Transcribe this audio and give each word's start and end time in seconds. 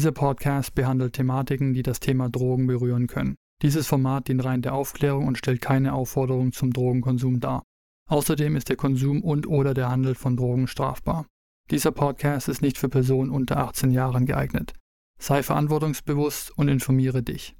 Dieser 0.00 0.12
Podcast 0.12 0.74
behandelt 0.74 1.12
Thematiken, 1.12 1.74
die 1.74 1.82
das 1.82 2.00
Thema 2.00 2.30
Drogen 2.30 2.66
berühren 2.66 3.06
können. 3.06 3.34
Dieses 3.60 3.86
Format 3.86 4.28
dient 4.28 4.42
rein 4.42 4.62
der 4.62 4.72
Aufklärung 4.72 5.26
und 5.26 5.36
stellt 5.36 5.60
keine 5.60 5.92
Aufforderung 5.92 6.52
zum 6.52 6.72
Drogenkonsum 6.72 7.38
dar. 7.38 7.64
Außerdem 8.08 8.56
ist 8.56 8.70
der 8.70 8.76
Konsum 8.76 9.20
und/oder 9.22 9.74
der 9.74 9.90
Handel 9.90 10.14
von 10.14 10.38
Drogen 10.38 10.68
strafbar. 10.68 11.26
Dieser 11.70 11.92
Podcast 11.92 12.48
ist 12.48 12.62
nicht 12.62 12.78
für 12.78 12.88
Personen 12.88 13.30
unter 13.30 13.58
18 13.58 13.90
Jahren 13.90 14.24
geeignet. 14.24 14.72
Sei 15.18 15.42
verantwortungsbewusst 15.42 16.56
und 16.56 16.68
informiere 16.68 17.22
dich. 17.22 17.54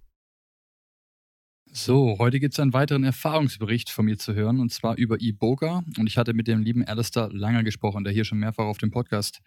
So, 1.70 2.17
heute 2.19 2.41
gibt 2.41 2.55
es 2.55 2.61
einen 2.61 2.72
weiteren 2.72 3.05
Erfahrungsbericht 3.05 3.91
von 3.91 4.06
mir 4.06 4.17
zu 4.17 4.33
hören, 4.33 4.61
und 4.61 4.72
zwar 4.72 4.97
über 4.97 5.20
Iboga. 5.20 5.83
Und 5.98 6.06
ich 6.06 6.17
hatte 6.17 6.33
mit 6.33 6.48
dem 6.48 6.62
lieben 6.62 6.87
Alistair 6.87 7.28
Langer 7.31 7.65
gesprochen, 7.65 8.03
der 8.03 8.15
hier 8.15 8.25
schon 8.25 8.39
mehrfach 8.39 8.65
auf 8.65 8.78
dem 8.78 8.91
Podcast 8.91 9.43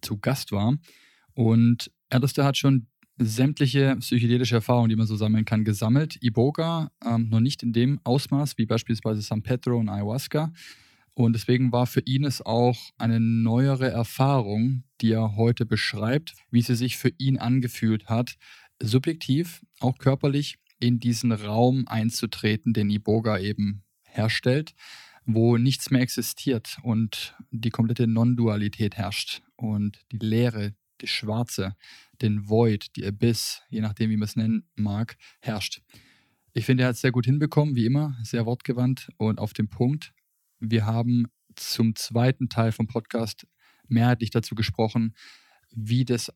zu 0.00 0.16
Gast 0.16 0.50
war. 0.50 0.78
Und 1.34 1.90
Alistair 2.10 2.44
hat 2.44 2.56
schon 2.56 2.86
sämtliche 3.18 3.96
psychedelische 3.96 4.56
Erfahrungen, 4.56 4.88
die 4.88 4.96
man 4.96 5.06
so 5.06 5.16
sammeln 5.16 5.44
kann, 5.44 5.64
gesammelt. 5.64 6.18
Iboga 6.22 6.90
ähm, 7.04 7.28
noch 7.28 7.40
nicht 7.40 7.62
in 7.62 7.72
dem 7.72 8.00
Ausmaß 8.04 8.58
wie 8.58 8.66
beispielsweise 8.66 9.22
San 9.22 9.42
Pedro 9.42 9.78
und 9.78 9.88
Ayahuasca. 9.88 10.52
Und 11.14 11.32
deswegen 11.32 11.72
war 11.72 11.86
für 11.86 12.02
ihn 12.04 12.24
es 12.24 12.40
auch 12.40 12.78
eine 12.96 13.18
neuere 13.18 13.90
Erfahrung, 13.90 14.84
die 15.00 15.12
er 15.12 15.34
heute 15.34 15.66
beschreibt, 15.66 16.34
wie 16.52 16.62
sie 16.62 16.76
sich 16.76 16.96
für 16.96 17.10
ihn 17.18 17.38
angefühlt 17.38 18.08
hat, 18.08 18.36
subjektiv, 18.80 19.62
auch 19.80 19.98
körperlich 19.98 20.58
in 20.78 21.00
diesen 21.00 21.32
Raum 21.32 21.88
einzutreten, 21.88 22.72
den 22.72 22.88
Iboga 22.88 23.38
eben 23.38 23.82
herstellt, 24.04 24.74
wo 25.26 25.56
nichts 25.56 25.90
mehr 25.90 26.02
existiert 26.02 26.78
und 26.84 27.34
die 27.50 27.70
komplette 27.70 28.06
Non-Dualität 28.06 28.96
herrscht 28.96 29.42
und 29.56 29.98
die 30.12 30.18
Leere, 30.18 30.72
die 31.00 31.06
Schwarze, 31.06 31.76
den 32.20 32.48
Void, 32.48 32.96
die 32.96 33.06
Abyss, 33.06 33.62
je 33.68 33.80
nachdem, 33.80 34.10
wie 34.10 34.16
man 34.16 34.26
es 34.26 34.36
nennen 34.36 34.68
mag, 34.74 35.16
herrscht. 35.40 35.82
Ich 36.52 36.64
finde, 36.64 36.84
er 36.84 36.88
hat 36.88 36.96
es 36.96 37.00
sehr 37.00 37.12
gut 37.12 37.26
hinbekommen, 37.26 37.76
wie 37.76 37.86
immer, 37.86 38.16
sehr 38.22 38.46
wortgewandt 38.46 39.10
und 39.16 39.38
auf 39.38 39.52
dem 39.52 39.68
Punkt. 39.68 40.12
Wir 40.58 40.86
haben 40.86 41.26
zum 41.54 41.94
zweiten 41.94 42.48
Teil 42.48 42.72
vom 42.72 42.86
Podcast 42.86 43.46
mehrheitlich 43.86 44.30
dazu 44.30 44.54
gesprochen, 44.54 45.14
wie 45.70 46.04
das 46.04 46.32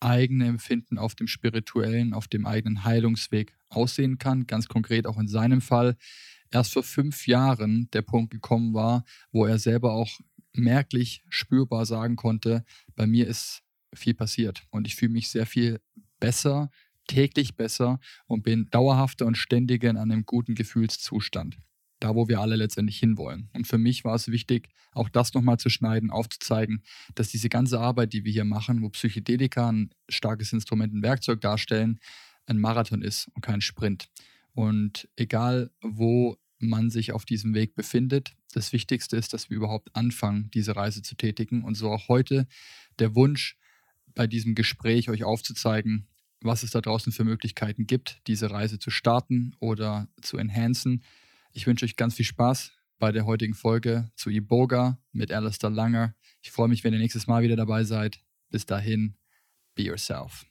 eigene 0.00 0.46
Empfinden 0.46 0.98
auf 0.98 1.14
dem 1.14 1.26
spirituellen, 1.26 2.12
auf 2.12 2.28
dem 2.28 2.46
eigenen 2.46 2.84
Heilungsweg 2.84 3.56
aussehen 3.70 4.18
kann. 4.18 4.46
Ganz 4.46 4.68
konkret 4.68 5.06
auch 5.06 5.18
in 5.18 5.28
seinem 5.28 5.60
Fall 5.60 5.96
erst 6.50 6.72
vor 6.72 6.82
fünf 6.82 7.26
Jahren 7.26 7.88
der 7.92 8.02
Punkt 8.02 8.30
gekommen 8.30 8.74
war, 8.74 9.04
wo 9.32 9.46
er 9.46 9.58
selber 9.58 9.92
auch 9.92 10.20
merklich 10.52 11.24
spürbar 11.28 11.84
sagen 11.84 12.16
konnte, 12.16 12.64
bei 12.94 13.06
mir 13.06 13.26
ist 13.26 13.63
viel 13.94 14.14
passiert. 14.14 14.62
Und 14.70 14.86
ich 14.86 14.96
fühle 14.96 15.12
mich 15.12 15.28
sehr 15.28 15.46
viel 15.46 15.80
besser, 16.20 16.70
täglich 17.06 17.56
besser 17.56 18.00
und 18.26 18.42
bin 18.42 18.66
dauerhafter 18.70 19.26
und 19.26 19.36
ständiger 19.36 19.90
in 19.90 19.96
einem 19.96 20.24
guten 20.24 20.54
Gefühlszustand. 20.54 21.58
Da, 22.00 22.14
wo 22.14 22.28
wir 22.28 22.40
alle 22.40 22.56
letztendlich 22.56 22.98
hinwollen. 22.98 23.48
Und 23.54 23.66
für 23.66 23.78
mich 23.78 24.04
war 24.04 24.14
es 24.14 24.28
wichtig, 24.28 24.68
auch 24.92 25.08
das 25.08 25.32
nochmal 25.32 25.58
zu 25.58 25.70
schneiden, 25.70 26.10
aufzuzeigen, 26.10 26.82
dass 27.14 27.28
diese 27.28 27.48
ganze 27.48 27.80
Arbeit, 27.80 28.12
die 28.12 28.24
wir 28.24 28.32
hier 28.32 28.44
machen, 28.44 28.82
wo 28.82 28.90
Psychedelika 28.90 29.70
ein 29.70 29.90
starkes 30.08 30.52
Instrument, 30.52 30.92
ein 30.92 31.02
Werkzeug 31.02 31.40
darstellen, 31.40 31.98
ein 32.46 32.58
Marathon 32.58 33.00
ist 33.00 33.28
und 33.34 33.42
kein 33.42 33.60
Sprint. 33.60 34.08
Und 34.52 35.08
egal, 35.16 35.70
wo 35.80 36.36
man 36.58 36.90
sich 36.90 37.12
auf 37.12 37.24
diesem 37.24 37.54
Weg 37.54 37.74
befindet, 37.74 38.34
das 38.52 38.72
Wichtigste 38.72 39.16
ist, 39.16 39.32
dass 39.32 39.50
wir 39.50 39.56
überhaupt 39.56 39.94
anfangen, 39.94 40.50
diese 40.52 40.76
Reise 40.76 41.02
zu 41.02 41.16
tätigen. 41.16 41.62
Und 41.62 41.74
so 41.74 41.90
auch 41.90 42.08
heute 42.08 42.46
der 42.98 43.14
Wunsch, 43.14 43.56
bei 44.14 44.26
diesem 44.26 44.54
Gespräch 44.54 45.10
euch 45.10 45.24
aufzuzeigen, 45.24 46.06
was 46.40 46.62
es 46.62 46.70
da 46.70 46.80
draußen 46.80 47.12
für 47.12 47.24
Möglichkeiten 47.24 47.86
gibt, 47.86 48.20
diese 48.26 48.50
Reise 48.50 48.78
zu 48.78 48.90
starten 48.90 49.54
oder 49.60 50.08
zu 50.20 50.36
enhancen. 50.36 51.02
Ich 51.52 51.66
wünsche 51.66 51.84
euch 51.84 51.96
ganz 51.96 52.14
viel 52.14 52.24
Spaß 52.24 52.72
bei 52.98 53.12
der 53.12 53.26
heutigen 53.26 53.54
Folge 53.54 54.10
zu 54.16 54.30
Iboga 54.30 54.98
mit 55.12 55.32
Alistair 55.32 55.70
Langer. 55.70 56.14
Ich 56.42 56.50
freue 56.50 56.68
mich, 56.68 56.84
wenn 56.84 56.92
ihr 56.92 56.98
nächstes 56.98 57.26
Mal 57.26 57.42
wieder 57.42 57.56
dabei 57.56 57.84
seid. 57.84 58.20
Bis 58.50 58.66
dahin, 58.66 59.16
be 59.74 59.82
yourself. 59.82 60.44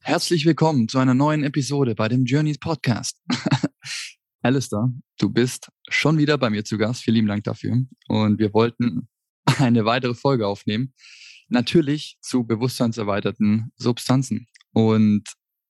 Herzlich 0.00 0.44
willkommen 0.44 0.88
zu 0.88 0.98
einer 0.98 1.14
neuen 1.14 1.44
Episode 1.44 1.94
bei 1.94 2.08
dem 2.08 2.24
Journeys 2.24 2.58
Podcast. 2.58 3.22
Alistair, 4.42 4.92
du 5.18 5.30
bist 5.30 5.70
schon 5.88 6.18
wieder 6.18 6.36
bei 6.36 6.50
mir 6.50 6.64
zu 6.64 6.76
Gast. 6.76 7.04
Vielen 7.04 7.14
lieben 7.14 7.28
Dank 7.28 7.44
dafür. 7.44 7.84
Und 8.08 8.38
wir 8.40 8.52
wollten 8.52 9.08
eine 9.44 9.84
weitere 9.84 10.14
Folge 10.14 10.48
aufnehmen 10.48 10.92
natürlich 11.52 12.18
zu 12.20 12.44
bewusstseinserweiterten 12.44 13.72
Substanzen. 13.76 14.48
Und 14.72 15.24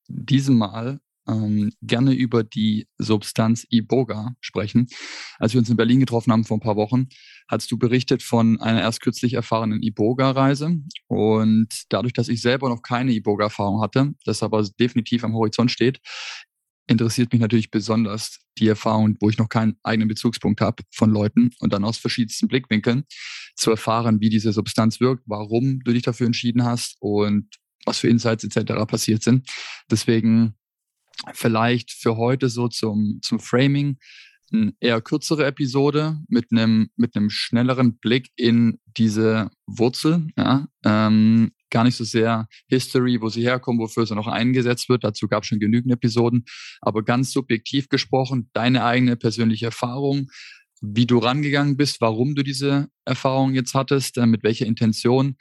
diesem 0.09 0.57
Mal 0.57 1.01
ähm, 1.29 1.73
gerne 1.83 2.15
über 2.15 2.43
die 2.43 2.89
Substanz 2.99 3.67
Iboga 3.71 4.35
sprechen. 4.41 4.89
Als 5.39 5.53
wir 5.53 5.61
uns 5.61 5.71
in 5.71 5.77
Berlin 5.77 6.01
getroffen 6.01 6.33
haben 6.33 6.45
vor 6.45 6.57
ein 6.57 6.63
paar 6.63 6.77
Wochen, 6.77 7.09
hast 7.49 7.71
du 7.71 7.79
berichtet 7.79 8.23
von 8.23 8.61
einer 8.61 8.81
erst 8.81 9.01
kürzlich 9.01 9.35
erfahrenen 9.35 9.83
Iboga-Reise. 9.83 10.77
Und 11.07 11.69
dadurch, 11.91 12.13
dass 12.13 12.29
ich 12.29 12.43
selber 12.43 12.69
noch 12.69 12.83
keine 12.83 13.13
Iboga-Erfahrung 13.13 13.81
hatte, 13.83 14.13
das 14.25 14.43
aber 14.43 14.67
definitiv 14.81 15.25
am 15.25 15.35
Horizont 15.35 15.71
steht, 15.71 16.01
interessiert 16.93 17.33
mich 17.33 17.41
natürlich 17.41 17.71
besonders 17.71 18.39
die 18.59 18.69
Erfahrung, 18.69 19.17
wo 19.21 19.31
ich 19.31 19.39
noch 19.39 19.49
keinen 19.49 19.77
eigenen 19.83 20.09
Bezugspunkt 20.09 20.61
habe 20.61 20.83
von 20.93 21.11
Leuten 21.11 21.51
und 21.59 21.73
dann 21.73 21.85
aus 21.85 21.99
verschiedensten 21.99 22.49
Blickwinkeln 22.49 23.05
zu 23.57 23.71
erfahren, 23.71 24.21
wie 24.21 24.31
diese 24.31 24.53
Substanz 24.53 25.01
wirkt, 25.01 25.25
warum 25.27 25.81
du 25.81 25.93
dich 25.93 26.03
dafür 26.03 26.27
entschieden 26.27 26.65
hast 26.65 26.97
und 27.01 27.49
was 27.85 27.99
für 27.99 28.09
Insights 28.09 28.45
etc. 28.45 28.87
passiert 28.87 29.23
sind. 29.23 29.49
Deswegen 29.91 30.55
vielleicht 31.33 31.91
für 31.91 32.17
heute 32.17 32.49
so 32.49 32.69
zum, 32.69 33.19
zum 33.23 33.41
Framing 33.41 33.99
eine 34.53 34.75
eher 34.81 35.01
kürzere 35.01 35.47
Episode 35.47 36.21
mit 36.29 36.53
einem 36.53 36.91
mit 36.97 37.17
einem 37.17 37.31
schnelleren 37.31 37.99
Blick 37.99 38.31
in 38.37 38.79
diese 38.97 39.51
Wurzel. 39.67 40.29
Ja, 40.37 40.69
ähm, 40.85 41.53
gar 41.73 41.83
nicht 41.83 41.97
so 41.97 42.05
sehr 42.05 42.47
History, 42.69 43.21
wo 43.21 43.29
sie 43.29 43.43
herkommen, 43.43 43.81
wofür 43.81 44.07
sie 44.07 44.15
noch 44.15 44.29
eingesetzt 44.29 44.89
wird. 44.89 45.03
Dazu 45.03 45.27
gab 45.27 45.43
es 45.43 45.49
schon 45.49 45.59
genügend 45.59 45.93
Episoden. 45.93 46.45
Aber 46.81 47.03
ganz 47.03 47.33
subjektiv 47.33 47.89
gesprochen, 47.89 48.49
deine 48.53 48.85
eigene 48.85 49.17
persönliche 49.17 49.67
Erfahrung, 49.67 50.31
wie 50.81 51.07
du 51.07 51.19
rangegangen 51.19 51.77
bist, 51.77 52.01
warum 52.01 52.35
du 52.35 52.45
diese 52.45 52.89
Erfahrung 53.05 53.55
jetzt 53.55 53.75
hattest, 53.75 54.19
äh, 54.19 54.27
mit 54.27 54.45
welcher 54.45 54.67
Intention 54.67 55.37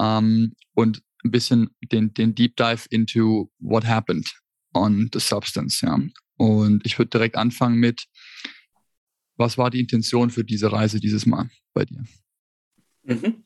ähm, 0.00 0.54
und 0.72 1.02
ein 1.24 1.30
bisschen 1.30 1.70
den, 1.92 2.12
den 2.14 2.34
Deep 2.34 2.56
Dive 2.56 2.86
into 2.90 3.50
what 3.58 3.86
happened 3.86 4.28
on 4.72 5.08
the 5.12 5.20
substance. 5.20 5.80
Ja. 5.80 5.98
Und 6.36 6.84
ich 6.84 6.98
würde 6.98 7.10
direkt 7.10 7.36
anfangen 7.36 7.78
mit, 7.78 8.06
was 9.36 9.58
war 9.58 9.70
die 9.70 9.80
Intention 9.80 10.30
für 10.30 10.44
diese 10.44 10.70
Reise 10.70 11.00
dieses 11.00 11.26
Mal 11.26 11.50
bei 11.72 11.84
dir? 11.84 12.04
Mhm. 13.02 13.42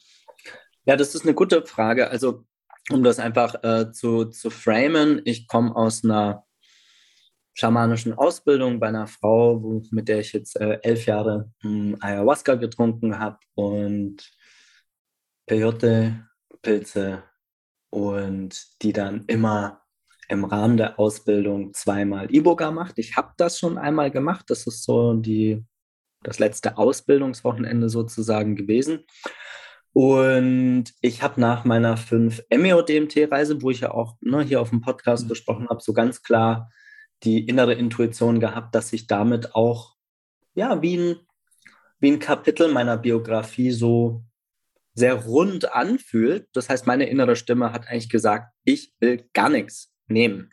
Ja, 0.88 0.96
das 0.96 1.14
ist 1.14 1.25
eine 1.25 1.35
gute 1.35 1.67
Frage. 1.67 2.08
Also, 2.08 2.46
um 2.90 3.02
das 3.05 3.19
einfach 3.19 3.62
äh, 3.62 3.93
zu, 3.93 4.25
zu 4.25 4.49
framen, 4.49 5.20
ich 5.26 5.46
komme 5.46 5.76
aus 5.76 6.02
einer 6.02 6.46
schamanischen 7.52 8.14
Ausbildung 8.14 8.81
bei 8.81 8.88
einer 8.88 9.06
Frau, 9.06 9.62
wo, 9.62 9.82
mit 9.90 10.08
der 10.08 10.20
ich 10.20 10.32
jetzt 10.32 10.58
äh, 10.58 10.79
elf 10.82 11.05
Jahre 11.05 11.52
mh, 11.62 11.70
hm, 11.70 11.96
Ayahuasca 12.00 12.55
getrunken 12.55 13.19
habe 13.19 13.37
und 13.55 14.32
Peyote, 15.46 16.26
Pilze 16.62 17.23
und 17.90 18.58
die 18.81 18.94
dann 18.94 19.25
immer 19.26 19.82
im 20.31 20.46
Rahmen 20.46 20.79
der 20.79 20.99
Ausbildung 20.99 21.75
zweimal 21.75 22.35
Iboga 22.35 22.70
macht. 22.70 22.99
Ich 22.99 23.14
habe 23.14 23.35
das 23.37 23.58
schon 23.58 23.76
einmal 23.76 24.11
gemacht. 24.11 24.46
Das 24.49 24.67
ist 24.67 24.85
so 24.85 25.12
die, 25.12 25.62
das 26.23 26.38
letzte 26.38 26.79
Ausbildungswochenende 26.79 27.90
sozusagen 27.90 28.56
gewesen. 28.56 29.05
Und 29.93 30.85
ich 31.00 31.23
habe 31.23 31.40
nach 31.40 31.64
meiner 31.64 31.96
5 31.96 32.44
MEO-DMT-Reise, 32.50 33.62
wo 33.62 33.70
ich 33.70 33.81
ja 33.81 33.90
auch 33.90 34.17
ne, 34.20 34.43
hier 34.43 34.61
auf 34.61 34.70
dem 34.70 34.81
Podcast 34.81 35.25
mhm. 35.25 35.29
besprochen 35.29 35.69
habe, 35.69 35.81
so 35.82 35.93
ganz 35.93 36.23
klar 36.23 36.70
die 37.25 37.46
innere 37.46 37.75
Intuition 37.75 38.38
gehabt, 38.38 38.75
dass 38.75 38.93
ich 38.93 39.06
damit 39.06 39.55
auch, 39.55 39.96
ja, 40.55 40.82
wie 40.82 40.96
ein, 40.96 41.17
wie 41.99 42.12
ein 42.12 42.20
Kapitel 42.20 42.69
meiner 42.70 42.96
Biografie 42.96 43.73
so 43.73 44.23
sehr 44.94 45.14
rund 45.14 45.73
anfühlt. 45.73 46.49
Das 46.52 46.69
heißt, 46.69 46.87
meine 46.87 47.08
innere 47.08 47.35
Stimme 47.35 47.73
hat 47.73 47.88
eigentlich 47.88 48.08
gesagt, 48.08 48.52
ich 48.64 48.94
will 49.00 49.29
gar 49.32 49.49
nichts 49.49 49.93
nehmen. 50.06 50.50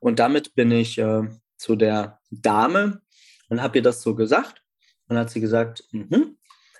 Und 0.00 0.18
damit 0.18 0.54
bin 0.54 0.70
ich 0.70 0.98
äh, 0.98 1.22
zu 1.56 1.76
der 1.76 2.20
Dame 2.30 3.02
und 3.48 3.62
habe 3.62 3.78
ihr 3.78 3.82
das 3.82 4.02
so 4.02 4.14
gesagt. 4.14 4.62
Und 5.08 5.16
hat 5.16 5.30
sie 5.30 5.40
gesagt, 5.40 5.84
mm 5.92 6.38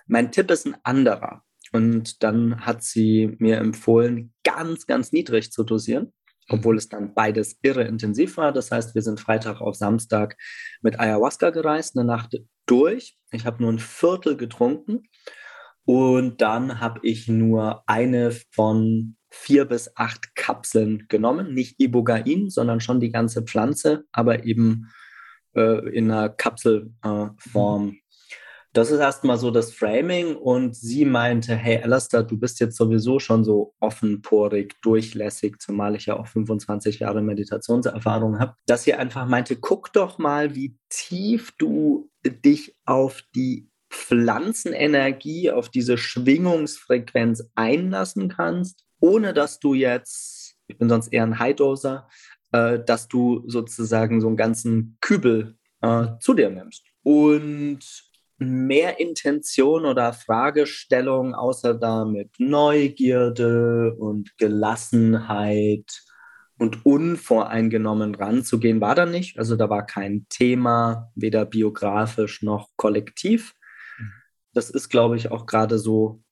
mein 0.09 0.33
Tipp 0.33 0.51
ist 0.51 0.67
ein 0.67 0.77
anderer. 0.85 1.45
Und 1.73 2.23
dann 2.23 2.65
hat 2.65 2.83
sie 2.83 3.37
mir 3.39 3.59
empfohlen, 3.59 4.33
ganz, 4.45 4.87
ganz 4.87 5.13
niedrig 5.13 5.53
zu 5.53 5.65
dosieren, 5.65 6.13
obwohl 6.49 6.77
es 6.77 6.89
dann 6.89 7.15
beides 7.15 7.59
irre 7.63 7.85
intensiv 7.85 8.37
war. 8.37 8.53
Das 8.53 8.71
heißt, 8.71 8.95
wir 8.95 9.03
sind 9.03 9.21
Freitag 9.21 9.61
auf 9.61 9.75
Samstag 9.75 10.37
mit 10.81 10.99
Ayahuasca 10.99 11.51
gereist, 11.51 11.97
eine 11.97 12.07
Nacht 12.07 12.41
durch. 12.67 13.17
Ich 13.31 13.45
habe 13.45 13.63
nur 13.63 13.73
ein 13.73 13.79
Viertel 13.79 14.37
getrunken 14.37 15.03
und 15.85 16.41
dann 16.43 16.81
habe 16.81 17.01
ich 17.03 17.29
nur 17.29 17.83
eine 17.87 18.33
von 18.51 19.17
vier 19.31 19.65
bis 19.65 19.91
acht 19.97 20.35
Kapseln 20.35 21.07
genommen. 21.09 21.55
Nicht 21.55 21.81
Ibogain, 21.81 22.51
sondern 22.51 22.81
schon 22.81 23.01
die 23.01 23.11
ganze 23.11 23.43
Pflanze, 23.43 24.05
aber 24.13 24.45
eben 24.45 24.91
äh, 25.55 25.89
in 25.91 26.11
einer 26.11 26.29
Kapselform. 26.29 27.89
Äh, 27.89 28.08
das 28.79 28.93
ist 28.93 29.01
erstmal 29.01 29.39
so 29.39 29.51
das 29.51 29.75
Framing 29.75 30.37
und 30.37 30.77
sie 30.77 31.05
meinte, 31.05 31.57
hey 31.57 31.83
Alastair, 31.83 32.23
du 32.23 32.39
bist 32.39 32.61
jetzt 32.61 32.77
sowieso 32.77 33.19
schon 33.19 33.43
so 33.43 33.75
offenporig, 33.81 34.77
durchlässig, 34.83 35.59
zumal 35.59 35.97
ich 35.97 36.07
ja 36.07 36.17
auch 36.17 36.29
25 36.29 37.01
Jahre 37.01 37.21
Meditationserfahrung 37.21 38.39
habe, 38.39 38.55
dass 38.67 38.85
sie 38.85 38.95
einfach 38.95 39.27
meinte, 39.27 39.57
guck 39.57 39.93
doch 39.93 40.19
mal, 40.19 40.55
wie 40.55 40.79
tief 40.91 41.51
du 41.59 42.09
dich 42.25 42.77
auf 42.85 43.25
die 43.35 43.69
Pflanzenenergie, 43.91 45.51
auf 45.51 45.71
diese 45.71 45.99
Schwingungsfrequenz 45.99 47.51
einlassen 47.57 48.29
kannst, 48.29 48.85
ohne 49.01 49.35
dass 49.35 49.59
du 49.59 49.75
jetzt, 49.75 50.55
ich 50.69 50.79
bin 50.79 50.89
sonst 50.89 51.09
eher 51.09 51.25
ein 51.25 51.41
High-Doser, 51.41 52.09
äh, 52.53 52.79
dass 52.79 53.09
du 53.09 53.43
sozusagen 53.49 54.21
so 54.21 54.29
einen 54.29 54.37
ganzen 54.37 54.99
Kübel 55.01 55.57
äh, 55.81 56.07
zu 56.21 56.35
dir 56.35 56.51
nimmst. 56.51 56.85
Und 57.03 58.08
mehr 58.39 59.01
Intention 59.01 59.85
oder 59.85 60.13
Fragestellung, 60.13 61.35
außer 61.35 61.75
damit 61.75 62.31
Neugierde 62.39 63.95
und 63.95 64.37
Gelassenheit 64.39 66.03
und 66.59 66.85
unvoreingenommen 66.87 68.15
ranzugehen, 68.15 68.81
war 68.81 68.95
da 68.95 69.07
nicht. 69.07 69.39
Also 69.39 69.57
da 69.57 69.69
war 69.71 69.87
kein 69.87 70.27
Thema, 70.29 71.11
weder 71.15 71.45
biografisch 71.45 72.43
noch 72.43 72.69
kollektiv 72.77 73.55
das 74.59 74.71
ist, 74.71 74.89
glaube 74.89 75.17
ich, 75.17 75.31
auch 75.31 75.47
gerade 75.47 75.79
so 75.79 76.23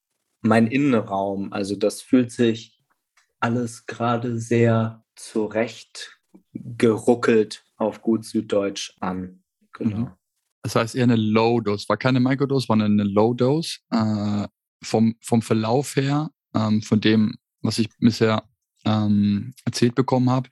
mein 0.40 0.66
Innenraum. 0.66 1.52
Also 1.52 1.76
das 1.76 2.02
fühlt 2.02 2.32
sich 2.32 2.82
alles 3.40 3.86
gerade 3.86 4.38
sehr 4.38 5.04
zurecht 5.14 6.18
geruckelt 6.52 7.64
auf 7.76 8.02
gut 8.02 8.24
Süddeutsch 8.24 8.96
an. 9.00 9.44
Genau. 9.72 9.96
Mhm. 9.96 10.10
Das 10.66 10.74
heißt 10.74 10.96
eher 10.96 11.04
eine 11.04 11.14
Low-Dose, 11.14 11.88
war 11.88 11.96
keine 11.96 12.18
Microdose, 12.18 12.68
war 12.68 12.74
eine 12.74 13.04
Low-Dose. 13.04 13.78
Äh, 13.92 14.48
vom, 14.82 15.14
vom 15.22 15.40
Verlauf 15.40 15.94
her, 15.94 16.30
ähm, 16.56 16.82
von 16.82 17.00
dem, 17.00 17.36
was 17.62 17.78
ich 17.78 17.88
bisher 18.00 18.42
ähm, 18.84 19.54
erzählt 19.64 19.94
bekommen 19.94 20.28
habe, 20.28 20.48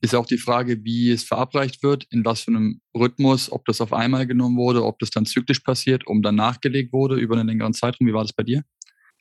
ist 0.00 0.14
auch 0.14 0.26
die 0.26 0.38
Frage, 0.38 0.84
wie 0.84 1.10
es 1.10 1.24
verabreicht 1.24 1.82
wird, 1.82 2.06
in 2.10 2.24
was 2.24 2.42
für 2.42 2.52
einem 2.52 2.80
Rhythmus, 2.96 3.50
ob 3.50 3.64
das 3.64 3.80
auf 3.80 3.92
einmal 3.92 4.28
genommen 4.28 4.56
wurde, 4.56 4.84
ob 4.84 5.00
das 5.00 5.10
dann 5.10 5.26
zyklisch 5.26 5.58
passiert, 5.58 6.06
um 6.06 6.22
dann 6.22 6.36
nachgelegt 6.36 6.92
wurde 6.92 7.16
über 7.16 7.34
einen 7.34 7.48
längeren 7.48 7.74
Zeitraum. 7.74 8.06
Wie 8.06 8.14
war 8.14 8.22
das 8.22 8.32
bei 8.32 8.44
dir? 8.44 8.62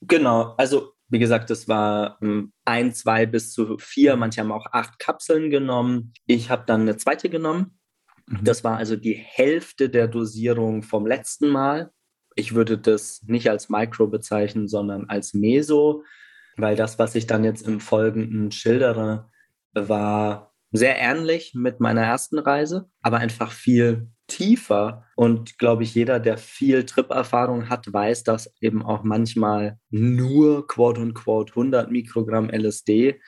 Genau, 0.02 0.54
also 0.58 0.94
wie 1.10 1.18
gesagt, 1.18 1.50
das 1.50 1.68
war 1.68 2.20
ähm, 2.22 2.54
ein, 2.64 2.94
zwei 2.94 3.26
bis 3.26 3.54
zu 3.54 3.80
vier, 3.80 4.16
manche 4.18 4.42
haben 4.42 4.52
auch 4.52 4.68
acht 4.72 5.00
Kapseln 5.00 5.50
genommen. 5.50 6.14
Ich 6.28 6.52
habe 6.52 6.64
dann 6.68 6.82
eine 6.82 6.98
zweite 6.98 7.28
genommen. 7.30 7.77
Mhm. 8.28 8.44
Das 8.44 8.64
war 8.64 8.78
also 8.78 8.96
die 8.96 9.14
Hälfte 9.14 9.90
der 9.90 10.08
Dosierung 10.08 10.84
vom 10.84 11.08
letzten 11.08 11.50
Mal. 11.50 11.92
Ich 12.36 12.54
würde 12.54 12.78
das 12.78 13.24
nicht 13.26 13.50
als 13.50 13.70
Micro 13.70 14.08
bezeichnen, 14.08 14.68
sondern 14.68 15.10
als 15.10 15.34
Meso, 15.34 16.04
weil 16.56 16.76
das, 16.76 17.00
was 17.00 17.16
ich 17.16 17.28
dann 17.28 17.44
jetzt 17.44 17.68
im 17.68 17.80
Folgenden 17.80 18.52
schildere, 18.52 19.30
war 19.74 20.54
sehr 20.72 20.98
ähnlich 21.00 21.54
mit 21.56 21.80
meiner 21.80 22.04
ersten 22.04 22.40
Reise, 22.40 22.90
aber 23.02 23.18
einfach 23.18 23.52
viel 23.52 24.10
tiefer. 24.28 25.06
Und 25.16 25.58
glaube 25.58 25.84
ich, 25.84 25.96
jeder, 25.96 26.20
der 26.20 26.38
viel 26.38 26.86
Trip-Erfahrung 26.86 27.70
hat, 27.70 27.92
weiß, 27.92 28.24
dass 28.24 28.54
eben 28.62 28.84
auch 28.84 29.04
manchmal 29.04 29.80
nur 29.90 30.68
quote 30.68 31.02
unquote 31.02 31.52
100 31.52 31.90
Mikrogramm 31.90 32.50
LSD 32.50 33.20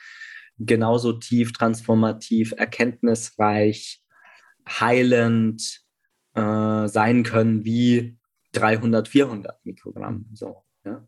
genauso 0.58 1.14
tief, 1.14 1.52
transformativ, 1.52 2.52
erkenntnisreich, 2.56 4.02
heilend 4.78 5.82
äh, 6.34 6.86
sein 6.88 7.22
können 7.22 7.64
wie 7.64 8.18
300, 8.52 9.08
400 9.08 9.64
Mikrogramm. 9.64 10.26
So, 10.32 10.62
ja. 10.84 11.06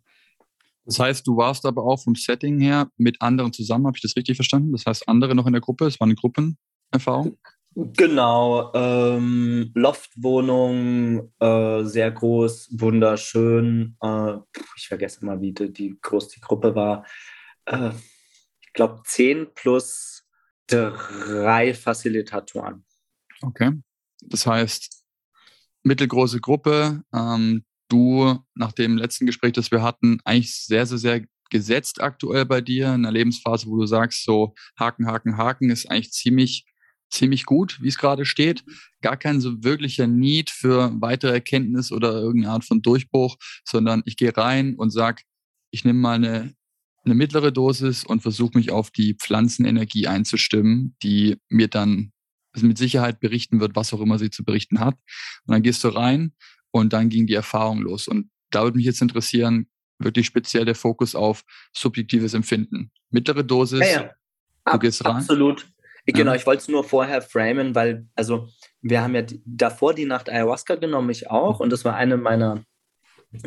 Das 0.85 0.99
heißt, 0.99 1.27
du 1.27 1.37
warst 1.37 1.65
aber 1.65 1.85
auch 1.85 2.03
vom 2.03 2.17
Setting 2.17 2.59
her 2.59 2.89
mit 2.97 3.23
anderen 3.23 3.53
zusammen, 3.53 3.87
habe 3.87 3.97
ich 3.97 4.03
das 4.03 4.17
richtig 4.17 4.37
verstanden? 4.37 4.73
Das 4.73 4.85
heißt, 4.87 5.09
andere 5.09 5.35
noch 5.35 5.47
in 5.47 5.53
der 5.53 5.63
Gruppe, 5.63 5.87
es 5.87 6.01
war 6.01 6.07
eine 6.07 6.17
Gruppenerfahrung? 6.17 7.39
Genau, 7.75 8.71
ähm, 8.75 9.71
Loftwohnung, 9.75 11.33
äh, 11.39 11.85
sehr 11.85 12.11
groß, 12.11 12.69
wunderschön. 12.79 13.97
Äh, 14.03 14.35
ich 14.77 14.89
vergesse 14.89 15.25
mal, 15.25 15.41
wie 15.41 15.53
die, 15.53 15.73
die 15.73 15.99
groß 16.03 16.29
die 16.29 16.41
Gruppe 16.41 16.75
war. 16.75 17.07
Äh, 17.65 17.93
ich 18.61 18.73
glaube, 18.75 19.03
zehn 19.07 19.47
plus 19.55 20.27
drei 20.67 21.73
Facilitatoren. 21.73 22.85
Okay, 23.43 23.73
das 24.23 24.47
heißt, 24.47 25.03
mittelgroße 25.83 26.41
Gruppe, 26.41 27.03
ähm, 27.13 27.65
du 27.89 28.39
nach 28.55 28.73
dem 28.73 28.97
letzten 28.97 29.27
Gespräch, 29.27 29.53
das 29.53 29.71
wir 29.71 29.83
hatten, 29.83 30.19
eigentlich 30.25 30.55
sehr, 30.55 30.87
sehr, 30.87 30.99
sehr 30.99 31.23
gesetzt 31.51 32.01
aktuell 32.01 32.47
bei 32.47 32.61
dir 32.61 32.87
in 32.87 33.05
einer 33.05 33.13
Lebensphase, 33.13 33.67
wo 33.67 33.77
du 33.77 33.87
sagst, 33.87 34.25
so 34.25 34.55
Haken, 34.79 35.07
Haken, 35.07 35.37
Haken 35.37 35.71
ist 35.71 35.91
eigentlich 35.91 36.13
ziemlich, 36.13 36.65
ziemlich 37.11 37.45
gut, 37.45 37.79
wie 37.83 37.89
es 37.89 37.99
gerade 37.99 38.25
steht. 38.25 38.65
Gar 39.03 39.19
kein 39.19 39.41
so 39.41 39.63
wirklicher 39.63 40.07
Need 40.07 40.49
für 40.49 40.91
weitere 41.01 41.33
Erkenntnis 41.33 41.93
oder 41.93 42.15
irgendeine 42.15 42.55
Art 42.55 42.65
von 42.65 42.81
Durchbruch, 42.81 43.37
sondern 43.65 44.03
ich 44.07 44.17
gehe 44.17 44.35
rein 44.35 44.77
und 44.77 44.91
sag, 44.91 45.23
ich 45.71 45.85
nehme 45.85 45.99
mal 45.99 46.15
eine, 46.15 46.55
eine 47.05 47.15
mittlere 47.15 47.53
Dosis 47.53 48.05
und 48.05 48.23
versuche 48.23 48.57
mich 48.57 48.71
auf 48.71 48.91
die 48.91 49.15
Pflanzenenergie 49.15 50.07
einzustimmen, 50.07 50.97
die 51.03 51.37
mir 51.51 51.69
dann 51.69 52.12
mit 52.61 52.79
Sicherheit 52.79 53.21
berichten 53.21 53.61
wird, 53.61 53.75
was 53.75 53.93
auch 53.95 54.01
immer 54.01 54.19
sie 54.19 54.31
zu 54.31 54.45
berichten 54.45 54.81
hat. 54.81 54.95
Und 55.47 55.55
dann 55.55 55.63
gehst 55.63 55.83
du 55.85 55.89
rein 55.89 56.33
und 56.71 56.93
dann 56.93 57.09
ging 57.09 57.27
die 57.27 57.35
Erfahrung 57.35 57.81
los. 57.81 58.09
Und 58.09 58.31
da 58.51 58.63
würde 58.65 58.77
mich 58.77 58.87
jetzt 58.87 59.01
interessieren, 59.01 59.69
wirklich 59.99 60.27
speziell 60.27 60.65
der 60.65 60.75
Fokus 60.75 61.15
auf 61.15 61.45
subjektives 61.73 62.35
Empfinden. 62.35 62.91
Mittlere 63.11 63.45
Dosis, 63.45 63.81
ja, 63.81 63.87
ja. 63.87 64.11
Ab, 64.65 64.75
du 64.75 64.79
gehst 64.81 65.05
rein. 65.05 65.17
Absolut. 65.17 65.69
Ich, 66.05 66.15
genau, 66.15 66.35
ich 66.35 66.47
wollte 66.47 66.63
es 66.63 66.69
nur 66.69 66.83
vorher 66.83 67.23
framen, 67.23 67.75
weil, 67.75 68.09
also, 68.17 68.49
wir 68.81 69.03
haben 69.03 69.15
ja 69.15 69.23
die, 69.23 69.41
davor 69.47 69.95
die 69.95 70.05
Nacht 70.05 70.29
Ayahuasca 70.29 70.75
genommen, 70.75 71.11
ich 71.11 71.31
auch. 71.31 71.61
Und 71.61 71.71
das 71.71 71.85
war 71.85 71.95
eine 71.95 72.17
meiner, 72.17 72.65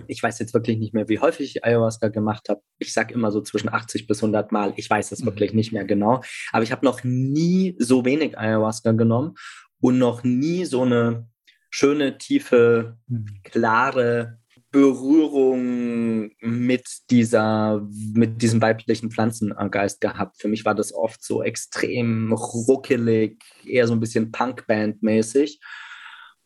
ich 0.08 0.22
weiß 0.22 0.40
jetzt 0.40 0.54
wirklich 0.54 0.78
nicht 0.78 0.94
mehr, 0.94 1.08
wie 1.10 1.20
häufig 1.20 1.56
ich 1.56 1.64
Ayahuasca 1.64 2.10
gemacht 2.10 2.50
habe. 2.50 2.62
Ich 2.80 2.94
sage 2.94 3.14
immer 3.14 3.32
so 3.32 3.42
zwischen 3.42 3.72
80 3.72 4.08
bis 4.08 4.20
100 4.24 4.52
Mal. 4.52 4.74
Ich 4.78 4.90
weiß 4.90 5.12
es 5.12 5.22
mhm. 5.22 5.26
wirklich 5.28 5.54
nicht 5.54 5.72
mehr 5.72 5.86
genau. 5.86 6.22
Aber 6.52 6.64
ich 6.64 6.72
habe 6.72 6.86
noch 6.86 7.04
nie 7.04 7.76
so 7.80 8.06
wenig 8.06 8.38
Ayahuasca 8.38 8.92
genommen 8.94 9.36
und 9.80 9.98
noch 9.98 10.24
nie 10.24 10.66
so 10.66 10.84
eine 10.84 11.28
schöne, 11.70 12.18
tiefe, 12.18 12.98
mhm. 13.08 13.42
klare 13.44 14.40
Berührung 14.72 16.32
mit 16.42 16.86
dieser, 17.10 17.88
mit 18.14 18.42
diesem 18.42 18.62
weiblichen 18.62 19.10
Pflanzengeist 19.10 20.02
gehabt. 20.02 20.42
Für 20.42 20.50
mich 20.50 20.66
war 20.66 20.76
das 20.76 20.94
oft 20.94 21.24
so 21.24 21.42
extrem 21.44 22.34
ruckelig, 22.34 23.42
eher 23.66 23.88
so 23.88 23.94
ein 23.94 24.02
bisschen 24.02 24.34
Punkband-mäßig. 24.34 25.60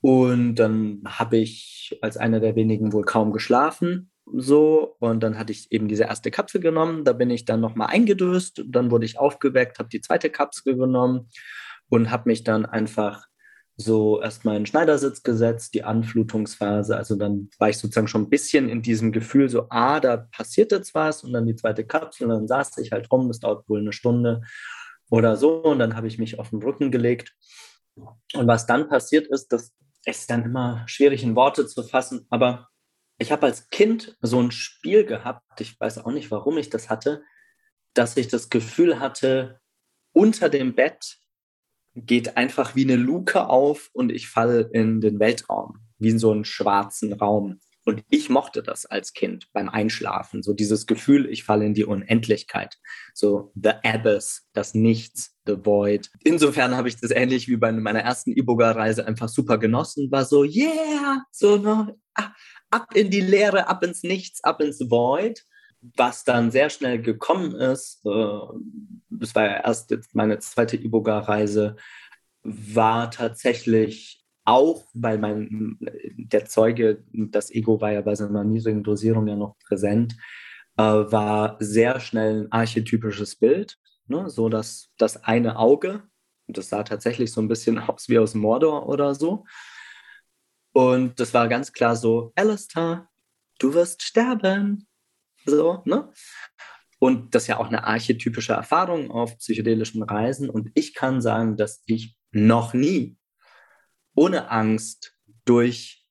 Und 0.01 0.55
dann 0.55 1.01
habe 1.05 1.37
ich 1.37 1.97
als 2.01 2.17
einer 2.17 2.39
der 2.39 2.55
wenigen 2.55 2.93
wohl 2.93 3.03
kaum 3.03 3.33
geschlafen 3.33 4.09
so. 4.33 4.95
Und 4.99 5.21
dann 5.21 5.37
hatte 5.37 5.51
ich 5.51 5.71
eben 5.71 5.87
diese 5.87 6.03
erste 6.03 6.31
Kapsel 6.31 6.61
genommen, 6.61 7.03
da 7.03 7.13
bin 7.13 7.29
ich 7.29 7.45
dann 7.45 7.61
nochmal 7.61 7.89
eingedöst, 7.89 8.63
dann 8.67 8.91
wurde 8.91 9.05
ich 9.05 9.19
aufgeweckt, 9.19 9.79
habe 9.79 9.89
die 9.89 10.01
zweite 10.01 10.29
Kapsel 10.29 10.75
genommen 10.75 11.29
und 11.89 12.11
habe 12.11 12.29
mich 12.29 12.43
dann 12.43 12.65
einfach 12.65 13.25
so 13.75 14.21
erstmal 14.21 14.57
in 14.57 14.63
den 14.63 14.65
Schneidersitz 14.67 15.23
gesetzt, 15.23 15.73
die 15.73 15.85
Anflutungsphase, 15.85 16.97
also 16.97 17.15
dann 17.15 17.49
war 17.59 17.69
ich 17.69 17.77
sozusagen 17.77 18.09
schon 18.09 18.23
ein 18.23 18.29
bisschen 18.29 18.67
in 18.67 18.81
diesem 18.81 19.13
Gefühl 19.13 19.47
so, 19.49 19.67
ah, 19.69 20.01
da 20.01 20.17
passiert 20.17 20.73
jetzt 20.73 20.93
was. 20.93 21.23
Und 21.23 21.31
dann 21.31 21.47
die 21.47 21.55
zweite 21.55 21.85
Kapsel. 21.85 22.25
Und 22.25 22.31
dann 22.31 22.47
saß 22.47 22.77
ich 22.79 22.91
halt 22.91 23.09
rum, 23.09 23.29
das 23.29 23.39
dauert 23.39 23.69
wohl 23.69 23.79
eine 23.79 23.93
Stunde 23.93 24.41
oder 25.09 25.37
so. 25.37 25.63
Und 25.63 25.79
dann 25.79 25.95
habe 25.95 26.07
ich 26.07 26.19
mich 26.19 26.39
auf 26.39 26.49
den 26.49 26.61
Rücken 26.61 26.91
gelegt. 26.91 27.33
Und 27.95 28.47
was 28.47 28.65
dann 28.65 28.89
passiert 28.89 29.27
ist, 29.27 29.47
das 29.53 29.73
ist 30.05 30.29
dann 30.29 30.43
immer 30.43 30.83
schwierig 30.87 31.23
in 31.23 31.35
Worte 31.35 31.67
zu 31.67 31.83
fassen, 31.83 32.25
aber 32.29 32.69
ich 33.17 33.31
habe 33.31 33.45
als 33.45 33.69
Kind 33.69 34.17
so 34.21 34.41
ein 34.41 34.51
Spiel 34.51 35.05
gehabt, 35.05 35.59
ich 35.59 35.79
weiß 35.79 35.99
auch 35.99 36.11
nicht, 36.11 36.31
warum 36.31 36.57
ich 36.57 36.69
das 36.69 36.89
hatte, 36.89 37.23
dass 37.93 38.17
ich 38.17 38.29
das 38.29 38.49
Gefühl 38.49 38.99
hatte, 38.99 39.59
unter 40.13 40.49
dem 40.49 40.73
Bett 40.73 41.17
geht 41.95 42.37
einfach 42.37 42.75
wie 42.75 42.83
eine 42.83 42.95
Luke 42.95 43.47
auf 43.47 43.89
und 43.93 44.11
ich 44.11 44.29
falle 44.29 44.69
in 44.71 45.01
den 45.01 45.19
Weltraum, 45.19 45.79
wie 45.97 46.09
in 46.09 46.19
so 46.19 46.31
einen 46.31 46.45
schwarzen 46.45 47.13
Raum. 47.13 47.59
Und 47.89 48.03
ich 48.12 48.29
mochte 48.29 48.62
das 48.62 48.86
als 48.86 49.13
Kind 49.13 49.51
beim 49.51 49.67
Einschlafen, 49.67 50.43
so 50.43 50.53
dieses 50.53 50.86
Gefühl, 50.86 51.27
ich 51.27 51.43
falle 51.43 51.65
in 51.65 51.74
die 51.74 51.86
Unendlichkeit, 51.86 52.77
so 53.15 53.51
the 53.55 53.72
abyss, 53.84 54.48
das 54.53 54.75
Nichts, 54.75 55.36
the 55.48 55.55
void. 55.65 56.12
Insofern 56.24 56.77
habe 56.77 56.88
ich 56.88 57.01
das 57.01 57.10
ähnlich 57.10 57.48
wie 57.48 57.58
bei 57.58 57.72
meiner 57.72 58.01
ersten 58.01 58.31
Iboga-Reise 58.31 59.08
einfach 59.08 59.27
super 59.27 59.58
genossen, 59.58 60.12
war 60.12 60.24
so, 60.24 60.43
yeah, 60.43 61.24
so 61.31 61.58
ne, 61.58 61.96
ab 62.69 62.89
in 62.93 63.10
die 63.10 63.22
Leere, 63.22 63.67
ab 63.67 63.84
ins 63.84 64.03
Nichts, 64.03 64.43
ab 64.43 64.62
ins 64.62 64.79
Void. 64.81 65.43
Was 65.81 66.24
dann 66.24 66.51
sehr 66.51 66.69
schnell 66.69 67.01
gekommen 67.01 67.55
ist, 67.55 68.05
äh, 68.05 68.39
das 69.10 69.34
war 69.34 69.46
ja 69.46 69.63
erst 69.63 69.96
meine 70.13 70.38
zweite 70.38 70.75
Iboga-Reise, 70.75 71.75
war 72.43 73.10
tatsächlich 73.10 74.18
auch, 74.49 74.85
weil 74.93 75.17
mein, 75.19 75.77
der 75.79 76.45
Zeuge, 76.45 77.03
das 77.13 77.51
Ego 77.51 77.79
war 77.79 77.91
ja 77.91 78.01
bei 78.01 78.15
seiner 78.15 78.43
niedrigen 78.43 78.83
Dosierung 78.83 79.27
ja 79.27 79.35
noch 79.35 79.57
präsent, 79.59 80.15
äh, 80.77 80.81
war 80.81 81.57
sehr 81.59 81.99
schnell 81.99 82.43
ein 82.43 82.51
archetypisches 82.51 83.35
Bild. 83.35 83.77
Ne? 84.07 84.29
So 84.29 84.49
dass 84.49 84.91
das 84.97 85.23
eine 85.23 85.57
Auge, 85.57 86.03
das 86.47 86.69
sah 86.69 86.83
tatsächlich 86.83 87.31
so 87.31 87.41
ein 87.41 87.47
bisschen 87.47 87.77
aus 87.89 88.09
wie 88.09 88.17
aus 88.17 88.33
Mordor 88.33 88.89
oder 88.89 89.13
so. 89.13 89.45
Und 90.73 91.19
das 91.19 91.33
war 91.33 91.47
ganz 91.47 91.71
klar 91.71 91.95
so, 91.95 92.31
Alistair, 92.35 93.07
du 93.59 93.73
wirst 93.73 94.01
sterben. 94.01 94.87
So, 95.45 95.81
ne? 95.85 96.11
Und 96.99 97.33
das 97.33 97.43
ist 97.43 97.47
ja 97.47 97.57
auch 97.59 97.67
eine 97.67 97.85
archetypische 97.85 98.53
Erfahrung 98.53 99.09
auf 99.09 99.37
psychedelischen 99.37 100.03
Reisen. 100.03 100.49
Und 100.49 100.69
ich 100.73 100.93
kann 100.93 101.21
sagen, 101.21 101.55
dass 101.55 101.81
ich 101.85 102.17
noch 102.31 102.73
nie 102.73 103.18
ohne 104.19 104.51
Angst 104.51 105.15
durch 105.45 106.05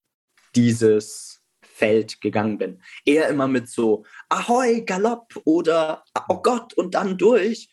dieses 0.56 1.42
Feld 1.60 2.22
gegangen 2.22 2.56
bin. 2.56 2.82
Eher 3.04 3.28
immer 3.28 3.48
mit 3.48 3.68
so 3.68 4.06
Ahoi, 4.30 4.80
Galopp 4.80 5.38
oder 5.44 6.04
Oh 6.28 6.40
Gott 6.40 6.72
und 6.72 6.94
dann 6.94 7.18
durch. 7.18 7.68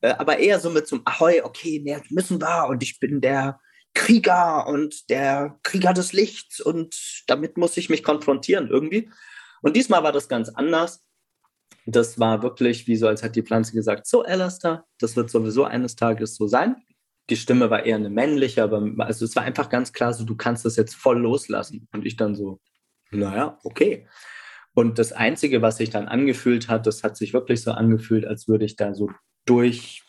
Äh, 0.00 0.14
aber 0.16 0.38
eher 0.38 0.58
so 0.58 0.70
mit 0.70 0.86
so 0.86 1.00
Ahoi, 1.04 1.42
okay, 1.42 1.80
mehr 1.84 2.02
müssen 2.08 2.40
wir 2.40 2.66
und 2.66 2.82
ich 2.82 2.98
bin 2.98 3.20
der 3.20 3.60
Krieger 3.92 4.66
und 4.66 5.10
der 5.10 5.60
Krieger 5.62 5.92
des 5.92 6.14
Lichts 6.14 6.60
und 6.60 7.22
damit 7.26 7.58
muss 7.58 7.76
ich 7.76 7.90
mich 7.90 8.02
konfrontieren 8.02 8.68
irgendwie. 8.68 9.10
Und 9.60 9.76
diesmal 9.76 10.02
war 10.02 10.12
das 10.12 10.28
ganz 10.28 10.48
anders. 10.48 11.04
Das 11.84 12.18
war 12.18 12.42
wirklich 12.42 12.86
wie 12.86 12.96
so, 12.96 13.06
als 13.06 13.22
hätte 13.22 13.34
die 13.34 13.46
Pflanze 13.46 13.72
gesagt, 13.72 14.06
so 14.06 14.22
Alastair, 14.22 14.86
das 14.98 15.14
wird 15.14 15.28
sowieso 15.28 15.64
eines 15.64 15.94
Tages 15.94 16.36
so 16.36 16.46
sein. 16.46 16.76
Die 17.30 17.36
Stimme 17.36 17.70
war 17.70 17.84
eher 17.84 17.96
eine 17.96 18.10
männliche, 18.10 18.62
aber 18.62 18.82
also 18.98 19.24
es 19.24 19.34
war 19.34 19.44
einfach 19.44 19.70
ganz 19.70 19.92
klar 19.92 20.12
so, 20.12 20.24
du 20.24 20.36
kannst 20.36 20.64
das 20.64 20.76
jetzt 20.76 20.94
voll 20.94 21.18
loslassen. 21.18 21.88
Und 21.92 22.04
ich 22.04 22.16
dann 22.16 22.34
so, 22.34 22.60
naja, 23.10 23.58
okay. 23.64 24.06
Und 24.74 24.98
das 24.98 25.12
Einzige, 25.12 25.62
was 25.62 25.76
sich 25.76 25.90
dann 25.90 26.08
angefühlt 26.08 26.68
hat, 26.68 26.86
das 26.86 27.02
hat 27.02 27.16
sich 27.16 27.32
wirklich 27.32 27.62
so 27.62 27.70
angefühlt, 27.70 28.26
als 28.26 28.48
würde 28.48 28.64
ich 28.64 28.76
da 28.76 28.92
so 28.92 29.10
durch 29.46 30.02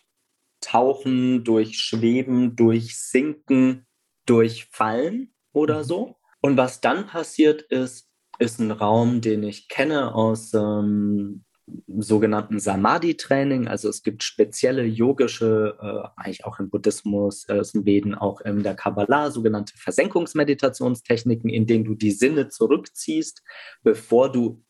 Tauchen, 0.60 1.44
durch 1.44 1.78
Schweben, 1.78 2.56
durch 2.56 3.00
Sinken, 3.00 3.86
durch 4.26 4.66
Fallen 4.72 5.34
oder 5.54 5.80
mhm. 5.80 5.84
so. 5.84 6.16
Und 6.42 6.58
was 6.58 6.82
dann 6.82 7.08
passiert 7.08 7.62
ist, 7.62 8.10
ist 8.40 8.60
ein 8.60 8.72
Raum, 8.72 9.22
den 9.22 9.44
ich 9.44 9.68
kenne 9.68 10.14
aus 10.14 10.54
ähm, 10.54 11.46
sogenannten 11.88 12.60
Samadhi-Training. 12.60 13.68
Also 13.68 13.90
es 13.90 14.04
gibt 14.04 14.24
spezielle 14.24 14.84
yogische, 14.84 15.78
äh, 15.82 16.22
eigentlich 16.22 16.46
auch 16.46 16.60
im 16.60 16.70
Buddhismus, 16.70 17.46
äh, 17.46 17.64
im 17.74 17.86
Veden, 17.86 18.16
auch 18.16 18.42
in 18.42 18.64
der 18.64 18.76
Kabbalah, 18.76 19.32
sogenannte 19.32 19.78
Versenkungsmeditationstechniken, 19.78 21.50
in 21.50 21.66
denen 21.66 21.86
du 21.86 21.96
die 21.96 22.12
Sinne 22.12 22.50
zurückziehst, 22.50 23.44
bevor 23.84 24.32
du 24.32 24.64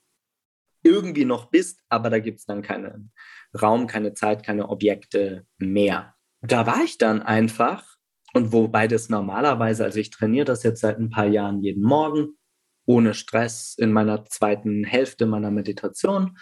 irgendwie 0.83 1.25
noch 1.25 1.49
bist, 1.49 1.81
aber 1.89 2.09
da 2.09 2.19
gibt 2.19 2.39
es 2.39 2.45
dann 2.45 2.61
keinen 2.61 3.11
Raum, 3.59 3.87
keine 3.87 4.13
Zeit, 4.13 4.43
keine 4.43 4.69
Objekte 4.69 5.45
mehr. 5.57 6.13
Da 6.41 6.67
war 6.67 6.83
ich 6.83 6.97
dann 6.97 7.21
einfach 7.21 7.95
und 8.33 8.51
wobei 8.51 8.87
das 8.87 9.09
normalerweise, 9.09 9.83
also 9.83 9.97
ich 9.99 10.11
trainiere 10.11 10.45
das 10.45 10.63
jetzt 10.63 10.81
seit 10.81 10.99
ein 10.99 11.09
paar 11.09 11.25
Jahren 11.25 11.63
jeden 11.63 11.83
Morgen, 11.83 12.37
ohne 12.85 13.13
Stress 13.13 13.75
in 13.77 13.91
meiner 13.91 14.25
zweiten 14.25 14.83
Hälfte 14.83 15.25
meiner 15.25 15.51
Meditation. 15.51 16.37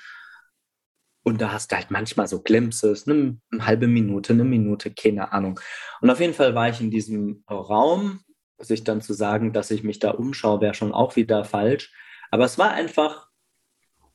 Und 1.24 1.42
da 1.42 1.54
hast 1.54 1.72
du 1.72 1.78
halt 1.78 1.90
manchmal 1.90 2.28
so 2.28 2.42
Glimpses, 2.42 3.08
eine, 3.08 3.38
eine 3.52 3.66
halbe 3.66 3.88
Minute, 3.88 4.34
eine 4.34 4.44
Minute, 4.44 4.92
keine 4.92 5.32
Ahnung. 5.32 5.60
Und 6.02 6.10
auf 6.10 6.20
jeden 6.20 6.34
Fall 6.34 6.54
war 6.54 6.70
ich 6.70 6.82
in 6.82 6.92
diesem 6.92 7.44
Raum, 7.50 8.20
sich 8.60 8.84
dann 8.84 9.02
zu 9.02 9.14
sagen, 9.14 9.54
dass 9.54 9.72
ich 9.72 9.84
mich 9.84 10.00
da 10.00 10.12
umschaue, 10.12 10.62
wäre 10.62 10.74
schon 10.74 10.94
auch 10.94 11.16
wieder 11.16 11.46
falsch. 11.46 11.94
Aber 12.30 12.46
es 12.46 12.58
war 12.58 12.72
einfach 12.72 13.30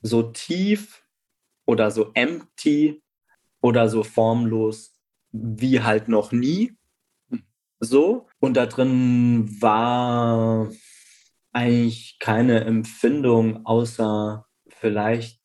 so 0.01 0.23
tief 0.23 1.03
oder 1.65 1.91
so 1.91 2.11
empty 2.13 3.03
oder 3.61 3.89
so 3.89 4.03
formlos 4.03 4.93
wie 5.31 5.81
halt 5.81 6.07
noch 6.07 6.31
nie. 6.31 6.77
So. 7.79 8.27
Und 8.39 8.55
da 8.55 8.65
drin 8.65 9.61
war 9.61 10.69
eigentlich 11.51 12.17
keine 12.19 12.63
Empfindung 12.65 13.65
außer 13.65 14.45
vielleicht 14.67 15.38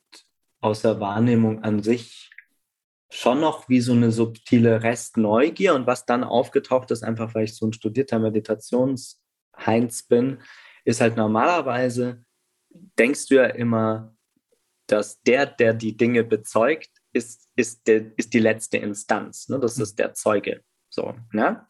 außer 0.65 0.99
Wahrnehmung 0.99 1.63
an 1.63 1.83
sich 1.83 2.31
schon 3.11 3.41
noch 3.41 3.69
wie 3.69 3.81
so 3.81 3.93
eine 3.93 4.11
subtile 4.11 4.83
Restneugier. 4.83 5.75
Und 5.75 5.87
was 5.87 6.07
dann 6.07 6.25
aufgetaucht 6.25 6.91
ist, 6.91 7.05
einfach 7.05 7.35
weil 7.35 7.45
ich 7.45 7.55
so 7.55 7.67
ein 7.67 7.73
studierter 7.73 8.19
Meditationsheinz 8.19 10.05
bin, 10.05 10.43
ist 10.85 11.01
halt 11.01 11.17
normalerweise, 11.17 12.25
denkst 12.99 13.27
du 13.27 13.37
ja 13.37 13.45
immer, 13.45 14.17
dass 14.87 15.21
der, 15.23 15.47
der 15.47 15.75
die 15.75 15.97
Dinge 15.97 16.25
bezeugt, 16.25 16.91
ist, 17.13 17.49
ist, 17.57 17.87
der, 17.87 18.11
ist 18.17 18.35
die 18.35 18.41
letzte 18.41 18.79
Instanz. 18.79 19.49
Ne? 19.49 19.61
Das 19.61 19.79
ist 19.79 19.99
der 19.99 20.15
Zeuge. 20.15 20.63
So, 20.91 21.15
ne? 21.33 21.67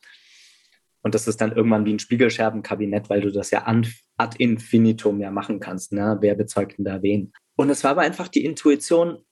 Und 1.02 1.14
das 1.14 1.28
ist 1.28 1.40
dann 1.40 1.54
irgendwann 1.54 1.84
wie 1.84 1.92
ein 1.92 1.98
Spiegelscherbenkabinett, 1.98 3.10
weil 3.10 3.20
du 3.20 3.30
das 3.30 3.50
ja 3.50 3.64
an, 3.64 3.86
ad 4.16 4.36
infinitum 4.42 5.20
ja 5.20 5.30
machen 5.30 5.60
kannst. 5.60 5.92
Ne? 5.92 6.16
Wer 6.20 6.34
bezeugt 6.34 6.78
denn 6.78 6.86
da 6.86 7.02
wen? 7.02 7.32
Und 7.56 7.70
es 7.70 7.84
war 7.84 7.92
aber 7.92 8.02
einfach 8.02 8.28
die 8.28 8.44
Intuition, 8.44 9.24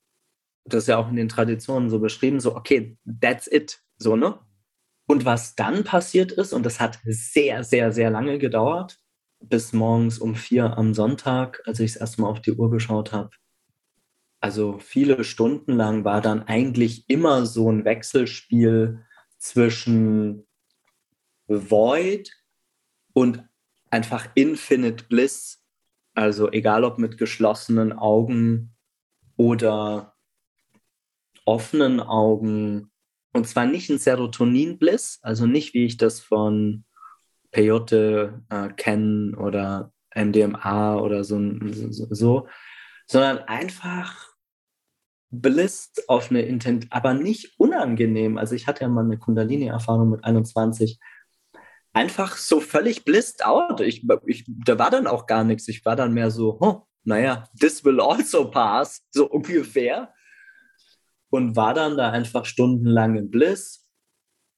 das 0.64 0.84
ist 0.84 0.88
ja 0.88 0.98
auch 0.98 1.08
in 1.08 1.16
den 1.16 1.28
Traditionen 1.28 1.90
so 1.90 1.98
beschrieben, 1.98 2.40
so, 2.40 2.54
okay, 2.54 2.96
that's 3.20 3.46
it. 3.50 3.82
So, 3.96 4.16
ne? 4.16 4.38
Und 5.06 5.24
was 5.24 5.56
dann 5.56 5.84
passiert 5.84 6.32
ist, 6.32 6.52
und 6.52 6.64
das 6.64 6.80
hat 6.80 6.98
sehr, 7.04 7.64
sehr, 7.64 7.92
sehr 7.92 8.10
lange 8.10 8.38
gedauert, 8.38 8.98
bis 9.40 9.72
morgens 9.72 10.18
um 10.18 10.36
vier 10.36 10.78
am 10.78 10.94
Sonntag, 10.94 11.60
als 11.66 11.80
ich 11.80 11.94
das 11.94 12.00
erste 12.00 12.22
Mal 12.22 12.28
auf 12.28 12.40
die 12.40 12.52
Uhr 12.52 12.70
geschaut 12.70 13.12
habe, 13.12 13.30
also 14.42 14.78
viele 14.78 15.22
Stunden 15.22 15.72
lang 15.72 16.04
war 16.04 16.20
dann 16.20 16.42
eigentlich 16.42 17.08
immer 17.08 17.46
so 17.46 17.70
ein 17.70 17.84
Wechselspiel 17.84 19.04
zwischen 19.38 20.48
Void 21.46 22.32
und 23.12 23.44
einfach 23.88 24.28
Infinite 24.34 25.04
Bliss. 25.04 25.61
Also 26.14 26.50
egal 26.50 26.84
ob 26.84 26.98
mit 26.98 27.18
geschlossenen 27.18 27.92
Augen 27.92 28.74
oder 29.36 30.14
offenen 31.44 32.00
Augen. 32.00 32.90
Und 33.32 33.48
zwar 33.48 33.66
nicht 33.66 33.90
ein 33.90 33.98
Serotonin-Bliss, 33.98 35.20
also 35.22 35.46
nicht 35.46 35.74
wie 35.74 35.86
ich 35.86 35.96
das 35.96 36.20
von 36.20 36.84
Peyote 37.50 38.42
äh, 38.50 38.68
kenne 38.70 39.36
oder 39.36 39.92
MDMA 40.14 40.96
oder 40.96 41.24
so, 41.24 41.40
so, 41.90 42.48
sondern 43.06 43.38
einfach 43.38 44.32
Bliss 45.30 45.92
auf 46.08 46.30
eine 46.30 46.42
Intent, 46.42 46.88
aber 46.90 47.14
nicht 47.14 47.58
unangenehm. 47.58 48.36
Also 48.36 48.54
ich 48.54 48.66
hatte 48.66 48.82
ja 48.82 48.88
mal 48.88 49.04
eine 49.04 49.18
Kundalini-Erfahrung 49.18 50.10
mit 50.10 50.24
21. 50.24 50.98
Einfach 51.92 52.36
so 52.36 52.60
völlig 52.60 53.04
blissed 53.04 53.44
out. 53.44 53.80
Ich, 53.80 54.06
ich, 54.26 54.44
da 54.46 54.78
war 54.78 54.90
dann 54.90 55.06
auch 55.06 55.26
gar 55.26 55.44
nichts. 55.44 55.68
Ich 55.68 55.84
war 55.84 55.96
dann 55.96 56.14
mehr 56.14 56.30
so, 56.30 56.56
oh, 56.60 56.82
naja, 57.04 57.48
this 57.58 57.84
will 57.84 58.00
also 58.00 58.50
pass, 58.50 59.02
so 59.10 59.28
ungefähr. 59.28 60.12
Und 61.30 61.56
war 61.56 61.74
dann 61.74 61.96
da 61.96 62.10
einfach 62.10 62.44
stundenlang 62.44 63.16
im 63.16 63.30
Bliss. 63.30 63.86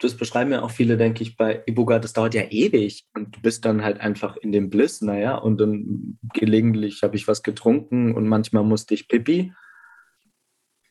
Das 0.00 0.16
beschreiben 0.16 0.52
ja 0.52 0.62
auch 0.62 0.70
viele, 0.70 0.96
denke 0.96 1.22
ich, 1.22 1.36
bei 1.36 1.62
Ibuga, 1.66 1.98
das 1.98 2.12
dauert 2.12 2.34
ja 2.34 2.42
ewig. 2.50 3.06
Und 3.14 3.36
du 3.36 3.40
bist 3.40 3.64
dann 3.64 3.82
halt 3.84 4.00
einfach 4.00 4.36
in 4.36 4.52
dem 4.52 4.70
Bliss, 4.70 5.00
naja, 5.00 5.36
und 5.36 5.60
dann 5.60 6.18
gelegentlich 6.32 7.02
habe 7.02 7.16
ich 7.16 7.28
was 7.28 7.42
getrunken 7.42 8.14
und 8.14 8.26
manchmal 8.28 8.64
musste 8.64 8.94
ich 8.94 9.08
pipi 9.08 9.52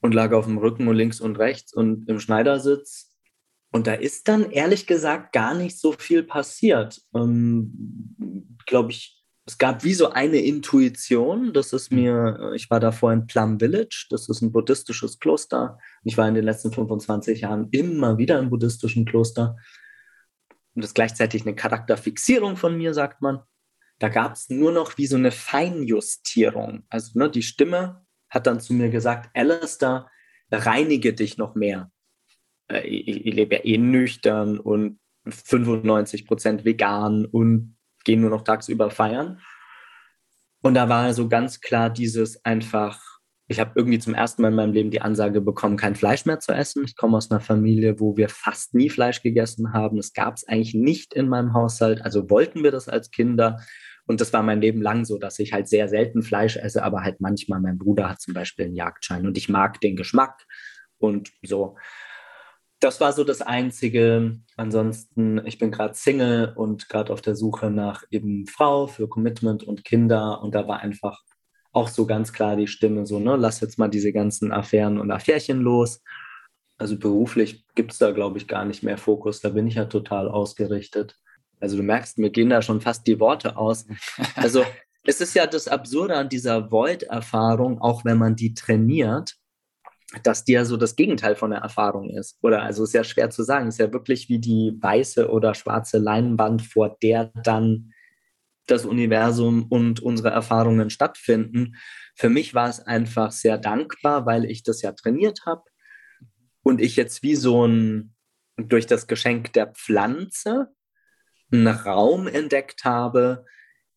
und 0.04 0.14
lag 0.14 0.34
auf 0.34 0.46
dem 0.46 0.58
Rücken 0.58 0.88
und 0.88 0.96
links 0.96 1.22
und 1.22 1.38
rechts 1.38 1.74
und 1.74 2.10
im 2.10 2.20
Schneidersitz. 2.20 3.13
Und 3.74 3.88
da 3.88 3.94
ist 3.96 4.28
dann 4.28 4.52
ehrlich 4.52 4.86
gesagt 4.86 5.34
gar 5.34 5.56
nicht 5.56 5.80
so 5.80 5.92
viel 5.92 6.22
passiert. 6.24 7.02
Ähm, 7.16 8.56
Glaube 8.68 8.92
ich, 8.92 9.24
es 9.46 9.58
gab 9.58 9.84
wie 9.84 9.96
so 9.96 10.12
eine 10.12 10.38
Intuition, 10.38 11.54
das 11.54 11.74
ist 11.74 11.92
mhm. 11.92 12.00
mir, 12.00 12.52
ich 12.56 12.70
war 12.70 12.80
davor 12.80 13.12
in 13.12 13.26
Plum 13.26 13.60
Village, 13.60 14.06
das 14.10 14.30
ist 14.30 14.42
ein 14.42 14.52
buddhistisches 14.52 15.20
Kloster. 15.20 15.80
Ich 16.04 16.18
war 16.18 16.28
in 16.28 16.36
den 16.36 16.46
letzten 16.46 16.72
25 16.72 17.42
Jahren 17.42 17.68
immer 17.72 18.20
wieder 18.20 18.38
im 18.40 18.52
buddhistischen 18.52 19.06
Kloster. 19.06 19.58
Und 20.76 20.84
das 20.84 20.92
ist 20.92 20.96
gleichzeitig 20.96 21.42
eine 21.42 21.56
Charakterfixierung 21.56 22.56
von 22.56 22.78
mir, 22.78 22.94
sagt 22.94 23.22
man. 23.22 23.42
Da 23.98 24.10
gab 24.10 24.34
es 24.34 24.50
nur 24.50 24.72
noch 24.72 24.98
wie 24.98 25.08
so 25.08 25.18
eine 25.18 25.32
Feinjustierung. 25.32 26.84
Also 26.90 27.18
ne, 27.18 27.30
die 27.30 27.44
Stimme 27.44 28.06
hat 28.30 28.46
dann 28.46 28.60
zu 28.60 28.74
mir 28.74 28.90
gesagt, 28.90 29.32
Alistair, 29.34 30.10
reinige 30.52 31.14
dich 31.14 31.38
noch 31.38 31.56
mehr. 31.56 31.92
Äh, 32.70 32.88
ich, 32.88 33.26
ich 33.26 33.34
lebe 33.34 33.56
ja 33.56 33.66
eh 33.66 33.78
nüchtern 33.78 34.60
und 34.60 35.00
95 35.26 36.28
Prozent 36.28 36.66
vegan 36.66 37.26
und 37.26 37.78
gehe 38.04 38.18
nur 38.18 38.30
noch 38.30 38.44
tagsüber 38.44 38.90
feiern. 38.90 39.40
Und 40.62 40.76
da 40.76 40.88
war 40.90 41.14
so 41.14 41.28
ganz 41.28 41.60
klar 41.60 41.90
dieses 41.90 42.44
einfach, 42.46 43.02
ich 43.48 43.60
habe 43.60 43.74
irgendwie 43.76 44.00
zum 44.00 44.14
ersten 44.14 44.42
Mal 44.42 44.50
in 44.50 44.56
meinem 44.56 44.74
Leben 44.74 44.92
die 44.92 45.02
Ansage 45.02 45.42
bekommen, 45.42 45.78
kein 45.78 45.96
Fleisch 45.96 46.26
mehr 46.26 46.40
zu 46.40 46.54
essen. 46.54 46.84
Ich 46.86 46.96
komme 46.96 47.18
aus 47.18 47.30
einer 47.30 47.42
Familie, 47.42 48.00
wo 48.00 48.16
wir 48.16 48.30
fast 48.30 48.74
nie 48.74 48.90
Fleisch 48.90 49.22
gegessen 49.22 49.74
haben. 49.74 49.98
Es 49.98 50.14
gab 50.14 50.36
es 50.36 50.48
eigentlich 50.48 50.74
nicht 50.74 51.14
in 51.14 51.28
meinem 51.28 51.54
Haushalt. 51.54 52.02
Also 52.04 52.30
wollten 52.30 52.64
wir 52.64 52.72
das 52.72 52.88
als 52.88 53.12
Kinder. 53.12 53.60
Und 54.06 54.22
das 54.22 54.34
war 54.34 54.44
mein 54.44 54.62
Leben 54.62 54.82
lang 54.82 55.06
so, 55.06 55.18
dass 55.18 55.40
ich 55.40 55.54
halt 55.54 55.68
sehr 55.68 55.88
selten 55.88 56.24
Fleisch 56.24 56.58
esse, 56.58 56.84
aber 56.84 57.04
halt 57.04 57.22
manchmal, 57.22 57.62
mein 57.62 57.78
Bruder 57.78 58.10
hat 58.10 58.22
zum 58.22 58.34
Beispiel 58.34 58.66
einen 58.66 58.76
Jagdschein 58.76 59.26
und 59.26 59.38
ich 59.38 59.48
mag 59.48 59.80
den 59.80 59.96
Geschmack 59.96 60.46
und 60.98 61.32
so 61.42 61.78
das 62.84 63.00
war 63.00 63.14
so 63.14 63.24
das 63.24 63.42
Einzige. 63.42 64.40
Ansonsten, 64.58 65.42
ich 65.46 65.58
bin 65.58 65.72
gerade 65.72 65.94
Single 65.94 66.54
und 66.56 66.90
gerade 66.90 67.14
auf 67.14 67.22
der 67.22 67.36
Suche 67.36 67.72
nach 67.72 68.04
eben 68.12 68.46
Frau 68.46 68.88
für 68.88 69.08
Commitment 69.08 69.64
und 69.64 69.86
Kinder. 69.86 70.42
Und 70.42 70.54
da 70.54 70.68
war 70.68 70.82
einfach 70.82 71.22
auch 71.72 71.88
so 71.88 72.06
ganz 72.06 72.34
klar 72.34 72.58
die 72.58 72.68
Stimme 72.68 73.06
so, 73.06 73.20
ne, 73.20 73.38
lass 73.38 73.62
jetzt 73.62 73.80
mal 73.80 73.88
diese 73.88 74.12
ganzen 74.12 74.52
Affären 74.52 75.00
und 75.00 75.12
Affärchen 75.12 75.62
los. 75.62 76.02
Also 76.78 76.98
beruflich 76.98 77.66
gibt 77.76 77.94
es 77.94 78.00
da, 78.00 78.12
glaube 78.12 78.38
ich, 78.38 78.48
gar 78.48 78.66
nicht 78.66 78.84
mehr 78.84 78.98
Fokus. 78.98 79.40
Da 79.40 79.50
bin 79.50 79.66
ich 79.66 79.76
ja 79.76 79.86
total 79.86 80.28
ausgerichtet. 80.28 81.18
Also 81.62 81.78
du 81.78 81.84
merkst, 81.84 82.18
mir 82.18 82.32
gehen 82.32 82.50
da 82.50 82.62
schon 82.62 82.82
fast 82.82 83.08
die 83.08 83.20
Worte 83.20 83.56
aus. 83.56 83.86
Also 84.36 84.66
es 85.06 85.22
ist 85.22 85.34
ja 85.36 85.48
das 85.48 85.68
Absurde 85.68 86.16
an 86.16 86.30
dieser 86.30 86.70
Void-Erfahrung, 86.70 87.80
auch 87.82 88.04
wenn 88.04 88.18
man 88.18 88.36
die 88.36 88.54
trainiert, 88.54 89.36
dass 90.22 90.46
ja 90.54 90.66
so 90.66 90.78
das 90.78 90.96
Gegenteil 90.96 91.36
von 91.36 91.50
der 91.52 91.62
Erfahrung 91.62 92.10
ist. 92.12 92.38
Oder 92.42 92.62
also 92.62 92.84
ja 92.94 93.04
schwer 93.04 93.30
zu 93.30 93.44
sagen. 93.44 93.68
Ist 93.68 93.80
ja 93.80 93.92
wirklich 93.92 94.30
wie 94.30 94.40
die 94.40 94.78
weiße 94.80 95.30
oder 95.30 95.56
schwarze 95.56 95.98
Leinwand, 95.98 96.62
vor 96.62 96.98
der 97.02 97.32
dann 97.44 97.94
das 98.68 98.86
Universum 98.86 99.66
und 99.70 100.02
unsere 100.02 100.30
Erfahrungen 100.30 100.90
stattfinden. 100.90 101.76
Für 102.16 102.30
mich 102.30 102.54
war 102.54 102.70
es 102.70 102.80
einfach 102.80 103.32
sehr 103.32 103.58
dankbar, 103.58 104.26
weil 104.26 104.46
ich 104.46 104.64
das 104.64 104.82
ja 104.82 104.92
trainiert 104.92 105.46
habe 105.46 105.64
und 106.62 106.80
ich 106.80 106.96
jetzt 106.96 107.24
wie 107.24 107.36
so 107.36 107.66
ein 107.66 108.14
durch 108.58 108.86
das 108.86 109.08
Geschenk 109.08 109.52
der 109.54 109.68
Pflanze 109.68 110.68
einen 111.52 111.68
Raum 111.68 112.28
entdeckt 112.28 112.86
habe, 112.86 113.46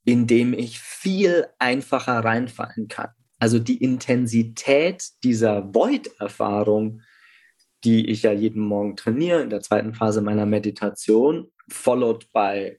in 0.04 0.26
dem 0.26 0.54
ich 0.54 0.80
viel 0.80 1.46
einfacher 1.58 2.20
reinfallen 2.20 2.88
kann. 2.88 3.10
Also 3.38 3.58
die 3.58 3.82
Intensität 3.82 5.04
dieser 5.22 5.74
Void-Erfahrung, 5.74 7.02
die 7.84 8.08
ich 8.08 8.22
ja 8.22 8.32
jeden 8.32 8.62
Morgen 8.62 8.96
trainiere, 8.96 9.42
in 9.42 9.50
der 9.50 9.60
zweiten 9.60 9.94
Phase 9.94 10.22
meiner 10.22 10.46
Meditation, 10.46 11.50
followed 11.68 12.30
by 12.32 12.78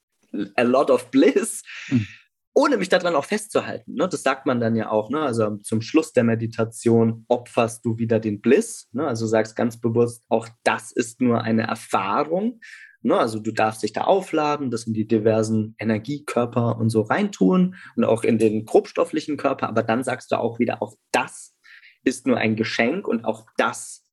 a 0.56 0.64
lot 0.64 0.90
of 0.90 1.10
bliss, 1.12 1.64
mhm. 1.90 2.08
ohne 2.54 2.78
mich 2.78 2.90
daran 2.90 3.16
auch 3.16 3.26
festzuhalten. 3.26 3.94
Ne? 3.94 4.08
Das 4.10 4.24
sagt 4.24 4.46
man 4.46 4.60
dann 4.60 4.76
ja 4.76 4.90
auch. 4.90 5.10
Ne? 5.10 5.22
Also 5.22 5.58
zum 5.58 5.82
Schluss 5.82 6.14
der 6.14 6.24
Meditation 6.24 7.26
opferst 7.28 7.86
du 7.86 7.98
wieder 7.98 8.20
den 8.20 8.42
Bliss. 8.42 8.90
Ne? 8.92 9.08
Also 9.08 9.28
sagst 9.28 9.56
ganz 9.56 9.80
bewusst, 9.80 10.24
auch 10.28 10.48
das 10.64 10.92
ist 10.92 11.22
nur 11.22 11.42
eine 11.42 11.64
Erfahrung. 11.64 12.60
Ne? 13.02 13.18
Also 13.18 13.40
du 13.40 13.52
darfst 13.52 13.84
dich 13.84 13.94
da 13.94 14.02
aufladen, 14.02 14.72
das 14.72 14.88
in 14.88 14.94
die 14.94 15.08
diversen 15.08 15.76
Energiekörper 15.80 16.78
und 16.78 16.90
so 16.90 17.02
reintun 17.02 17.76
und 17.96 18.04
auch 18.04 18.24
in 18.24 18.38
den 18.38 18.66
grobstofflichen 18.66 19.38
Körper, 19.38 19.70
aber 19.70 19.84
dann 19.84 20.04
sagst 20.04 20.32
du 20.32 20.38
auch 20.38 20.60
wieder, 20.60 20.82
auch 20.82 20.96
das 21.12 21.56
ist 22.04 22.26
nur 22.26 22.38
ein 22.38 22.56
Geschenk 22.56 23.08
und 23.08 23.26
auch 23.26 23.46
das 23.58 24.06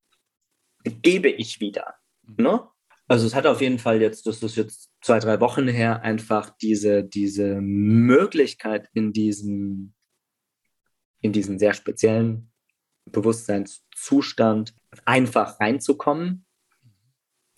gebe 0.84 1.28
ich 1.28 1.60
wieder. 1.60 1.94
Mhm. 2.22 2.44
Ne? 2.44 2.68
Also 3.06 3.26
es 3.26 3.34
hat 3.34 3.46
auf 3.46 3.60
jeden 3.60 3.78
Fall 3.78 4.00
jetzt, 4.00 4.26
das 4.26 4.42
ist 4.42 4.56
jetzt 4.56 4.90
zwei, 5.02 5.18
drei 5.18 5.40
Wochen 5.40 5.68
her, 5.68 6.02
einfach 6.02 6.50
diese, 6.60 7.04
diese 7.04 7.60
Möglichkeit 7.60 8.88
in 8.94 9.12
diesen, 9.12 9.94
in 11.20 11.32
diesen 11.32 11.58
sehr 11.58 11.74
speziellen 11.74 12.50
Bewusstseinszustand 13.06 14.74
einfach 15.04 15.60
reinzukommen 15.60 16.43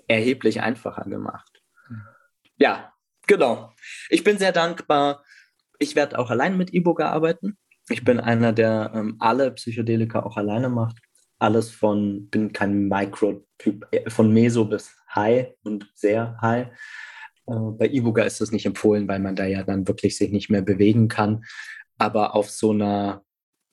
erheblich 0.09 0.61
einfacher 0.61 1.05
gemacht. 1.05 1.63
Mhm. 1.89 2.03
Ja, 2.59 2.93
genau. 3.27 3.73
Ich 4.09 4.25
bin 4.25 4.39
sehr 4.39 4.53
dankbar. 4.53 5.25
Ich 5.79 5.97
werde 5.97 6.19
auch 6.19 6.31
allein 6.31 6.57
mit 6.57 6.73
Iboga 6.73 7.11
arbeiten. 7.11 7.59
Ich 7.89 8.05
bin 8.05 8.19
einer, 8.19 8.53
der 8.53 8.93
ähm, 8.95 9.17
alle 9.21 9.53
Psychedelika 9.53 10.23
auch 10.23 10.37
alleine 10.37 10.69
macht. 10.69 10.99
Alles 11.39 11.71
von, 11.71 12.29
bin 12.31 12.53
kein 12.53 12.89
Mikrotyp, 12.89 13.87
äh, 13.91 14.11
von 14.11 14.33
Meso 14.33 14.65
bis 14.65 14.97
High 15.15 15.49
und 15.63 15.91
sehr 15.95 16.37
High. 16.41 16.69
Äh, 17.47 17.55
bei 17.79 17.87
Iboga 17.87 18.25
ist 18.25 18.41
das 18.41 18.51
nicht 18.51 18.67
empfohlen, 18.67 19.07
weil 19.07 19.21
man 19.21 19.37
da 19.37 19.45
ja 19.45 19.63
dann 19.63 19.87
wirklich 19.87 20.17
sich 20.17 20.33
nicht 20.33 20.51
mehr 20.51 20.63
bewegen 20.63 21.09
kann. 21.09 21.45
Aber 21.99 22.35
auf 22.35 22.51
so 22.51 22.73
einer 22.73 23.23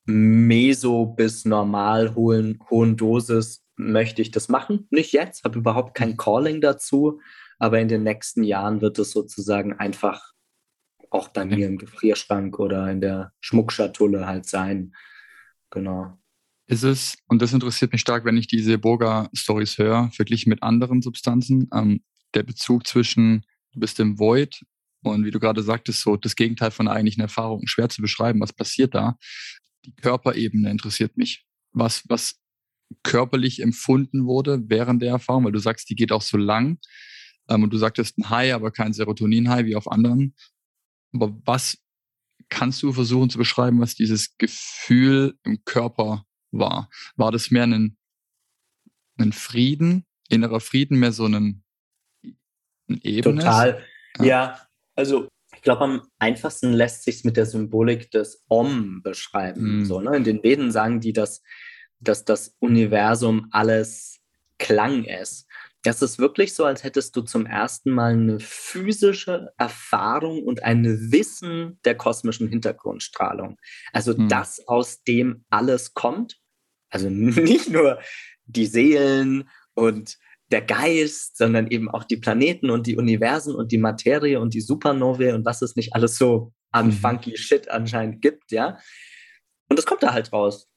Meso 0.06 1.06
bis 1.06 1.46
normal 1.46 2.14
hohen, 2.16 2.60
hohen 2.70 2.98
Dosis 2.98 3.63
möchte 3.76 4.22
ich 4.22 4.32
das 4.32 4.50
machen. 4.50 4.88
Nicht 4.92 5.14
jetzt, 5.14 5.44
habe 5.44 5.60
überhaupt 5.60 5.96
kein 5.96 6.18
Calling 6.18 6.62
dazu, 6.62 7.20
aber 7.60 7.80
in 7.80 7.88
den 7.88 8.04
nächsten 8.04 8.44
Jahren 8.44 8.82
wird 8.82 9.00
es 9.00 9.12
sozusagen 9.12 9.74
einfach 9.74 10.34
auch 11.10 11.28
bei 11.28 11.46
mir 11.46 11.68
im 11.68 11.78
Gefrierschrank 11.78 12.60
oder 12.60 12.90
in 12.90 13.02
der 13.02 13.34
Schmuckschatulle 13.40 14.26
halt 14.26 14.48
sein. 14.48 14.96
Genau. 15.70 16.18
Ist 16.66 16.84
es, 16.84 17.18
und 17.28 17.42
das 17.42 17.54
interessiert 17.54 17.92
mich 17.92 18.02
stark, 18.02 18.26
wenn 18.26 18.38
ich 18.38 18.48
diese 18.48 18.78
Burger-Stories 18.78 19.78
höre, 19.78 20.10
verglichen 20.12 20.50
mit 20.50 20.64
anderen 20.64 21.02
Substanzen, 21.02 21.70
ähm, 21.74 22.04
der 22.34 22.44
Bezug 22.44 22.88
zwischen, 22.88 23.46
du 23.74 23.80
bist 23.80 24.00
im 24.00 24.18
Void 24.18 24.64
und 25.04 25.26
wie 25.26 25.32
du 25.32 25.40
gerade 25.40 25.62
sagtest, 25.62 26.02
so 26.02 26.16
das 26.16 26.36
Gegenteil 26.36 26.72
von 26.72 26.86
der 26.86 26.96
eigentlichen 26.96 27.22
Erfahrung, 27.22 27.68
schwer 27.68 27.90
zu 27.90 28.02
beschreiben, 28.02 28.40
was 28.40 28.54
passiert 28.54 28.96
da. 28.96 29.18
Die 29.86 29.94
Körperebene 29.94 30.72
interessiert 30.72 31.18
mich. 31.18 31.46
Was, 31.74 32.04
was 32.08 32.40
körperlich 33.04 33.62
empfunden 33.62 34.26
wurde 34.26 34.64
während 34.68 35.02
der 35.02 35.10
Erfahrung, 35.10 35.46
weil 35.46 35.52
du 35.52 35.60
sagst, 35.60 35.90
die 35.90 35.96
geht 35.96 36.12
auch 36.12 36.22
so 36.22 36.38
lang. 36.38 36.80
Ähm, 37.50 37.64
und 37.64 37.74
du 37.74 37.78
sagtest 37.78 38.18
ein 38.18 38.30
High, 38.30 38.54
aber 38.54 38.72
kein 38.72 38.94
Serotonin-High 38.94 39.66
wie 39.66 39.76
auf 39.76 39.92
anderen. 39.92 40.36
Aber 41.14 41.36
was 41.46 41.78
kannst 42.50 42.84
du 42.84 42.94
versuchen 42.94 43.30
zu 43.30 43.38
beschreiben, 43.38 43.80
was 43.80 43.96
dieses 43.96 44.38
Gefühl 44.38 45.36
im 45.44 45.64
Körper 45.66 46.26
war? 46.52 46.90
War 47.16 47.32
das 47.32 47.52
mehr 47.52 47.64
ein, 47.64 47.98
ein 49.18 49.34
Frieden, 49.34 50.06
innerer 50.30 50.60
Frieden, 50.60 51.00
mehr 51.00 51.12
so 51.12 51.26
ein, 51.26 51.64
ein 52.90 53.00
Ebene? 53.02 53.42
Total. 53.42 53.84
Ja. 54.20 54.26
ja, 54.26 54.68
also 54.96 55.28
ich 55.56 55.62
glaube, 55.62 55.84
am 55.84 56.02
einfachsten 56.20 56.74
lässt 56.74 57.04
sich 57.04 57.24
mit 57.24 57.38
der 57.38 57.46
Symbolik 57.46 58.12
des 58.12 58.44
Om 58.48 59.02
beschreiben. 59.02 59.82
Mm. 59.82 59.86
So, 59.86 60.02
ne? 60.02 60.16
In 60.18 60.24
den 60.24 60.44
Veden 60.44 60.72
sagen 60.72 61.00
die, 61.00 61.14
dass 61.14 61.42
dass 62.04 62.26
das 62.26 62.56
Universum 62.60 63.48
alles 63.52 64.20
Klang 64.58 65.04
ist. 65.04 65.48
Das 65.84 66.02
ist 66.02 66.18
wirklich 66.18 66.54
so, 66.54 66.64
als 66.64 66.84
hättest 66.84 67.16
du 67.16 67.22
zum 67.22 67.46
ersten 67.46 67.92
Mal 67.92 68.14
eine 68.14 68.40
physische 68.40 69.52
Erfahrung 69.58 70.44
und 70.44 70.64
ein 70.64 70.86
Wissen 71.12 71.80
der 71.84 71.96
kosmischen 71.96 72.48
Hintergrundstrahlung. 72.48 73.58
Also 73.92 74.16
hm. 74.16 74.30
das, 74.30 74.66
aus 74.68 75.04
dem 75.04 75.44
alles 75.50 75.94
kommt. 75.94 76.40
Also 76.90 77.10
nicht 77.10 77.70
nur 77.70 78.00
die 78.46 78.66
Seelen 78.66 79.50
und 79.74 80.18
der 80.52 80.62
Geist, 80.62 81.38
sondern 81.38 81.68
eben 81.68 81.90
auch 81.90 82.04
die 82.04 82.18
Planeten 82.18 82.70
und 82.70 82.88
die 82.88 82.96
Universen 82.96 83.56
und 83.56 83.72
die 83.72 83.78
Materie 83.78 84.40
und 84.40 84.54
die 84.54 84.62
Supernovae 84.62 85.34
und 85.34 85.46
was 85.46 85.62
es 85.62 85.76
nicht 85.76 85.96
alles 85.96 86.18
so 86.18 86.54
an 86.72 86.88
mhm. 86.88 86.92
funky 86.94 87.38
Shit 87.38 87.70
anscheinend 87.70 88.22
gibt, 88.22 88.52
ja. 88.52 88.78
Und 89.70 89.80
es 89.80 89.86
kommt 89.86 90.04
da 90.04 90.14
halt 90.14 90.32
raus. 90.32 90.70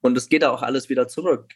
Und 0.00 0.16
es 0.16 0.28
geht 0.28 0.44
auch 0.44 0.62
alles 0.62 0.88
wieder 0.88 1.08
zurück. 1.08 1.52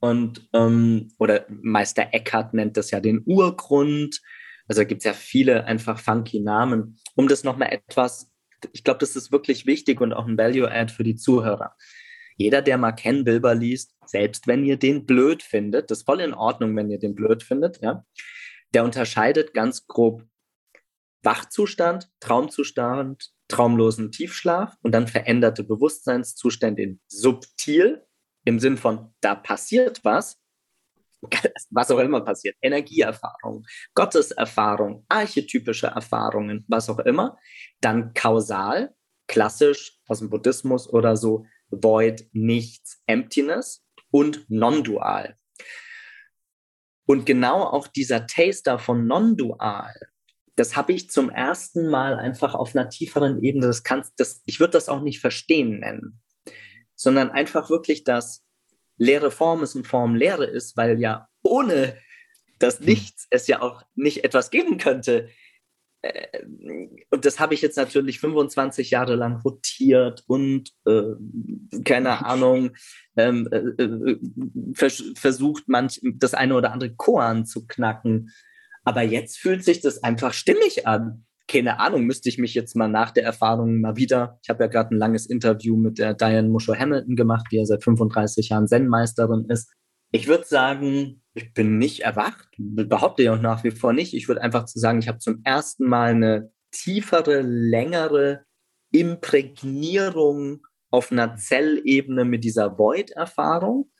Und, 0.00 0.48
ähm, 0.54 1.12
oder 1.18 1.46
Meister 1.48 2.08
Eckhart 2.12 2.54
nennt 2.54 2.76
das 2.76 2.90
ja 2.90 3.00
den 3.00 3.22
Urgrund. 3.26 4.20
Also 4.66 4.84
gibt 4.84 5.00
es 5.00 5.04
ja 5.04 5.12
viele 5.12 5.64
einfach 5.64 5.98
funky 5.98 6.40
Namen. 6.40 6.98
Um 7.14 7.28
das 7.28 7.44
nochmal 7.44 7.72
etwas, 7.72 8.30
ich 8.72 8.84
glaube, 8.84 9.00
das 9.00 9.16
ist 9.16 9.32
wirklich 9.32 9.66
wichtig 9.66 10.00
und 10.00 10.12
auch 10.12 10.26
ein 10.26 10.38
Value-Add 10.38 10.92
für 10.92 11.04
die 11.04 11.16
Zuhörer. 11.16 11.74
Jeder, 12.36 12.62
der 12.62 12.78
mal 12.78 12.92
Ken 12.92 13.24
Bilber 13.24 13.54
liest, 13.54 13.94
selbst 14.06 14.46
wenn 14.46 14.64
ihr 14.64 14.78
den 14.78 15.04
blöd 15.04 15.42
findet, 15.42 15.90
das 15.90 15.98
ist 15.98 16.06
voll 16.06 16.20
in 16.20 16.32
Ordnung, 16.32 16.74
wenn 16.76 16.90
ihr 16.90 16.98
den 16.98 17.14
blöd 17.14 17.42
findet, 17.42 17.82
ja, 17.82 18.04
der 18.72 18.84
unterscheidet 18.84 19.52
ganz 19.52 19.86
grob 19.86 20.24
Wachzustand, 21.22 22.08
Traumzustand, 22.20 23.30
traumlosen 23.50 24.12
Tiefschlaf 24.12 24.76
und 24.82 24.92
dann 24.92 25.06
veränderte 25.06 25.64
Bewusstseinszustände 25.64 26.82
in 26.82 27.00
subtil 27.08 28.06
im 28.44 28.58
Sinn 28.58 28.76
von 28.76 29.12
da 29.20 29.34
passiert 29.34 30.04
was, 30.04 30.40
was 31.70 31.90
auch 31.90 31.98
immer 31.98 32.22
passiert, 32.22 32.56
Energieerfahrung, 32.62 33.66
Gotteserfahrung, 33.94 35.04
archetypische 35.08 35.88
Erfahrungen, 35.88 36.64
was 36.68 36.88
auch 36.88 37.00
immer, 37.00 37.38
dann 37.80 38.14
kausal, 38.14 38.94
klassisch 39.26 39.98
aus 40.06 40.20
dem 40.20 40.30
Buddhismus 40.30 40.88
oder 40.88 41.16
so, 41.16 41.46
Void, 41.70 42.28
Nichts, 42.32 43.02
Emptiness 43.06 43.84
und 44.10 44.44
non-dual. 44.48 45.36
Und 47.06 47.26
genau 47.26 47.64
auch 47.64 47.86
dieser 47.86 48.26
Taster 48.26 48.78
von 48.78 49.06
non-dual, 49.06 49.94
das 50.56 50.76
habe 50.76 50.92
ich 50.92 51.10
zum 51.10 51.30
ersten 51.30 51.88
Mal 51.88 52.16
einfach 52.16 52.54
auf 52.54 52.74
einer 52.74 52.88
tieferen 52.88 53.42
Ebene, 53.42 53.66
das 53.66 53.82
kannst, 53.82 54.14
das, 54.18 54.42
ich 54.46 54.60
würde 54.60 54.72
das 54.72 54.88
auch 54.88 55.00
nicht 55.00 55.20
verstehen 55.20 55.80
nennen, 55.80 56.20
sondern 56.94 57.30
einfach 57.30 57.70
wirklich, 57.70 58.04
dass 58.04 58.44
leere 58.96 59.30
Form 59.30 59.62
ist 59.62 59.74
und 59.74 59.86
Form 59.86 60.14
leere 60.14 60.44
ist, 60.44 60.76
weil 60.76 61.00
ja 61.00 61.28
ohne 61.42 61.96
das 62.60 62.78
hm. 62.78 62.86
Nichts 62.86 63.26
es 63.30 63.46
ja 63.48 63.60
auch 63.62 63.82
nicht 63.94 64.22
etwas 64.22 64.50
geben 64.50 64.78
könnte. 64.78 65.28
Äh, 66.02 66.44
und 67.10 67.24
das 67.24 67.40
habe 67.40 67.54
ich 67.54 67.62
jetzt 67.62 67.76
natürlich 67.76 68.20
25 68.20 68.90
Jahre 68.90 69.16
lang 69.16 69.40
rotiert 69.40 70.22
und 70.26 70.70
äh, 70.86 71.82
keine 71.84 72.24
Ahnung, 72.26 72.70
ähm, 73.16 73.48
äh, 73.50 73.82
äh, 73.82 74.18
vers 74.74 75.02
versucht, 75.16 75.64
manch 75.66 76.00
das 76.02 76.34
eine 76.34 76.54
oder 76.54 76.72
andere 76.72 76.94
Koan 76.94 77.46
zu 77.46 77.66
knacken. 77.66 78.30
Aber 78.84 79.02
jetzt 79.02 79.38
fühlt 79.38 79.64
sich 79.64 79.80
das 79.80 80.02
einfach 80.02 80.32
stimmig 80.32 80.86
an. 80.86 81.26
Keine 81.46 81.80
Ahnung, 81.80 82.04
müsste 82.04 82.28
ich 82.28 82.38
mich 82.38 82.54
jetzt 82.54 82.76
mal 82.76 82.88
nach 82.88 83.10
der 83.10 83.24
Erfahrung 83.24 83.80
mal 83.80 83.96
wieder. 83.96 84.38
Ich 84.42 84.50
habe 84.50 84.64
ja 84.64 84.68
gerade 84.68 84.94
ein 84.94 84.98
langes 84.98 85.26
Interview 85.26 85.76
mit 85.76 85.98
der 85.98 86.14
Diane 86.14 86.48
Musho 86.48 86.74
Hamilton 86.74 87.16
gemacht, 87.16 87.46
die 87.50 87.56
ja 87.56 87.64
seit 87.64 87.82
35 87.82 88.50
Jahren 88.50 88.68
Zen-Meisterin 88.68 89.46
ist. 89.48 89.72
Ich 90.12 90.26
würde 90.26 90.44
sagen, 90.44 91.22
ich 91.34 91.52
bin 91.52 91.78
nicht 91.78 92.00
erwacht, 92.00 92.48
behaupte 92.58 93.22
ich 93.22 93.30
auch 93.30 93.40
nach 93.40 93.64
wie 93.64 93.70
vor 93.70 93.92
nicht. 93.92 94.14
Ich 94.14 94.28
würde 94.28 94.42
einfach 94.42 94.64
zu 94.64 94.78
sagen, 94.78 94.98
ich 94.98 95.08
habe 95.08 95.18
zum 95.18 95.40
ersten 95.44 95.86
Mal 95.86 96.10
eine 96.10 96.52
tiefere, 96.72 97.42
längere 97.42 98.44
Imprägnierung 98.92 100.66
auf 100.90 101.12
einer 101.12 101.36
Zellebene 101.36 102.24
mit 102.24 102.44
dieser 102.44 102.78
Void-Erfahrung. 102.78 103.90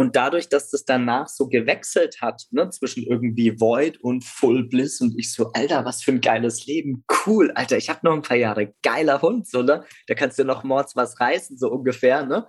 Und 0.00 0.16
dadurch, 0.16 0.48
dass 0.48 0.70
das 0.70 0.86
danach 0.86 1.28
so 1.28 1.46
gewechselt 1.46 2.22
hat, 2.22 2.46
ne, 2.52 2.70
zwischen 2.70 3.04
irgendwie 3.04 3.60
Void 3.60 4.00
und 4.00 4.24
Full 4.24 4.66
Bliss 4.66 5.02
und 5.02 5.18
ich 5.18 5.30
so, 5.30 5.52
Alter, 5.52 5.84
was 5.84 6.02
für 6.02 6.12
ein 6.12 6.22
geiles 6.22 6.64
Leben. 6.64 7.04
Cool, 7.26 7.50
Alter, 7.50 7.76
ich 7.76 7.90
habe 7.90 8.00
noch 8.04 8.14
ein 8.14 8.22
paar 8.22 8.38
Jahre. 8.38 8.72
Geiler 8.82 9.20
Hund, 9.20 9.46
so, 9.46 9.60
ne? 9.60 9.84
Da 10.06 10.14
kannst 10.14 10.38
du 10.38 10.44
noch 10.46 10.64
mords 10.64 10.96
was 10.96 11.20
reißen, 11.20 11.58
so 11.58 11.70
ungefähr, 11.70 12.24
ne? 12.24 12.46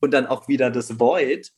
Und 0.00 0.12
dann 0.12 0.26
auch 0.26 0.48
wieder 0.48 0.70
das 0.70 1.00
Void. 1.00 1.50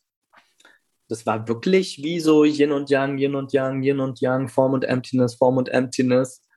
Das 1.09 1.25
war 1.25 1.49
wirklich 1.49 2.01
wie 2.01 2.21
so 2.21 2.45
Yin 2.45 2.71
und 2.71 2.89
Yang, 2.89 3.17
Yin 3.17 3.35
und 3.35 3.51
Yang, 3.51 3.83
Yin 3.83 3.99
und 3.99 4.21
Yang, 4.21 4.47
Form 4.47 4.71
und 4.71 4.85
Emptiness, 4.85 5.35
Form 5.35 5.57
und 5.57 5.67
Emptiness. 5.67 6.47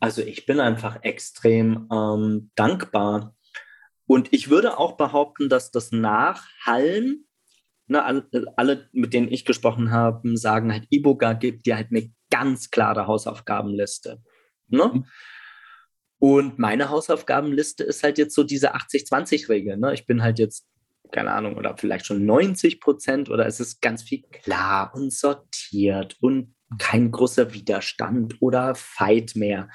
Also 0.00 0.22
ich 0.22 0.46
bin 0.46 0.60
einfach 0.60 1.00
extrem 1.02 1.86
ähm, 1.92 2.50
dankbar. 2.54 3.36
Und 4.06 4.32
ich 4.32 4.48
würde 4.48 4.78
auch 4.78 4.96
behaupten, 4.96 5.50
dass 5.50 5.70
das 5.70 5.92
Nachhallen 5.92 7.27
ne, 7.88 8.24
alle, 8.56 8.88
mit 8.92 9.12
denen 9.12 9.32
ich 9.32 9.44
gesprochen 9.44 9.90
habe, 9.90 10.36
sagen 10.36 10.72
halt, 10.72 10.86
Iboga 10.90 11.32
gibt 11.32 11.66
dir 11.66 11.76
halt 11.76 11.88
eine 11.90 12.10
ganz 12.30 12.70
klare 12.70 13.06
Hausaufgabenliste. 13.06 14.22
Ne? 14.68 14.90
Mhm. 14.92 15.04
Und 16.20 16.58
meine 16.58 16.90
Hausaufgabenliste 16.90 17.84
ist 17.84 18.02
halt 18.02 18.18
jetzt 18.18 18.34
so 18.34 18.42
diese 18.42 18.74
80-20-Regel. 18.74 19.76
Ne? 19.76 19.94
Ich 19.94 20.06
bin 20.06 20.22
halt 20.22 20.38
jetzt, 20.38 20.66
keine 21.12 21.32
Ahnung, 21.32 21.56
oder 21.56 21.76
vielleicht 21.76 22.06
schon 22.06 22.26
90 22.26 22.80
Prozent 22.80 23.30
oder 23.30 23.46
es 23.46 23.60
ist 23.60 23.80
ganz 23.80 24.02
viel 24.02 24.22
klar 24.22 24.92
und 24.94 25.12
sortiert 25.12 26.16
und 26.20 26.54
kein 26.78 27.10
großer 27.10 27.54
Widerstand 27.54 28.36
oder 28.40 28.74
Fight 28.74 29.36
mehr. 29.36 29.68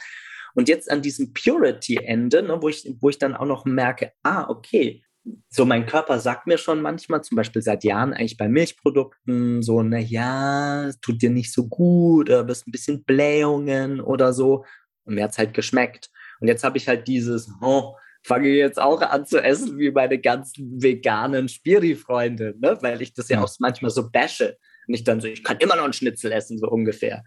Und 0.53 0.69
jetzt 0.69 0.91
an 0.91 1.01
diesem 1.01 1.33
Purity-Ende, 1.33 2.43
ne, 2.43 2.61
wo, 2.61 2.69
ich, 2.69 2.87
wo 2.99 3.09
ich 3.09 3.17
dann 3.17 3.35
auch 3.35 3.47
noch 3.47 3.65
merke, 3.65 4.11
ah, 4.21 4.47
okay, 4.49 5.03
so 5.49 5.65
mein 5.65 5.85
Körper 5.85 6.19
sagt 6.19 6.47
mir 6.47 6.57
schon 6.57 6.81
manchmal, 6.81 7.23
zum 7.23 7.35
Beispiel 7.35 7.61
seit 7.61 7.83
Jahren 7.83 8.13
eigentlich 8.13 8.37
bei 8.37 8.49
Milchprodukten, 8.49 9.61
so, 9.61 9.81
na 9.81 9.99
ja, 9.99 10.91
tut 11.01 11.21
dir 11.21 11.29
nicht 11.29 11.53
so 11.53 11.67
gut, 11.67 12.29
oder 12.29 12.43
bist 12.43 12.67
ein 12.67 12.71
bisschen 12.71 13.03
Blähungen 13.03 14.01
oder 14.01 14.33
so. 14.33 14.65
Und 15.05 15.15
mir 15.15 15.23
hat 15.23 15.31
es 15.31 15.37
halt 15.37 15.53
geschmeckt. 15.53 16.09
Und 16.39 16.47
jetzt 16.47 16.63
habe 16.63 16.77
ich 16.77 16.87
halt 16.87 17.07
dieses, 17.07 17.49
oh, 17.61 17.95
fange 18.23 18.49
jetzt 18.49 18.81
auch 18.81 19.01
an 19.01 19.25
zu 19.25 19.41
essen 19.41 19.77
wie 19.77 19.91
meine 19.91 20.19
ganzen 20.19 20.81
veganen 20.81 21.47
Spiri-Freunde, 21.49 22.55
ne? 22.59 22.77
weil 22.81 23.01
ich 23.01 23.13
das 23.13 23.29
ja 23.29 23.41
auch 23.41 23.53
manchmal 23.59 23.91
so 23.91 24.09
bashe. 24.09 24.57
Nicht 24.87 25.07
dann 25.07 25.21
so, 25.21 25.27
ich 25.27 25.43
kann 25.43 25.57
immer 25.59 25.77
noch 25.77 25.85
einen 25.85 25.93
Schnitzel 25.93 26.31
essen, 26.33 26.57
so 26.57 26.67
ungefähr. 26.67 27.23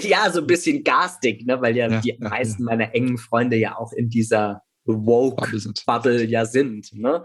Ja, 0.00 0.30
so 0.30 0.40
ein 0.40 0.46
bisschen 0.46 0.82
garstig, 0.84 1.44
ne? 1.46 1.60
weil 1.60 1.76
ja, 1.76 1.90
ja 1.90 2.00
die 2.00 2.16
meisten 2.18 2.62
ja. 2.62 2.66
meiner 2.66 2.94
engen 2.94 3.18
Freunde 3.18 3.56
ja 3.56 3.76
auch 3.76 3.92
in 3.92 4.08
dieser 4.08 4.62
Woke-Bubble 4.94 6.24
ja 6.24 6.44
sind. 6.44 6.92
Ne? 6.94 7.24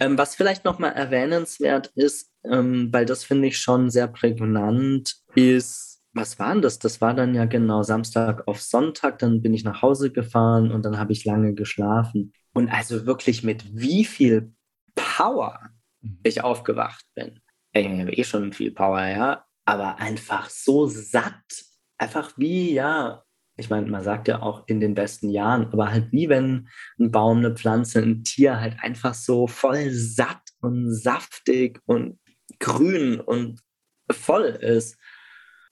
Ähm, 0.00 0.18
was 0.18 0.34
vielleicht 0.34 0.64
nochmal 0.64 0.92
erwähnenswert 0.92 1.88
ist, 1.94 2.30
ähm, 2.44 2.92
weil 2.92 3.06
das 3.06 3.24
finde 3.24 3.48
ich 3.48 3.58
schon 3.58 3.90
sehr 3.90 4.08
prägnant, 4.08 5.16
ist, 5.34 6.02
was 6.12 6.38
war 6.38 6.52
denn 6.52 6.62
das? 6.62 6.78
Das 6.78 7.00
war 7.00 7.14
dann 7.14 7.34
ja 7.34 7.44
genau 7.44 7.82
Samstag 7.82 8.46
auf 8.46 8.60
Sonntag, 8.60 9.18
dann 9.18 9.42
bin 9.42 9.54
ich 9.54 9.64
nach 9.64 9.82
Hause 9.82 10.10
gefahren 10.10 10.70
und 10.70 10.84
dann 10.84 10.98
habe 10.98 11.12
ich 11.12 11.24
lange 11.24 11.54
geschlafen. 11.54 12.32
Und 12.52 12.68
also 12.70 13.06
wirklich 13.06 13.42
mit 13.42 13.64
wie 13.76 14.04
viel 14.04 14.52
Power 14.94 15.58
mhm. 16.00 16.20
ich 16.22 16.42
aufgewacht 16.42 17.04
bin. 17.14 17.40
Ich 17.72 17.86
habe 17.86 18.12
eh 18.12 18.24
schon 18.24 18.52
viel 18.52 18.70
Power, 18.70 19.04
ja, 19.04 19.44
aber 19.64 19.98
einfach 19.98 20.48
so 20.48 20.86
satt. 20.86 21.34
Einfach 21.98 22.32
wie, 22.36 22.72
ja, 22.72 23.24
ich 23.56 23.70
meine, 23.70 23.86
man 23.88 24.02
sagt 24.02 24.28
ja 24.28 24.42
auch 24.42 24.64
in 24.66 24.80
den 24.80 24.94
besten 24.94 25.30
Jahren, 25.30 25.66
aber 25.72 25.90
halt 25.92 26.10
wie 26.10 26.28
wenn 26.28 26.68
ein 26.98 27.10
Baum, 27.10 27.38
eine 27.38 27.54
Pflanze, 27.54 28.00
ein 28.00 28.24
Tier 28.24 28.60
halt 28.60 28.76
einfach 28.80 29.14
so 29.14 29.46
voll 29.46 29.90
satt 29.90 30.42
und 30.60 30.92
saftig 30.92 31.80
und 31.86 32.18
grün 32.58 33.20
und 33.20 33.60
voll 34.10 34.44
ist. 34.44 34.98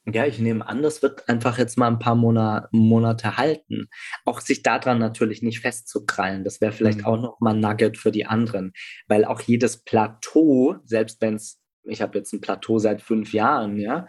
Ja, 0.04 0.26
ich 0.26 0.40
nehme 0.40 0.66
an, 0.66 0.82
das 0.82 1.00
wird 1.02 1.28
einfach 1.28 1.58
jetzt 1.58 1.78
mal 1.78 1.86
ein 1.86 2.00
paar 2.00 2.16
Monat, 2.16 2.68
Monate 2.72 3.36
halten. 3.36 3.88
Auch 4.24 4.40
sich 4.40 4.62
daran 4.62 4.98
natürlich 4.98 5.42
nicht 5.42 5.60
festzukrallen. 5.60 6.42
Das 6.42 6.60
wäre 6.60 6.72
vielleicht 6.72 7.00
mhm. 7.00 7.04
auch 7.04 7.20
noch 7.20 7.40
mal 7.40 7.54
ein 7.54 7.60
Nugget 7.60 7.98
für 7.98 8.10
die 8.10 8.26
anderen. 8.26 8.72
Weil 9.06 9.24
auch 9.24 9.40
jedes 9.40 9.84
Plateau, 9.84 10.76
selbst 10.84 11.20
wenn 11.20 11.34
es, 11.34 11.60
ich 11.84 12.02
habe 12.02 12.18
jetzt 12.18 12.32
ein 12.32 12.40
Plateau 12.40 12.80
seit 12.80 13.00
fünf 13.00 13.32
Jahren, 13.32 13.78
ja, 13.78 14.06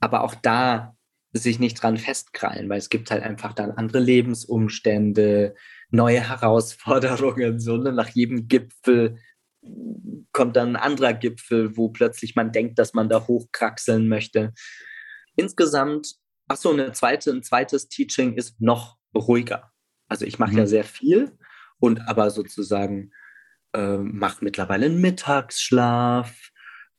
aber 0.00 0.22
auch 0.22 0.34
da 0.34 0.96
sich 1.32 1.58
nicht 1.58 1.82
dran 1.82 1.96
festkrallen, 1.96 2.68
weil 2.68 2.78
es 2.78 2.90
gibt 2.90 3.10
halt 3.10 3.22
einfach 3.22 3.54
dann 3.54 3.70
andere 3.70 4.00
Lebensumstände, 4.00 5.54
neue 5.90 6.28
Herausforderungen, 6.28 7.58
so 7.58 7.76
ne? 7.76 7.92
nach 7.92 8.08
jedem 8.08 8.48
Gipfel 8.48 9.18
kommt 10.32 10.56
dann 10.56 10.70
ein 10.70 10.82
anderer 10.82 11.12
Gipfel, 11.12 11.76
wo 11.76 11.88
plötzlich 11.88 12.34
man 12.34 12.52
denkt, 12.52 12.78
dass 12.78 12.94
man 12.94 13.08
da 13.08 13.26
hochkraxeln 13.26 14.08
möchte. 14.08 14.52
Insgesamt, 15.36 16.16
ach 16.48 16.56
so, 16.56 16.72
eine 16.72 16.92
zweite, 16.92 17.30
ein 17.30 17.42
zweites 17.42 17.88
Teaching 17.88 18.34
ist 18.34 18.60
noch 18.60 18.98
ruhiger. 19.14 19.70
Also 20.08 20.26
ich 20.26 20.38
mache 20.38 20.52
mhm. 20.52 20.58
ja 20.58 20.66
sehr 20.66 20.84
viel 20.84 21.36
und 21.78 22.00
aber 22.08 22.30
sozusagen 22.30 23.12
äh, 23.72 23.98
mache 23.98 24.44
mittlerweile 24.44 24.86
einen 24.86 25.00
Mittagsschlaf, 25.00 26.50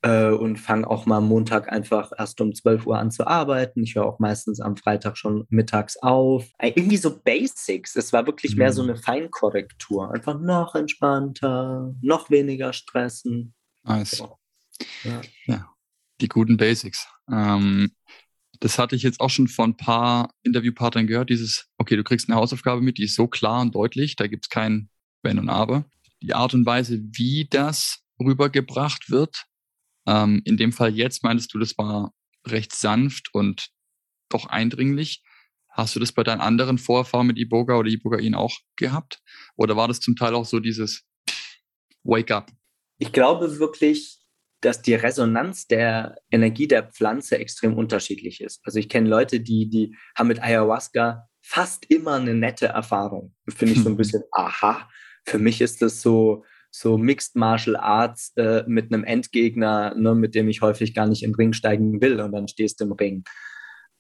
äh, 0.04 0.30
und 0.30 0.58
fange 0.58 0.88
auch 0.88 1.06
mal 1.06 1.18
am 1.18 1.28
Montag 1.28 1.72
einfach 1.72 2.12
erst 2.18 2.40
um 2.42 2.54
12 2.54 2.86
Uhr 2.86 3.00
an 3.00 3.10
zu 3.10 3.26
arbeiten. 3.26 3.84
Ich 3.84 3.96
höre 3.96 4.06
auch 4.06 4.20
meistens 4.20 4.60
am 4.60 4.76
Freitag 4.76 5.18
schon 5.18 5.46
mittags 5.50 5.98
auf. 5.98 6.50
Äh, 6.60 6.74
irgendwie 6.76 6.98
so 6.98 7.18
Basics. 7.18 7.96
Es 7.96 8.12
war 8.14 8.28
wirklich 8.28 8.52
mhm. 8.52 8.58
mehr 8.60 8.74
so 8.74 8.84
mhm. 8.84 8.90
eine 8.90 9.00
Feinkorrektur. 9.00 10.14
Einfach 10.14 10.40
noch 10.40 10.76
entspannter, 10.76 11.96
noch 12.02 12.30
weniger 12.30 12.74
stressen. 12.74 13.54
Nice. 13.84 14.12
So. 14.12 14.38
Ja. 15.04 15.22
ja. 15.46 15.70
die 16.20 16.28
guten 16.28 16.58
Basics. 16.58 17.08
Ähm, 17.32 17.92
das 18.60 18.78
hatte 18.78 18.96
ich 18.96 19.04
jetzt 19.04 19.22
auch 19.22 19.30
schon 19.30 19.48
von 19.48 19.72
ein 19.72 19.78
paar 19.78 20.34
Interviewpartnern 20.44 21.08
gehört, 21.08 21.30
dieses, 21.30 21.68
okay, 21.78 21.96
du 21.96 22.04
kriegst 22.04 22.30
eine 22.30 22.38
Hausaufgabe 22.38 22.82
mit, 22.82 22.98
die 22.98 23.06
ist 23.06 23.16
so 23.16 23.28
klar 23.28 23.62
und 23.62 23.76
deutlich, 23.76 24.16
da 24.16 24.28
gibt 24.28 24.46
es 24.46 24.50
kein 24.50 24.90
Wenn 25.22 25.40
und 25.40 25.50
Aber. 25.50 25.86
Die 26.22 26.34
Art 26.34 26.54
und 26.54 26.66
Weise, 26.66 27.00
wie 27.02 27.48
das 27.50 28.04
rübergebracht 28.20 29.10
wird, 29.10 29.46
ähm, 30.08 30.42
in 30.46 30.58
dem 30.58 30.72
Fall 30.72 30.94
jetzt 30.96 31.24
meintest 31.24 31.54
du, 31.54 31.60
das 31.60 31.78
war 31.78 32.14
recht 32.46 32.76
sanft 32.76 33.30
und 33.34 33.70
doch 34.30 34.48
eindringlich. 34.48 35.24
Hast 35.70 35.96
du 35.96 36.00
das 36.00 36.12
bei 36.12 36.24
deinen 36.24 36.42
anderen 36.42 36.78
Vorerfahrungen 36.78 37.30
mit 37.30 37.40
Iboga 37.40 37.78
oder 37.78 37.90
Ibogain 37.90 38.36
auch 38.36 38.56
gehabt? 38.76 39.20
Oder 39.56 39.76
war 39.76 39.88
das 39.88 40.00
zum 40.00 40.16
Teil 40.16 40.36
auch 40.36 40.46
so 40.46 40.60
dieses 40.60 41.04
Wake 42.04 42.32
up? 42.32 42.52
Ich 43.00 43.12
glaube 43.12 43.58
wirklich, 43.60 44.20
dass 44.62 44.82
die 44.82 44.94
Resonanz 44.94 45.68
der 45.68 46.18
Energie 46.32 46.68
der 46.68 46.84
Pflanze 46.84 47.38
extrem 47.38 47.76
unterschiedlich 47.76 48.40
ist. 48.40 48.62
Also 48.64 48.80
ich 48.80 48.88
kenne 48.88 49.10
Leute, 49.10 49.40
die, 49.40 49.70
die 49.70 49.96
haben 50.16 50.28
mit 50.28 50.42
Ayahuasca 50.42 51.28
fast 51.42 51.86
immer 51.90 52.14
eine 52.16 52.34
nette 52.34 52.68
Erfahrung. 52.68 53.36
Finde 53.50 53.74
ich 53.74 53.84
so 53.84 53.90
ein 53.90 53.98
bisschen, 53.98 54.24
aha. 54.32 54.90
Für 55.26 55.40
mich 55.40 55.60
ist 55.60 55.82
das 55.82 56.02
so, 56.02 56.46
so 56.76 56.98
Mixed 56.98 57.36
Martial 57.36 57.76
Arts 57.76 58.34
äh, 58.36 58.64
mit 58.66 58.92
einem 58.92 59.04
Endgegner, 59.04 59.94
ne, 59.96 60.16
mit 60.16 60.34
dem 60.34 60.50
ich 60.50 60.62
häufig 60.62 60.96
gar 60.96 61.06
nicht 61.06 61.24
im 61.24 61.36
Ring 61.36 61.54
steigen 61.54 62.02
will 62.02 62.20
und 62.20 62.32
dann 62.32 62.48
stehst 62.48 62.80
du 62.80 62.86
im 62.86 62.94
Ring. 62.94 63.24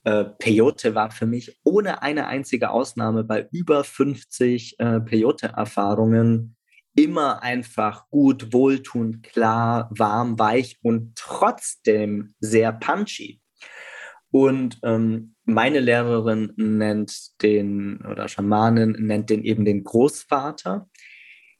Äh, 0.05 0.25
Peyote 0.39 0.95
war 0.95 1.11
für 1.11 1.27
mich 1.27 1.59
ohne 1.63 2.01
eine 2.01 2.27
einzige 2.27 2.71
Ausnahme 2.71 3.23
bei 3.23 3.47
über 3.51 3.83
50 3.83 4.79
äh, 4.79 4.99
Peyote-Erfahrungen 5.01 6.55
immer 6.95 7.43
einfach 7.43 8.09
gut, 8.09 8.53
wohltuend, 8.53 9.23
klar, 9.23 9.89
warm, 9.95 10.37
weich 10.39 10.79
und 10.81 11.15
trotzdem 11.15 12.33
sehr 12.39 12.71
punchy. 12.71 13.39
Und 14.31 14.79
ähm, 14.83 15.35
meine 15.45 15.79
Lehrerin 15.79 16.53
nennt 16.55 17.41
den, 17.43 18.03
oder 18.05 18.27
Schamanin 18.27 18.93
nennt 18.99 19.29
den 19.29 19.43
eben 19.43 19.63
den 19.63 19.83
Großvater. 19.83 20.89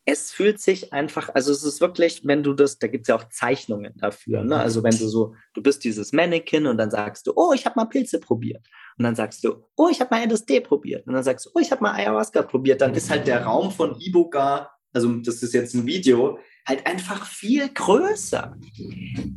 Es 0.06 0.32
fühlt 0.32 0.60
sich 0.60 0.92
einfach, 0.92 1.30
also 1.34 1.52
es 1.52 1.64
ist 1.64 1.80
wirklich, 1.80 2.22
wenn 2.26 2.44
du 2.44 2.54
das, 2.54 2.78
da 2.78 2.88
gibt 2.88 3.04
es 3.04 3.08
ja 3.08 3.16
auch 3.16 3.30
Zeichnungen 3.30 3.94
dafür, 3.96 4.44
ne? 4.44 4.58
Also 4.58 4.84
wenn 4.84 4.98
du 4.98 5.08
so, 5.08 5.34
du 5.54 5.64
bist 5.64 5.84
dieses 5.84 6.12
Mannequin 6.12 6.68
und 6.68 6.78
dann 6.78 6.92
sagst 6.92 7.26
du, 7.26 7.34
oh, 7.36 7.54
ich 7.54 7.66
habe 7.66 7.76
mal 7.78 7.86
Pilze 7.86 8.20
probiert. 8.20 8.68
Und 8.98 9.06
dann 9.06 9.16
sagst 9.16 9.44
du, 9.44 9.64
oh, 9.78 9.88
ich 9.90 10.02
habe 10.02 10.14
mal 10.14 10.30
LSD 10.30 10.60
probiert. 10.60 11.08
Und 11.08 11.14
dann 11.14 11.24
sagst 11.24 11.46
du, 11.46 11.52
oh, 11.56 11.60
ich 11.60 11.72
habe 11.72 11.82
mal 11.82 11.94
Ayahuasca 11.94 12.42
probiert. 12.44 12.82
Dann 12.82 12.94
ist 12.94 13.10
halt 13.10 13.28
der 13.28 13.44
Raum 13.44 13.72
von 13.72 14.00
Iboga 14.00 14.70
also 14.94 15.12
das 15.16 15.42
ist 15.42 15.54
jetzt 15.54 15.74
ein 15.74 15.86
Video, 15.86 16.40
halt 16.68 16.86
einfach 16.86 17.26
viel 17.26 17.68
größer. 17.68 18.56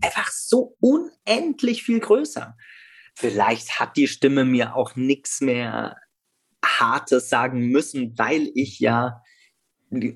Einfach 0.02 0.30
so 0.30 0.76
unendlich 0.80 1.82
viel 1.82 2.00
größer. 2.00 2.56
Vielleicht 3.14 3.80
hat 3.80 3.96
die 3.96 4.06
Stimme 4.06 4.44
mir 4.44 4.76
auch 4.76 4.94
nichts 4.94 5.40
mehr 5.40 5.96
Hartes 6.64 7.30
sagen 7.30 7.68
müssen, 7.68 8.18
weil 8.18 8.50
ich 8.54 8.78
ja 8.80 9.22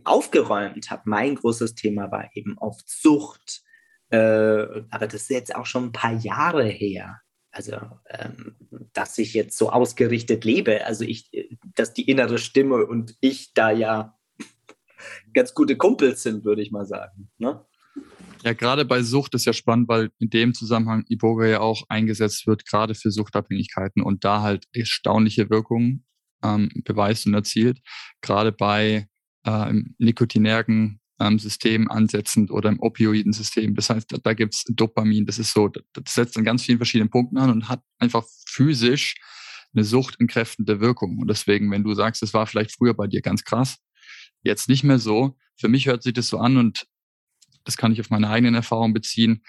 aufgeräumt 0.05 0.91
habe. 0.91 1.03
Mein 1.05 1.37
großes 1.37 1.75
Thema 1.75 2.11
war 2.11 2.31
eben 2.35 2.59
auf 2.59 2.85
Zucht. 2.85 3.63
Äh, 4.11 4.17
aber 4.19 5.07
das 5.07 5.23
ist 5.23 5.31
jetzt 5.31 5.55
auch 5.55 5.67
schon 5.67 5.87
ein 5.87 5.93
paar 5.93 6.15
Jahre 6.15 6.65
her. 6.65 7.21
Also, 7.53 7.77
ähm, 8.09 8.57
dass 8.93 9.19
ich 9.19 9.35
jetzt 9.35 9.57
so 9.57 9.71
ausgerichtet 9.71 10.45
lebe. 10.45 10.85
Also, 10.87 11.05
ich, 11.05 11.31
dass 11.75 11.93
die 11.93 12.09
innere 12.09 12.39
Stimme 12.39 12.87
und 12.87 13.17
ich 13.21 13.53
da 13.55 13.71
ja 13.71 14.19
ganz 15.35 15.55
gute 15.55 15.77
Kumpels 15.77 16.23
sind, 16.23 16.45
würde 16.45 16.63
ich 16.63 16.71
mal 16.71 16.87
sagen. 16.87 17.31
Ne? 17.39 17.65
Ja, 18.45 18.55
gerade 18.55 18.85
bei 18.85 19.03
Sucht 19.03 19.35
ist 19.35 19.45
ja 19.45 19.53
spannend, 19.53 19.89
weil 19.89 20.11
in 20.19 20.31
dem 20.31 20.55
Zusammenhang 20.55 21.05
Iboga 21.09 21.47
ja 21.47 21.61
auch 21.61 21.83
eingesetzt 21.89 22.47
wird, 22.47 22.65
gerade 22.67 22.95
für 22.95 23.11
Suchtabhängigkeiten 23.11 24.03
und 24.03 24.25
da 24.25 24.41
halt 24.43 24.65
erstaunliche 24.73 25.51
Wirkungen 25.51 26.07
ähm, 26.43 26.71
beweist 26.85 27.27
und 27.27 27.35
erzielt. 27.35 27.81
Gerade 28.23 28.53
bei 28.53 29.09
äh, 29.45 29.73
nikotinergen 29.99 31.01
ähm, 31.21 31.39
System 31.39 31.91
ansetzend 31.91 32.51
oder 32.51 32.71
im 32.71 32.81
Opioidensystem. 32.81 33.75
Das 33.75 33.91
heißt, 33.91 34.13
da, 34.13 34.17
da 34.19 34.35
gibt's 34.35 34.65
Dopamin. 34.69 35.27
Das 35.27 35.39
ist 35.39 35.53
so, 35.53 35.69
das 35.69 35.85
setzt 36.15 36.37
an 36.37 36.45
ganz 36.45 36.63
vielen 36.65 36.79
verschiedenen 36.79 37.11
Punkten 37.11 37.39
an 37.39 37.51
und 37.51 37.69
hat 37.69 37.83
einfach 37.99 38.25
physisch 38.47 39.15
eine 39.73 39.85
suchtentkräftende 39.85 40.81
Wirkung. 40.81 41.19
Und 41.19 41.29
deswegen, 41.29 41.71
wenn 41.71 41.85
du 41.85 41.95
sagst, 41.95 42.23
es 42.23 42.35
war 42.35 42.47
vielleicht 42.47 42.73
früher 42.73 42.95
bei 42.95 43.07
dir 43.07 43.21
ganz 43.21 43.45
krass, 43.45 43.79
jetzt 44.43 44.69
nicht 44.69 44.83
mehr 44.83 44.99
so. 44.99 45.37
Für 45.57 45.69
mich 45.69 45.87
hört 45.87 46.03
sich 46.03 46.15
das 46.15 46.29
so 46.29 46.39
an 46.39 46.57
und 46.57 46.87
das 47.65 47.77
kann 47.77 47.93
ich 47.93 48.01
auf 48.01 48.11
meine 48.11 48.31
eigenen 48.31 48.55
Erfahrungen 48.55 48.95
beziehen. 48.95 49.43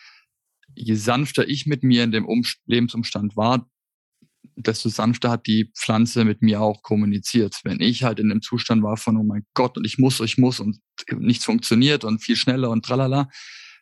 Je 0.76 0.96
sanfter 0.96 1.48
ich 1.48 1.66
mit 1.66 1.84
mir 1.84 2.04
in 2.04 2.12
dem 2.12 2.26
um 2.26 2.44
Lebensumstand 2.66 3.36
war, 3.36 3.70
desto 4.56 4.90
sanfter 4.90 5.30
hat 5.30 5.48
die 5.48 5.72
Pflanze 5.76 6.26
mit 6.26 6.42
mir 6.42 6.62
auch 6.62 6.82
kommuniziert. 6.82 7.60
Wenn 7.64 7.82
ich 7.82 8.04
halt 8.04 8.20
in 8.20 8.30
dem 8.30 8.42
Zustand 8.42 8.84
war 8.84 8.98
von, 8.98 9.18
oh 9.18 9.24
mein 9.24 9.46
Gott, 9.54 9.78
und 9.78 9.86
ich 9.86 9.98
muss, 9.98 10.20
ich 10.20 10.38
muss 10.38 10.60
und 10.60 10.80
nichts 11.18 11.46
funktioniert 11.46 12.04
und 12.04 12.24
viel 12.24 12.36
schneller 12.36 12.70
und 12.70 12.86
tralala, 12.86 13.30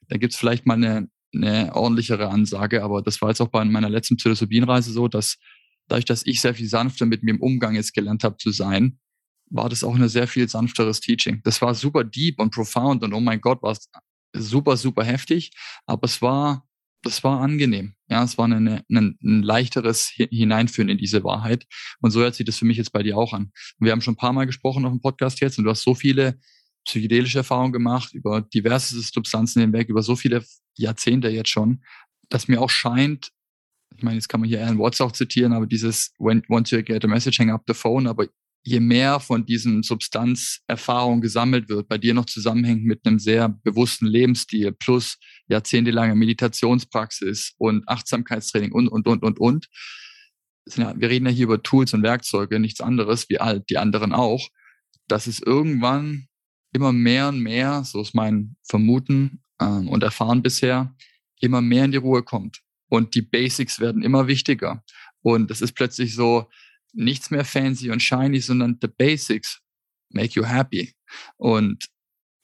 da 0.08 0.18
gibt's 0.18 0.38
vielleicht 0.38 0.66
mal 0.66 0.76
eine, 0.76 1.10
eine 1.34 1.76
ordentlichere 1.76 2.30
Ansage. 2.30 2.84
Aber 2.84 3.02
das 3.02 3.22
war 3.22 3.30
jetzt 3.30 3.42
auch 3.42 3.50
bei 3.50 3.64
meiner 3.66 3.90
letzten 3.90 4.18
Psilocybin-Reise 4.18 4.92
so, 4.92 5.08
dass 5.08 5.38
dadurch, 5.88 6.06
dass 6.06 6.26
ich 6.26 6.42
sehr 6.42 6.54
viel 6.54 6.68
sanfter 6.68 7.06
mit 7.06 7.24
mir 7.24 7.32
im 7.32 7.42
Umgang 7.42 7.76
jetzt 7.76 7.94
gelernt 7.94 8.24
habe 8.24 8.38
zu 8.38 8.52
sein, 8.52 9.00
war 9.50 9.70
das 9.70 9.84
auch 9.84 9.96
eine 9.96 10.10
sehr 10.10 10.28
viel 10.28 10.48
sanfteres 10.48 11.00
Teaching. 11.00 11.42
Das 11.44 11.62
war 11.62 11.74
super 11.74 12.04
deep 12.04 12.40
und 12.40 12.54
profound 12.54 13.04
und 13.04 13.14
oh 13.14 13.20
mein 13.20 13.42
Gott, 13.42 13.62
war 13.64 13.72
es 13.72 13.90
super, 14.34 14.78
super 14.78 15.04
heftig, 15.04 15.52
aber 15.86 16.06
es 16.06 16.22
war, 16.22 16.68
das 17.02 17.24
war 17.24 17.42
angenehm. 17.42 17.94
Ja, 18.10 18.24
es 18.24 18.38
war 18.38 18.46
eine, 18.46 18.84
eine, 18.90 19.16
ein 19.24 19.44
leichteres 19.44 20.08
Hineinführen 20.10 20.90
in 20.90 20.98
diese 20.98 21.24
Wahrheit. 21.24 21.66
Und 22.02 22.12
so 22.12 22.20
hört 22.20 22.36
sich 22.36 22.46
das 22.46 22.58
für 22.58 22.66
mich 22.66 22.78
jetzt 22.78 22.92
bei 22.92 23.04
dir 23.04 23.18
auch 23.18 23.34
an. 23.34 23.52
Wir 23.80 23.92
haben 23.92 24.02
schon 24.02 24.14
ein 24.14 24.18
paar 24.18 24.34
Mal 24.34 24.46
gesprochen 24.46 24.86
auf 24.86 24.92
dem 24.92 25.02
Podcast 25.02 25.40
jetzt 25.40 25.58
und 25.58 25.66
du 25.66 25.72
hast 25.72 25.84
so 25.84 25.96
viele 25.96 26.40
psychedelische 26.86 27.40
Erfahrungen 27.40 27.74
gemacht, 27.74 28.14
über 28.14 28.42
diverse 28.42 29.00
Substanzen 29.02 29.62
hinweg, 29.62 29.90
über 29.90 30.02
so 30.02 30.16
viele 30.16 30.44
Jahrzehnte 30.76 31.30
jetzt 31.30 31.50
schon, 31.50 31.84
dass 32.30 32.48
mir 32.48 32.62
auch 32.62 32.70
scheint, 32.70 33.32
ich 33.96 34.04
meine, 34.04 34.16
jetzt 34.16 34.30
kann 34.30 34.40
man 34.40 34.50
hier 34.50 34.62
Alan 34.62 34.80
Watts 34.80 35.02
auch 35.02 35.12
zitieren, 35.12 35.54
aber 35.54 35.68
dieses 35.68 36.14
when, 36.20 36.42
once 36.50 36.72
you 36.72 36.82
get 36.84 37.04
a 37.04 37.08
message, 37.08 37.40
hang 37.40 37.52
up 37.52 37.64
the 37.68 37.74
phone, 37.74 38.08
aber 38.08 38.28
je 38.70 38.80
mehr 38.80 39.20
von 39.20 39.46
diesen 39.46 39.82
Substanzerfahrungen 39.82 41.22
gesammelt 41.22 41.70
wird, 41.70 41.88
bei 41.88 41.98
dir 41.98 42.14
noch 42.14 42.26
zusammenhängt 42.26 42.86
mit 42.86 43.06
einem 43.06 43.18
sehr 43.18 43.50
bewussten 43.50 44.06
Lebensstil 44.06 44.72
plus 44.72 45.18
jahrzehntelange 45.48 46.16
Meditationspraxis 46.16 47.54
und 47.58 47.88
Achtsamkeitstraining 47.90 48.72
und, 48.72 48.88
und, 48.88 49.08
und, 49.08 49.24
und, 49.24 49.40
und. 49.40 49.68
Wir 50.66 51.10
reden 51.10 51.26
ja 51.26 51.32
hier 51.32 51.46
über 51.46 51.64
Tools 51.64 51.96
und 51.96 52.04
Werkzeuge, 52.04 52.60
nichts 52.60 52.80
anderes, 52.80 53.28
wie 53.30 53.40
all 53.40 53.62
die 53.62 53.80
anderen 53.80 54.14
auch, 54.14 54.48
dass 55.08 55.26
es 55.26 55.42
irgendwann 55.42 56.28
immer 56.72 56.94
mehr 56.94 57.30
und 57.30 57.40
mehr, 57.40 57.84
so 57.84 58.02
ist 58.02 58.14
mein 58.14 58.56
Vermuten 58.64 59.42
ähm, 59.60 59.90
und 59.90 60.04
Erfahren 60.04 60.44
bisher, 60.44 60.96
immer 61.40 61.62
mehr 61.62 61.86
in 61.86 61.92
die 61.92 61.98
Ruhe 61.98 62.22
kommt. 62.22 62.62
Und 62.88 63.16
die 63.16 63.24
Basics 63.24 63.80
werden 63.80 64.04
immer 64.04 64.28
wichtiger. 64.28 64.84
Und 65.24 65.50
es 65.50 65.62
ist 65.62 65.74
plötzlich 65.74 66.14
so, 66.14 66.48
nichts 66.94 67.32
mehr 67.32 67.46
fancy 67.46 67.92
und 67.92 68.02
shiny, 68.02 68.40
sondern 68.40 68.78
the 68.82 68.88
basics 68.88 69.62
make 70.10 70.34
you 70.34 70.46
happy. 70.46 70.94
Und 71.38 71.88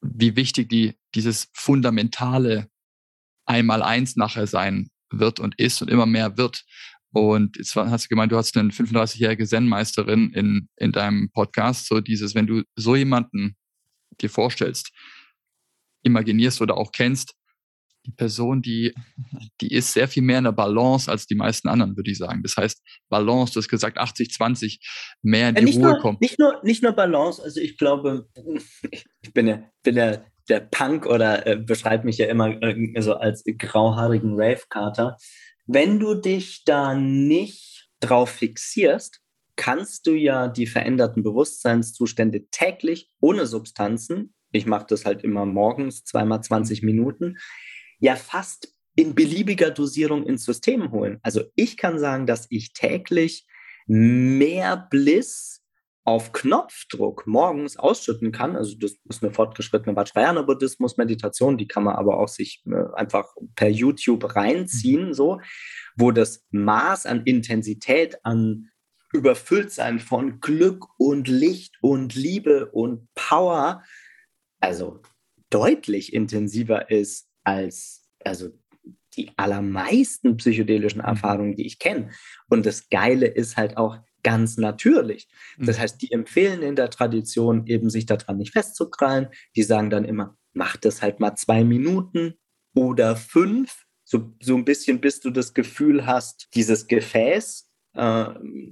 wie 0.01 0.35
wichtig 0.35 0.69
die, 0.69 0.93
dieses 1.13 1.49
fundamentale 1.53 2.69
einmal 3.45 3.81
eins 3.81 4.15
nachher 4.15 4.47
sein 4.47 4.89
wird 5.11 5.39
und 5.39 5.59
ist 5.59 5.81
und 5.81 5.89
immer 5.89 6.05
mehr 6.05 6.37
wird. 6.37 6.63
Und 7.11 7.57
jetzt 7.57 7.75
hast 7.75 8.05
du 8.05 8.09
gemeint, 8.09 8.31
du 8.31 8.37
hast 8.37 8.57
eine 8.57 8.71
35-jährige 8.71 9.47
Zen-Meisterin 9.47 10.33
in, 10.33 10.67
in 10.75 10.91
deinem 10.91 11.29
Podcast. 11.31 11.87
So 11.87 12.01
dieses, 12.01 12.35
wenn 12.35 12.47
du 12.47 12.63
so 12.75 12.95
jemanden 12.95 13.55
dir 14.19 14.29
vorstellst, 14.29 14.91
imaginierst 16.03 16.61
oder 16.61 16.75
auch 16.77 16.91
kennst, 16.91 17.33
die 18.05 18.11
Person, 18.11 18.61
die, 18.61 18.93
die 19.61 19.73
ist 19.73 19.93
sehr 19.93 20.07
viel 20.07 20.23
mehr 20.23 20.37
in 20.37 20.43
der 20.45 20.51
Balance 20.51 21.09
als 21.09 21.25
die 21.25 21.35
meisten 21.35 21.67
anderen, 21.67 21.97
würde 21.97 22.11
ich 22.11 22.17
sagen. 22.17 22.41
Das 22.43 22.55
heißt, 22.57 22.81
Balance, 23.09 23.53
du 23.53 23.59
hast 23.59 23.67
gesagt 23.67 23.97
80, 23.97 24.31
20, 24.31 24.79
mehr 25.21 25.49
in 25.49 25.55
die 25.55 25.63
nicht 25.63 25.77
Ruhe 25.77 25.91
nur, 25.91 25.99
kommt. 25.99 26.21
Nicht 26.21 26.39
nur, 26.39 26.61
nicht 26.63 26.83
nur 26.83 26.93
Balance, 26.93 27.41
also 27.41 27.59
ich 27.59 27.77
glaube, 27.77 28.27
ich 28.91 29.33
bin 29.33 29.47
ja, 29.47 29.63
bin 29.83 29.95
ja 29.95 30.23
der 30.49 30.59
Punk 30.59 31.05
oder 31.05 31.47
äh, 31.47 31.57
beschreibe 31.57 32.05
mich 32.05 32.17
ja 32.17 32.27
immer 32.27 32.61
äh, 32.61 33.01
so 33.01 33.15
als 33.15 33.43
grauhaarigen 33.45 34.33
Rave-Kater. 34.35 35.17
Wenn 35.65 35.99
du 35.99 36.13
dich 36.13 36.63
da 36.65 36.93
nicht 36.93 37.89
drauf 37.99 38.29
fixierst, 38.29 39.21
kannst 39.55 40.05
du 40.05 40.11
ja 40.11 40.47
die 40.47 40.67
veränderten 40.67 41.23
Bewusstseinszustände 41.23 42.47
täglich 42.51 43.09
ohne 43.19 43.45
Substanzen, 43.45 44.33
ich 44.51 44.65
mache 44.65 44.85
das 44.89 45.05
halt 45.05 45.23
immer 45.23 45.45
morgens, 45.45 46.03
zweimal 46.03 46.41
20 46.41 46.83
Minuten, 46.83 47.37
ja 47.99 48.15
fast 48.15 48.73
in 48.95 49.13
beliebiger 49.13 49.71
Dosierung 49.71 50.25
ins 50.25 50.45
System 50.45 50.91
holen. 50.91 51.19
Also 51.21 51.43
ich 51.55 51.77
kann 51.77 51.99
sagen, 51.99 52.25
dass 52.25 52.47
ich 52.49 52.73
täglich 52.73 53.45
mehr 53.87 54.87
Bliss 54.89 55.61
auf 56.05 56.31
Knopfdruck 56.31 57.25
morgens 57.25 57.77
ausschütten 57.77 58.31
kann. 58.31 58.55
Also 58.55 58.77
das 58.77 58.95
ist 59.09 59.23
eine 59.23 59.33
fortgeschrittene 59.33 59.95
Vajrayana-Buddhismus-Meditation, 59.95 61.57
die 61.57 61.67
kann 61.67 61.83
man 61.83 61.95
aber 61.95 62.19
auch 62.19 62.27
sich 62.27 62.63
äh, 62.67 62.93
einfach 62.93 63.33
per 63.55 63.69
YouTube 63.69 64.35
reinziehen, 64.35 65.13
so, 65.13 65.41
wo 65.97 66.11
das 66.11 66.45
Maß 66.51 67.07
an 67.07 67.23
Intensität, 67.25 68.19
an 68.23 68.69
Überfülltsein 69.13 69.99
von 69.99 70.39
Glück 70.41 70.85
und 70.99 71.27
Licht 71.27 71.75
und 71.81 72.13
Liebe 72.15 72.67
und 72.67 73.07
Power 73.15 73.83
also 74.59 75.01
deutlich 75.49 76.13
intensiver 76.13 76.89
ist 76.89 77.29
als, 77.45 78.03
also 78.23 78.49
die 79.15 79.31
allermeisten 79.37 80.37
psychedelischen 80.37 81.01
mhm. 81.01 81.07
Erfahrungen, 81.07 81.55
die 81.55 81.65
ich 81.65 81.79
kenne. 81.79 82.09
Und 82.49 82.65
das 82.65 82.89
Geile 82.89 83.27
ist 83.27 83.57
halt 83.57 83.77
auch 83.77 83.97
ganz 84.23 84.57
natürlich. 84.57 85.27
Das 85.57 85.77
mhm. 85.77 85.81
heißt, 85.81 86.01
die 86.01 86.11
empfehlen 86.11 86.61
in 86.61 86.75
der 86.75 86.89
Tradition 86.89 87.67
eben, 87.67 87.89
sich 87.89 88.05
daran 88.05 88.37
nicht 88.37 88.53
festzukrallen. 88.53 89.29
Die 89.55 89.63
sagen 89.63 89.89
dann 89.89 90.03
immer, 90.03 90.35
mach 90.53 90.77
das 90.77 91.01
halt 91.01 91.19
mal 91.19 91.35
zwei 91.35 91.63
Minuten 91.63 92.35
oder 92.73 93.15
fünf, 93.15 93.85
so, 94.03 94.35
so 94.41 94.55
ein 94.55 94.65
bisschen, 94.65 95.01
bis 95.01 95.19
du 95.19 95.31
das 95.31 95.53
Gefühl 95.53 96.05
hast, 96.05 96.49
dieses 96.53 96.87
Gefäß, 96.87 97.71
äh, 97.93 98.25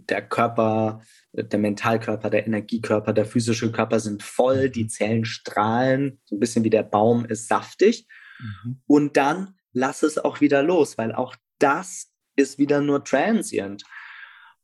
der 0.10 0.22
Körper, 0.28 1.02
der 1.34 1.60
Mentalkörper, 1.60 2.30
der 2.30 2.46
Energiekörper, 2.46 3.14
der 3.14 3.26
physische 3.26 3.72
Körper 3.72 4.00
sind 4.00 4.22
voll, 4.22 4.70
die 4.70 4.88
Zellen 4.88 5.26
strahlen, 5.26 6.20
so 6.26 6.36
ein 6.36 6.40
bisschen 6.40 6.64
wie 6.64 6.70
der 6.70 6.84
Baum 6.84 7.26
ist 7.26 7.48
saftig. 7.48 8.08
Mhm. 8.39 8.82
Und 8.86 9.17
dann 9.17 9.56
lass 9.72 10.04
es 10.04 10.17
auch 10.17 10.41
wieder 10.41 10.63
los, 10.63 10.98
weil 10.98 11.13
auch 11.13 11.36
das 11.60 12.12
ist 12.36 12.58
wieder 12.58 12.82
nur 12.82 13.04
transient. 13.04 13.84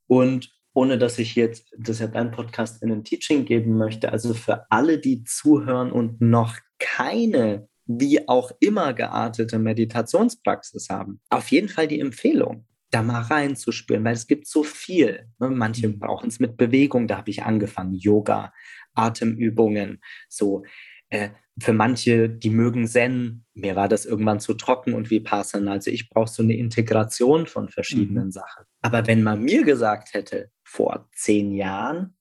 Und 0.07 0.51
ohne 0.73 0.97
dass 0.97 1.19
ich 1.19 1.35
jetzt, 1.35 1.73
ja 1.77 2.07
dein 2.07 2.31
Podcast, 2.31 2.81
in 2.83 2.91
ein 2.91 3.03
Teaching 3.03 3.45
geben 3.45 3.77
möchte, 3.77 4.11
also 4.11 4.33
für 4.33 4.69
alle, 4.71 4.99
die 4.99 5.23
zuhören 5.23 5.91
und 5.91 6.21
noch 6.21 6.55
keine 6.77 7.67
wie 7.91 8.27
auch 8.29 8.51
immer 8.59 8.93
geartete 8.93 9.57
Meditationspraxis 9.57 10.89
haben, 10.89 11.19
auf 11.31 11.49
jeden 11.49 11.69
Fall 11.69 11.87
die 11.87 11.99
Empfehlung, 11.99 12.67
da 12.91 13.01
mal 13.01 13.21
reinzuspüren, 13.21 14.03
weil 14.03 14.13
es 14.13 14.27
gibt 14.27 14.47
so 14.47 14.63
viel. 14.63 15.27
Ne? 15.39 15.49
Manche 15.49 15.87
mhm. 15.87 15.99
brauchen 15.99 16.29
es 16.29 16.39
mit 16.39 16.55
Bewegung, 16.55 17.07
da 17.07 17.17
habe 17.17 17.31
ich 17.31 17.43
angefangen, 17.43 17.95
Yoga, 17.95 18.53
Atemübungen, 18.93 20.01
so 20.27 20.63
äh, 21.09 21.29
für 21.59 21.73
manche, 21.73 22.29
die 22.29 22.49
mögen 22.49 22.87
Zen, 22.87 23.45
mir 23.53 23.75
war 23.75 23.87
das 23.87 24.05
irgendwann 24.05 24.39
zu 24.39 24.53
trocken 24.53 24.93
und 24.93 25.09
wie 25.09 25.19
passen. 25.19 25.67
Also 25.67 25.91
ich 25.91 26.09
brauche 26.09 26.29
so 26.29 26.43
eine 26.43 26.55
Integration 26.55 27.47
von 27.47 27.69
verschiedenen 27.69 28.25
mhm. 28.25 28.31
Sachen. 28.31 28.65
Aber 28.81 29.07
wenn 29.07 29.23
man 29.23 29.41
mir 29.41 29.63
gesagt 29.63 30.13
hätte, 30.13 30.51
vor 30.63 31.09
zehn 31.13 31.53
Jahren, 31.53 32.15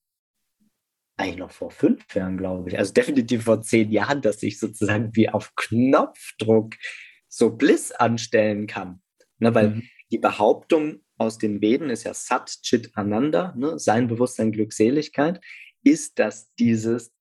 eigentlich 1.16 1.38
noch 1.38 1.50
vor 1.50 1.70
fünf 1.70 2.14
Jahren, 2.14 2.38
glaube 2.38 2.70
ich, 2.70 2.78
also 2.78 2.92
definitiv 2.92 3.44
vor 3.44 3.60
zehn 3.62 3.90
Jahren, 3.90 4.22
dass 4.22 4.42
ich 4.42 4.58
sozusagen 4.58 5.14
wie 5.14 5.28
auf 5.28 5.54
Knopfdruck 5.56 6.74
so 7.28 7.56
Bliss 7.56 7.92
anstellen 7.92 8.66
kann. 8.66 9.02
Ne, 9.38 9.54
weil 9.54 9.70
mhm. 9.70 9.82
die 10.10 10.18
Behauptung 10.18 11.00
aus 11.16 11.38
den 11.38 11.60
Veden 11.60 11.90
ist 11.90 12.04
ja 12.04 12.14
Sat 12.14 12.60
Chit 12.62 12.90
Ananda, 12.94 13.54
ne, 13.56 13.78
sein 13.78 14.08
Bewusstsein, 14.08 14.52
Glückseligkeit, 14.52 15.40
ist, 15.84 16.18
dass 16.18 16.52
dieses, 16.54 17.12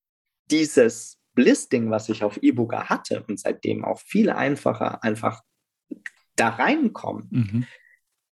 dieses 0.50 1.17
Bliss-Ding, 1.38 1.92
was 1.92 2.10
ich 2.10 2.24
auf 2.24 2.38
E-Booker 2.42 2.90
hatte 2.90 3.24
und 3.28 3.40
seitdem 3.40 3.86
auch 3.86 4.00
viel 4.00 4.32
einfacher 4.32 5.04
einfach 5.04 5.44
da 6.36 6.50
reinkommen, 6.50 7.28
mhm. 7.30 7.68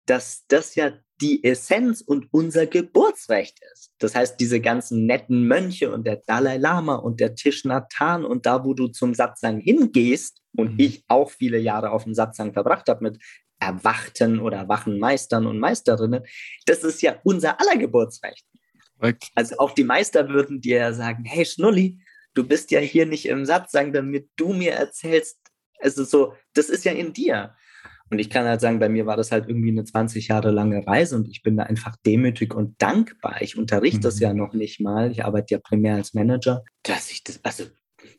dass 0.06 0.46
das 0.48 0.76
ja 0.76 0.94
die 1.22 1.44
Essenz 1.44 2.00
und 2.02 2.28
unser 2.32 2.66
Geburtsrecht 2.66 3.60
ist. 3.74 3.94
Das 4.00 4.16
heißt, 4.16 4.40
diese 4.40 4.62
ganzen 4.62 5.06
netten 5.06 5.48
Mönche 5.48 5.92
und 5.92 6.08
der 6.08 6.24
Dalai 6.26 6.58
Lama 6.58 6.96
und 6.96 7.20
der 7.20 7.36
Tisch 7.36 7.66
Nathan 7.66 8.24
und 8.24 8.46
da, 8.46 8.64
wo 8.64 8.74
du 8.74 8.88
zum 8.88 9.14
Satsang 9.14 9.60
hingehst 9.60 10.42
und 10.56 10.74
mhm. 10.74 10.80
ich 10.80 11.04
auch 11.10 11.30
viele 11.30 11.60
Jahre 11.60 11.92
auf 11.92 12.06
dem 12.06 12.14
Satsang 12.14 12.54
verbracht 12.54 12.88
habe 12.88 13.04
mit 13.04 13.22
erwachten 13.60 14.40
oder 14.40 14.68
wachen 14.70 14.98
Meistern 14.98 15.46
und 15.46 15.60
Meisterinnen, 15.60 16.24
das 16.66 16.84
ist 16.84 17.02
ja 17.02 17.20
unser 17.24 17.60
aller 17.60 17.78
Geburtsrecht. 17.78 18.46
Correct. 18.98 19.32
Also 19.36 19.58
auch 19.58 19.72
die 19.72 19.84
Meister 19.84 20.30
würden 20.30 20.62
dir 20.62 20.94
sagen, 20.94 21.26
hey 21.26 21.46
Schnulli, 21.46 22.00
du 22.34 22.48
bist 22.48 22.72
ja 22.72 22.80
hier 22.80 23.06
nicht 23.06 23.26
im 23.28 23.46
Satz 23.46 23.72
sagen, 23.72 23.94
damit 23.94 24.30
du 24.36 24.54
mir 24.54 24.74
erzählst, 24.74 25.40
also 25.80 26.04
so, 26.04 26.34
das 26.54 26.70
ist 26.70 26.86
ja 26.86 26.92
in 26.94 27.14
dir. 27.14 27.56
Und 28.10 28.20
ich 28.20 28.30
kann 28.30 28.46
halt 28.46 28.62
sagen, 28.62 28.80
bei 28.80 28.90
mir 28.90 29.06
war 29.06 29.18
das 29.18 29.32
halt 29.32 29.48
irgendwie 29.48 29.72
eine 29.72 29.86
20 29.86 30.28
Jahre 30.28 30.52
lange 30.52 30.86
Reise 30.86 31.16
und 31.16 31.28
ich 31.28 31.42
bin 31.42 31.58
da 31.58 31.64
einfach 31.64 31.96
demütig 32.06 32.54
und 32.54 32.80
dankbar. 32.82 33.42
Ich 33.42 33.58
unterrichte 33.58 34.00
mhm. 34.00 34.04
das 34.04 34.20
ja 34.20 34.34
noch 34.34 34.54
nicht 34.54 34.80
mal. 34.80 35.12
Ich 35.12 35.26
arbeite 35.26 35.56
ja 35.56 35.60
primär 35.60 35.96
als 35.96 36.14
Manager, 36.14 36.64
dass 36.84 37.12
ich 37.12 37.24
das, 37.24 37.44
also 37.44 37.66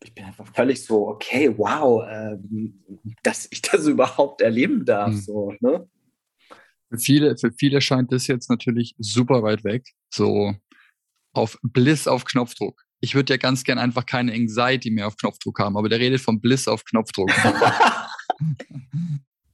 ich 0.03 0.14
bin 0.14 0.24
einfach 0.24 0.46
völlig 0.53 0.83
so, 0.83 1.07
okay, 1.09 1.57
wow, 1.57 2.03
äh, 2.09 2.37
dass 3.22 3.46
ich 3.50 3.62
das 3.62 3.87
überhaupt 3.87 4.40
erleben 4.40 4.85
darf. 4.85 5.12
Mhm. 5.12 5.20
So, 5.20 5.55
ne? 5.61 5.88
Für 6.90 6.98
viele, 6.98 7.37
für 7.37 7.53
viele 7.53 7.81
scheint 7.81 8.12
das 8.12 8.27
jetzt 8.27 8.50
natürlich 8.50 8.94
super 8.98 9.42
weit 9.42 9.64
weg. 9.64 9.87
So 10.12 10.55
auf 11.33 11.59
Bliss 11.62 12.09
auf 12.09 12.24
Knopfdruck 12.24 12.85
ich 13.00 13.14
würde 13.14 13.35
ja 13.35 13.37
ganz 13.37 13.64
gern 13.64 13.78
einfach 13.78 14.07
keine 14.07 14.33
Anxiety 14.33 14.90
mehr 14.90 15.07
auf 15.07 15.16
Knopfdruck 15.16 15.59
haben, 15.59 15.76
aber 15.76 15.88
der 15.88 16.00
redet 16.00 16.20
vom 16.20 16.40
Bliss 16.40 16.68
auf 16.68 16.85
Knopfdruck. 16.85 17.28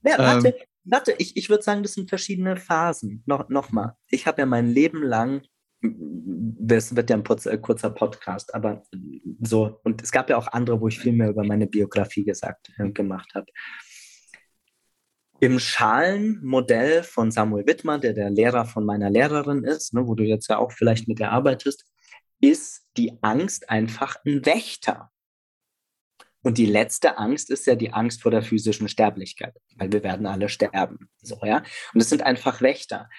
ja, 0.03 0.17
warte, 0.17 0.47
ähm, 0.47 0.53
warte, 0.85 1.15
ich, 1.17 1.35
ich 1.37 1.49
würde 1.49 1.63
sagen, 1.63 1.83
das 1.83 1.93
sind 1.93 2.09
verschiedene 2.09 2.57
Phasen. 2.57 3.23
No, 3.25 3.43
Nochmal, 3.49 3.95
ich 4.09 4.25
habe 4.25 4.41
ja 4.41 4.45
mein 4.45 4.67
Leben 4.69 5.03
lang, 5.03 5.41
das 5.81 6.95
wird 6.95 7.09
ja 7.09 7.17
ein 7.17 7.23
äh, 7.25 7.57
kurzer 7.57 7.89
Podcast, 7.89 8.53
aber 8.53 8.83
so, 9.41 9.79
und 9.83 10.01
es 10.01 10.11
gab 10.11 10.29
ja 10.29 10.37
auch 10.37 10.47
andere, 10.47 10.79
wo 10.79 10.87
ich 10.87 10.99
viel 10.99 11.13
mehr 11.13 11.29
über 11.29 11.43
meine 11.43 11.67
Biografie 11.67 12.23
gesagt, 12.23 12.71
äh, 12.77 12.89
gemacht 12.91 13.31
habe. 13.33 13.47
Im 15.39 15.57
Schalenmodell 15.57 17.01
von 17.01 17.31
Samuel 17.31 17.65
Wittmer, 17.65 17.97
der 17.97 18.13
der 18.13 18.29
Lehrer 18.29 18.65
von 18.65 18.85
meiner 18.85 19.09
Lehrerin 19.09 19.63
ist, 19.63 19.91
ne, 19.91 20.05
wo 20.05 20.13
du 20.13 20.23
jetzt 20.23 20.47
ja 20.49 20.59
auch 20.59 20.71
vielleicht 20.71 21.07
mit 21.07 21.17
der 21.17 21.31
arbeitest, 21.31 21.90
ist 22.41 22.87
die 22.97 23.17
Angst 23.21 23.69
einfach 23.69 24.17
ein 24.25 24.45
Wächter. 24.45 25.11
Und 26.43 26.57
die 26.57 26.65
letzte 26.65 27.17
Angst 27.19 27.51
ist 27.51 27.67
ja 27.67 27.75
die 27.75 27.93
Angst 27.93 28.23
vor 28.23 28.31
der 28.31 28.41
physischen 28.41 28.89
Sterblichkeit, 28.89 29.55
weil 29.77 29.91
wir 29.91 30.03
werden 30.03 30.25
alle 30.25 30.49
sterben. 30.49 31.09
So, 31.21 31.37
ja. 31.43 31.63
Und 31.93 32.01
es 32.01 32.09
sind 32.09 32.23
einfach 32.23 32.61
Wächter. 32.61 33.09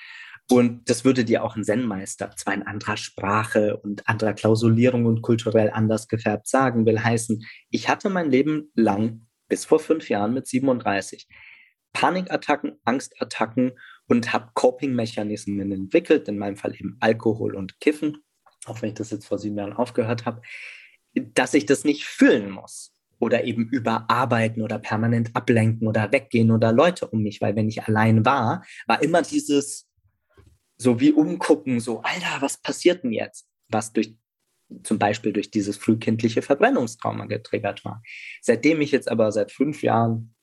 Und 0.50 0.90
das 0.90 1.04
würde 1.04 1.24
dir 1.24 1.44
auch 1.44 1.54
ein 1.54 1.62
Zen-Meister, 1.62 2.32
zwar 2.37 2.54
in 2.54 2.64
anderer 2.64 2.96
Sprache 2.96 3.76
und 3.76 4.08
anderer 4.08 4.35
Klausulierung 4.35 5.06
und 5.06 5.22
kulturell 5.22 5.70
anders 5.70 6.08
gefärbt 6.08 6.48
sagen, 6.48 6.85
will 6.85 7.02
heißen, 7.02 7.46
ich 7.70 7.88
hatte 7.88 8.11
mein 8.11 8.28
Leben 8.28 8.72
lang, 8.74 9.28
bis 9.48 9.64
vor 9.64 9.78
fünf 9.78 10.08
Jahren 10.08 10.35
mit 10.35 10.48
37, 10.48 11.28
Panikattacken, 11.92 12.80
Angstattacken 12.85 13.78
und 14.08 14.32
habe 14.32 14.50
Coping-Mechanismen 14.54 15.70
entwickelt, 15.70 16.26
in 16.26 16.38
meinem 16.38 16.56
Fall 16.56 16.74
eben 16.74 16.96
Alkohol 17.00 17.54
und 17.54 17.78
Kiffen 17.78 18.18
auch 18.66 18.83
wenn 18.83 18.90
ich 18.90 18.94
das 18.94 19.11
jetzt 19.11 19.27
vor 19.27 19.38
sieben 19.38 19.57
Jahren 19.57 19.72
aufgehört 19.72 20.25
habe, 20.25 20.42
dass 21.14 21.55
ich 21.55 21.66
das 21.66 21.85
nicht 21.85 22.05
fühlen 22.05 22.51
muss 22.51 22.94
oder 23.18 23.44
eben 23.44 23.68
überarbeiten 23.68 24.62
oder 24.62 24.79
permanent 24.79 25.35
ablenken 25.35 25.87
oder 25.87 26.11
weggehen 26.11 26.51
oder 26.51 26.72
Leute 26.72 27.07
um 27.07 27.22
mich, 27.22 27.40
weil 27.40 27.55
wenn 27.57 27.68
ich 27.68 27.85
allein 27.85 28.25
war, 28.25 28.64
war 28.87 29.03
immer 29.03 29.22
dieses 29.22 29.88
so 30.79 30.98
wie 30.98 31.12
umgucken, 31.12 31.79
so, 31.79 32.03
Alter, 32.03 32.40
was 32.40 32.59
passiert 32.59 33.05
denn 33.05 33.12
jetzt? 33.12 33.46
Was 33.68 33.92
durch 33.92 34.16
zum 34.83 34.98
Beispiel 34.98 35.33
durch 35.33 35.51
dieses 35.51 35.77
frühkindliche 35.77 36.42
Verbrennungstrauma 36.42 37.27
getriggert 37.27 37.85
war. 37.85 38.03
Seitdem 38.40 38.81
ich 38.81 38.90
jetzt 38.90 39.11
aber 39.11 39.31
seit 39.31 39.53
fünf 39.53 39.83
Jahren 39.83 40.35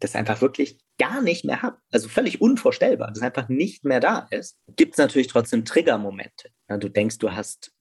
das 0.00 0.14
einfach 0.14 0.40
wirklich 0.40 0.78
gar 0.98 1.22
nicht 1.22 1.44
mehr 1.44 1.62
habe, 1.62 1.78
also 1.90 2.08
völlig 2.08 2.40
unvorstellbar, 2.40 3.10
das 3.12 3.22
einfach 3.22 3.48
nicht 3.48 3.84
mehr 3.84 4.00
da 4.00 4.26
ist, 4.30 4.58
gibt 4.76 4.94
es 4.94 4.98
natürlich 4.98 5.28
trotzdem 5.28 5.64
Triggermomente. 5.64 6.50
Ja, 6.68 6.76
du 6.76 6.88
denkst, 6.88 7.18
du 7.18 7.32
hast 7.32 7.72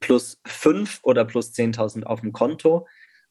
plus 0.00 0.40
fünf 0.46 1.00
oder 1.02 1.24
plus 1.24 1.52
10.000 1.52 2.04
auf 2.04 2.20
dem 2.20 2.32
Konto 2.32 2.86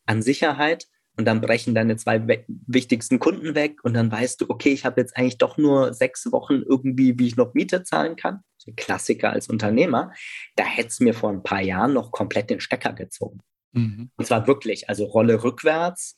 an 0.05 0.21
Sicherheit 0.21 0.87
und 1.17 1.25
dann 1.25 1.41
brechen 1.41 1.73
deine 1.73 1.97
zwei 1.97 2.45
wichtigsten 2.47 3.19
Kunden 3.19 3.55
weg 3.55 3.83
und 3.83 3.95
dann 3.95 4.11
weißt 4.11 4.41
du, 4.41 4.45
okay, 4.49 4.69
ich 4.69 4.85
habe 4.85 5.01
jetzt 5.01 5.17
eigentlich 5.17 5.39
doch 5.39 5.57
nur 5.57 5.93
sechs 5.93 6.31
Wochen 6.31 6.61
irgendwie, 6.61 7.17
wie 7.17 7.27
ich 7.27 7.35
noch 7.35 7.55
Miete 7.55 7.83
zahlen 7.83 8.15
kann. 8.15 8.41
So 8.57 8.71
ein 8.71 8.75
Klassiker 8.75 9.31
als 9.31 9.47
Unternehmer. 9.47 10.13
Da 10.55 10.63
hätte 10.63 10.89
es 10.89 10.99
mir 10.99 11.15
vor 11.15 11.31
ein 11.31 11.41
paar 11.41 11.61
Jahren 11.61 11.93
noch 11.93 12.11
komplett 12.11 12.51
den 12.51 12.59
Stecker 12.59 12.93
gezogen. 12.93 13.39
Mhm. 13.71 14.11
Und 14.15 14.25
zwar 14.25 14.45
wirklich, 14.45 14.89
also 14.89 15.05
Rolle 15.05 15.43
rückwärts, 15.43 16.15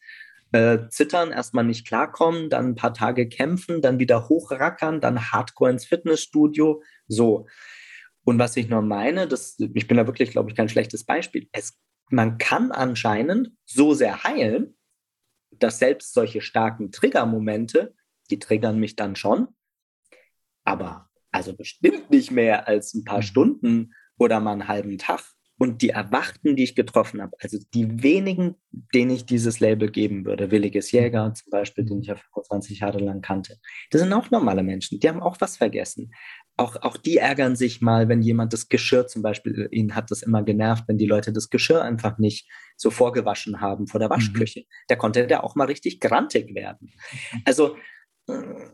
äh, 0.52 0.88
zittern, 0.90 1.32
erstmal 1.32 1.64
nicht 1.64 1.88
klarkommen, 1.88 2.50
dann 2.50 2.70
ein 2.70 2.76
paar 2.76 2.94
Tage 2.94 3.28
kämpfen, 3.28 3.82
dann 3.82 4.00
wieder 4.00 4.30
hochrackern, 4.30 5.02
dann 5.02 5.32
hardcore 5.32 5.72
ins 5.72 5.86
Fitnessstudio. 5.86 6.82
So. 7.08 7.48
Und 8.24 8.40
was 8.40 8.58
ich 8.58 8.70
nur 8.70 8.82
meine, 8.82 9.28
das, 9.28 9.58
ich 9.60 9.88
bin 9.88 9.98
da 9.98 10.08
wirklich, 10.08 10.32
glaube 10.32 10.50
ich, 10.50 10.56
kein 10.56 10.70
schlechtes 10.70 11.04
Beispiel. 11.04 11.48
Es, 11.52 11.78
man 12.10 12.38
kann 12.38 12.72
anscheinend 12.72 13.52
so 13.66 13.94
sehr 13.94 14.24
heilen, 14.24 14.76
dass 15.52 15.80
selbst 15.80 16.14
solche 16.14 16.42
starken 16.42 16.92
Triggermomente, 16.92 17.96
die 18.30 18.40
triggern 18.40 18.80
mich 18.80 18.96
dann 18.96 19.16
schon, 19.16 19.50
aber 20.64 21.10
also 21.32 21.56
bestimmt 21.56 22.10
nicht 22.10 22.32
mehr 22.32 22.68
als 22.68 22.94
ein 22.94 23.04
paar 23.04 23.18
mhm. 23.18 23.24
Stunden 23.24 23.94
oder 24.18 24.40
mal 24.40 24.54
einen 24.54 24.68
halben 24.68 24.98
Tag. 24.98 25.24
Und 25.60 25.82
die 25.82 25.90
Erwachten, 25.90 26.56
die 26.56 26.64
ich 26.64 26.74
getroffen 26.74 27.22
habe, 27.22 27.36
also 27.42 27.58
die 27.74 28.02
wenigen, 28.02 28.56
denen 28.96 29.12
ich 29.12 29.26
dieses 29.26 29.60
Label 29.60 29.92
geben 29.92 30.24
würde, 30.24 30.52
Williges 30.52 30.92
Jäger 30.92 31.34
zum 31.34 31.50
Beispiel, 31.52 31.84
den 31.84 32.00
ich 32.00 32.08
ja 32.08 32.16
25 32.16 32.80
Jahre 32.80 33.00
lang 33.00 33.22
kannte, 33.22 33.58
das 33.92 34.02
sind 34.02 34.14
auch 34.14 34.32
normale 34.32 34.64
Menschen, 34.64 35.02
die 35.02 35.10
haben 35.10 35.22
auch 35.22 35.36
was 35.42 35.58
vergessen. 35.58 36.14
auch, 36.56 36.78
auch 36.82 36.96
die 36.96 37.18
ärgern 37.18 37.58
sich 37.58 37.82
mal, 37.82 38.08
wenn 38.08 38.22
jemand 38.22 38.54
das 38.54 38.70
Geschirr 38.70 39.08
zum 39.08 39.22
Beispiel, 39.22 39.68
ihnen 39.72 39.96
hat 39.96 40.12
das 40.12 40.22
immer 40.22 40.44
genervt, 40.44 40.86
wenn 40.88 40.98
die 40.98 41.06
Leute 41.08 41.34
das 41.34 41.50
Geschirr 41.50 41.84
einfach 41.84 42.18
nicht 42.18 42.50
so 42.78 42.90
vorgewaschen 42.90 43.60
haben 43.60 43.88
vor 43.88 44.00
der 44.00 44.08
mhm. 44.08 44.14
Waschküche. 44.14 44.62
Mhm. 44.62 44.66
Da 44.88 44.96
konnte 44.96 45.28
der 45.28 45.44
auch 45.44 45.56
mal 45.56 45.66
richtig 45.66 46.00
grantig 46.00 46.56
werden. 46.56 46.94
Also, 47.44 47.76
äh, 47.76 47.80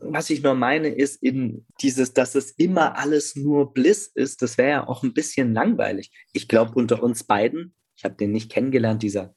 was 0.00 0.30
ich 0.30 0.42
nur 0.42 0.54
meine, 0.54 0.88
ist 0.88 1.22
in 1.22 1.66
dieses, 1.80 2.12
dass 2.12 2.34
es 2.34 2.50
immer 2.52 2.98
alles 2.98 3.36
nur 3.36 3.72
Bliss 3.72 4.06
ist, 4.06 4.42
das 4.42 4.58
wäre 4.58 4.70
ja 4.70 4.88
auch 4.88 5.02
ein 5.02 5.14
bisschen 5.14 5.52
langweilig. 5.52 6.12
Ich 6.32 6.48
glaube, 6.48 6.72
unter 6.74 7.02
uns 7.02 7.24
beiden, 7.24 7.74
ich 7.96 8.04
habe 8.04 8.16
den 8.16 8.32
nicht 8.32 8.50
kennengelernt, 8.50 9.02
dieser 9.02 9.34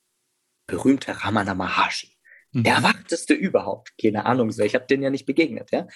berühmte 0.68 1.24
Ramana 1.24 1.56
Maharshi, 1.56 2.16
mhm. 2.52 2.64
der 2.64 2.76
erwarteste 2.76 3.34
überhaupt. 3.34 3.94
Keine 4.02 4.26
Ahnung, 4.26 4.50
ich 4.50 4.76
habe 4.76 4.86
den 4.86 5.02
ja 5.02 5.10
nicht 5.10 5.26
begegnet, 5.26 5.70
ja. 5.72 5.88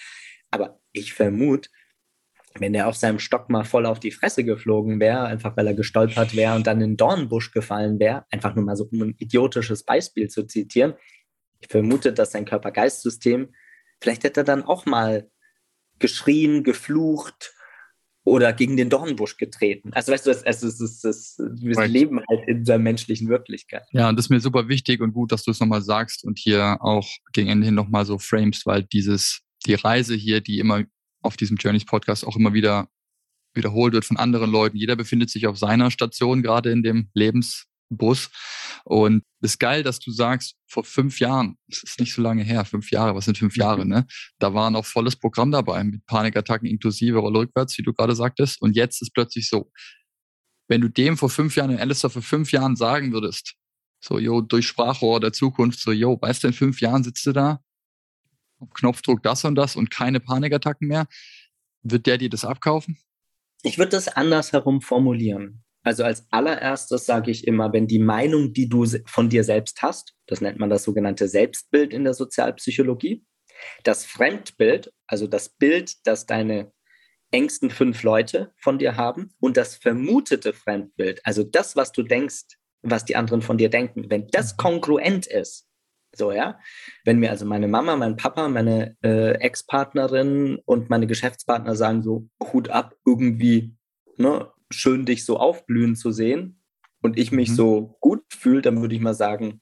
Aber 0.50 0.80
ich 0.92 1.12
vermute, 1.12 1.70
wenn 2.56 2.72
der 2.72 2.86
auf 2.86 2.96
seinem 2.96 3.18
Stock 3.18 3.50
mal 3.50 3.64
voll 3.64 3.86
auf 3.86 3.98
die 3.98 4.12
Fresse 4.12 4.44
geflogen 4.44 5.00
wäre, 5.00 5.24
einfach 5.24 5.56
weil 5.56 5.66
er 5.66 5.74
gestolpert 5.74 6.36
wäre 6.36 6.54
und 6.54 6.66
dann 6.66 6.80
in 6.80 6.90
den 6.90 6.96
Dornbusch 6.96 7.50
gefallen 7.50 7.98
wäre, 7.98 8.24
einfach 8.30 8.54
nur 8.54 8.64
mal 8.64 8.76
so 8.76 8.88
um 8.90 9.02
ein 9.02 9.16
idiotisches 9.18 9.84
Beispiel 9.84 10.28
zu 10.28 10.46
zitieren, 10.46 10.94
ich 11.60 11.68
vermute, 11.68 12.12
dass 12.12 12.32
sein 12.32 12.44
Körper-Geist-System, 12.44 13.54
vielleicht 14.04 14.24
hätte 14.24 14.42
er 14.42 14.44
dann 14.44 14.62
auch 14.62 14.84
mal 14.84 15.30
geschrien, 15.98 16.62
geflucht 16.62 17.54
oder 18.22 18.52
gegen 18.52 18.76
den 18.76 18.90
Dornbusch 18.90 19.38
getreten. 19.38 19.92
Also 19.94 20.12
weißt 20.12 20.26
du, 20.26 20.30
es, 20.30 20.42
es, 20.42 20.62
es, 20.62 20.80
es, 20.80 21.04
es 21.04 21.38
wir 21.38 21.76
right. 21.76 21.90
leben 21.90 22.20
halt 22.28 22.46
in 22.46 22.64
der 22.64 22.78
menschlichen 22.78 23.28
Wirklichkeit. 23.30 23.84
Ja, 23.92 24.10
und 24.10 24.16
das 24.16 24.26
ist 24.26 24.30
mir 24.30 24.40
super 24.40 24.68
wichtig 24.68 25.00
und 25.00 25.14
gut, 25.14 25.32
dass 25.32 25.42
du 25.42 25.50
es 25.50 25.60
nochmal 25.60 25.80
sagst 25.80 26.22
und 26.22 26.38
hier 26.38 26.76
auch 26.80 27.08
gegen 27.32 27.48
Ende 27.48 27.64
hin 27.64 27.74
nochmal 27.74 28.04
so 28.04 28.18
framest, 28.18 28.66
weil 28.66 28.82
dieses, 28.82 29.40
die 29.64 29.74
Reise 29.74 30.14
hier, 30.14 30.42
die 30.42 30.58
immer 30.58 30.84
auf 31.22 31.38
diesem 31.38 31.56
Journeys 31.56 31.86
Podcast 31.86 32.26
auch 32.26 32.36
immer 32.36 32.52
wieder 32.52 32.88
wiederholt 33.54 33.94
wird 33.94 34.04
von 34.04 34.18
anderen 34.18 34.50
Leuten. 34.50 34.76
Jeder 34.76 34.96
befindet 34.96 35.30
sich 35.30 35.46
auf 35.46 35.56
seiner 35.56 35.90
Station, 35.90 36.42
gerade 36.42 36.70
in 36.70 36.82
dem 36.82 37.08
Lebensbus. 37.90 38.30
Und 38.84 39.22
es 39.40 39.52
ist 39.52 39.58
geil, 39.58 39.82
dass 39.82 39.98
du 39.98 40.10
sagst, 40.10 40.56
vor 40.66 40.84
fünf 40.84 41.20
Jahren, 41.20 41.56
das 41.68 41.82
ist 41.82 42.00
nicht 42.00 42.14
so 42.14 42.22
lange 42.22 42.42
her, 42.42 42.64
fünf 42.64 42.90
Jahre, 42.90 43.14
was 43.14 43.24
sind 43.24 43.38
fünf 43.38 43.56
Jahre, 43.56 43.84
mhm. 43.84 43.90
ne? 43.90 44.06
Da 44.38 44.54
war 44.54 44.70
noch 44.70 44.84
volles 44.84 45.16
Programm 45.16 45.50
dabei 45.50 45.82
mit 45.84 46.04
Panikattacken 46.06 46.68
inklusive 46.68 47.18
Rolle 47.18 47.40
rückwärts, 47.40 47.78
wie 47.78 47.82
du 47.82 47.92
gerade 47.92 48.14
sagtest. 48.14 48.60
Und 48.60 48.76
jetzt 48.76 49.00
ist 49.02 49.12
plötzlich 49.14 49.48
so, 49.48 49.70
wenn 50.68 50.80
du 50.80 50.88
dem 50.88 51.16
vor 51.16 51.30
fünf 51.30 51.56
Jahren, 51.56 51.70
in 51.70 51.78
Alistair 51.78 52.10
vor 52.10 52.22
fünf 52.22 52.52
Jahren 52.52 52.76
sagen 52.76 53.12
würdest, 53.12 53.54
so, 54.00 54.18
yo, 54.18 54.42
durch 54.42 54.66
Sprachrohr 54.66 55.20
der 55.20 55.32
Zukunft, 55.32 55.80
so, 55.80 55.92
yo, 55.92 56.18
weißt 56.20 56.42
du, 56.42 56.48
in 56.48 56.52
fünf 56.52 56.80
Jahren 56.80 57.04
sitzt 57.04 57.24
du 57.26 57.32
da 57.32 57.60
auf 58.58 58.70
Knopfdruck 58.70 59.22
das 59.22 59.44
und 59.44 59.54
das 59.54 59.76
und 59.76 59.90
keine 59.90 60.20
Panikattacken 60.20 60.88
mehr, 60.88 61.06
wird 61.82 62.06
der 62.06 62.18
dir 62.18 62.30
das 62.30 62.44
abkaufen? 62.44 62.98
Ich 63.62 63.78
würde 63.78 63.90
das 63.90 64.08
andersherum 64.08 64.82
formulieren. 64.82 65.63
Also 65.84 66.02
als 66.02 66.26
allererstes 66.30 67.06
sage 67.06 67.30
ich 67.30 67.46
immer, 67.46 67.72
wenn 67.72 67.86
die 67.86 67.98
Meinung, 67.98 68.52
die 68.52 68.68
du 68.68 68.86
von 69.06 69.28
dir 69.28 69.44
selbst 69.44 69.82
hast, 69.82 70.14
das 70.26 70.40
nennt 70.40 70.58
man 70.58 70.70
das 70.70 70.84
sogenannte 70.84 71.28
Selbstbild 71.28 71.92
in 71.92 72.04
der 72.04 72.14
Sozialpsychologie, 72.14 73.24
das 73.84 74.04
Fremdbild, 74.04 74.92
also 75.06 75.26
das 75.26 75.50
Bild, 75.50 75.94
das 76.04 76.26
deine 76.26 76.72
engsten 77.30 77.70
fünf 77.70 78.02
Leute 78.02 78.52
von 78.56 78.78
dir 78.78 78.96
haben 78.96 79.34
und 79.40 79.56
das 79.56 79.76
vermutete 79.76 80.52
Fremdbild, 80.52 81.20
also 81.24 81.44
das, 81.44 81.76
was 81.76 81.92
du 81.92 82.02
denkst, 82.02 82.44
was 82.82 83.04
die 83.04 83.16
anderen 83.16 83.42
von 83.42 83.58
dir 83.58 83.68
denken, 83.68 84.10
wenn 84.10 84.28
das 84.28 84.52
mhm. 84.52 84.56
kongruent 84.56 85.26
ist, 85.26 85.68
so, 86.16 86.32
ja. 86.32 86.58
Wenn 87.04 87.18
mir 87.18 87.30
also 87.30 87.44
meine 87.44 87.68
Mama, 87.68 87.96
mein 87.96 88.16
Papa, 88.16 88.48
meine 88.48 88.96
äh, 89.02 89.32
Ex-Partnerin 89.32 90.60
und 90.64 90.88
meine 90.88 91.06
Geschäftspartner 91.06 91.74
sagen 91.74 92.02
so, 92.02 92.28
Hut 92.52 92.68
ab, 92.68 92.94
irgendwie, 93.04 93.76
ne, 94.16 94.48
schön 94.70 95.06
dich 95.06 95.24
so 95.24 95.38
aufblühen 95.38 95.96
zu 95.96 96.10
sehen 96.10 96.62
und 97.02 97.18
ich 97.18 97.32
mich 97.32 97.50
mhm. 97.50 97.54
so 97.54 97.96
gut 98.00 98.22
fühle, 98.32 98.62
dann 98.62 98.80
würde 98.80 98.94
ich 98.94 99.00
mal 99.00 99.14
sagen, 99.14 99.60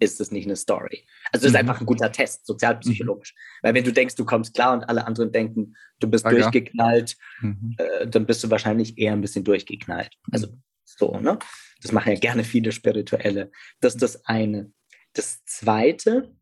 ist 0.00 0.20
das 0.20 0.30
nicht 0.30 0.46
eine 0.46 0.56
Story. 0.56 1.06
Also 1.32 1.46
mhm. 1.46 1.54
ist 1.54 1.56
einfach 1.56 1.80
ein 1.80 1.86
guter 1.86 2.12
Test, 2.12 2.46
sozialpsychologisch. 2.46 3.34
Mhm. 3.34 3.66
Weil 3.66 3.74
wenn 3.74 3.84
du 3.84 3.92
denkst, 3.92 4.14
du 4.14 4.24
kommst 4.24 4.54
klar 4.54 4.72
und 4.74 4.84
alle 4.84 5.06
anderen 5.06 5.32
denken, 5.32 5.76
du 5.98 6.08
bist 6.08 6.24
ah, 6.24 6.30
durchgeknallt, 6.30 7.16
ja. 7.42 7.48
Mhm. 7.48 7.76
äh, 7.78 8.06
dann 8.06 8.26
bist 8.26 8.44
du 8.44 8.50
wahrscheinlich 8.50 8.96
eher 8.98 9.12
ein 9.12 9.20
bisschen 9.20 9.44
durchgeknallt. 9.44 10.14
Also 10.30 10.48
mhm. 10.48 10.62
so, 10.84 11.18
ne? 11.18 11.38
Das 11.82 11.92
machen 11.92 12.12
ja 12.12 12.18
gerne 12.18 12.44
viele 12.44 12.72
Spirituelle. 12.72 13.50
Das 13.80 13.94
ist 13.94 14.02
das 14.02 14.24
eine. 14.24 14.72
Das 15.12 15.44
zweite 15.44 16.34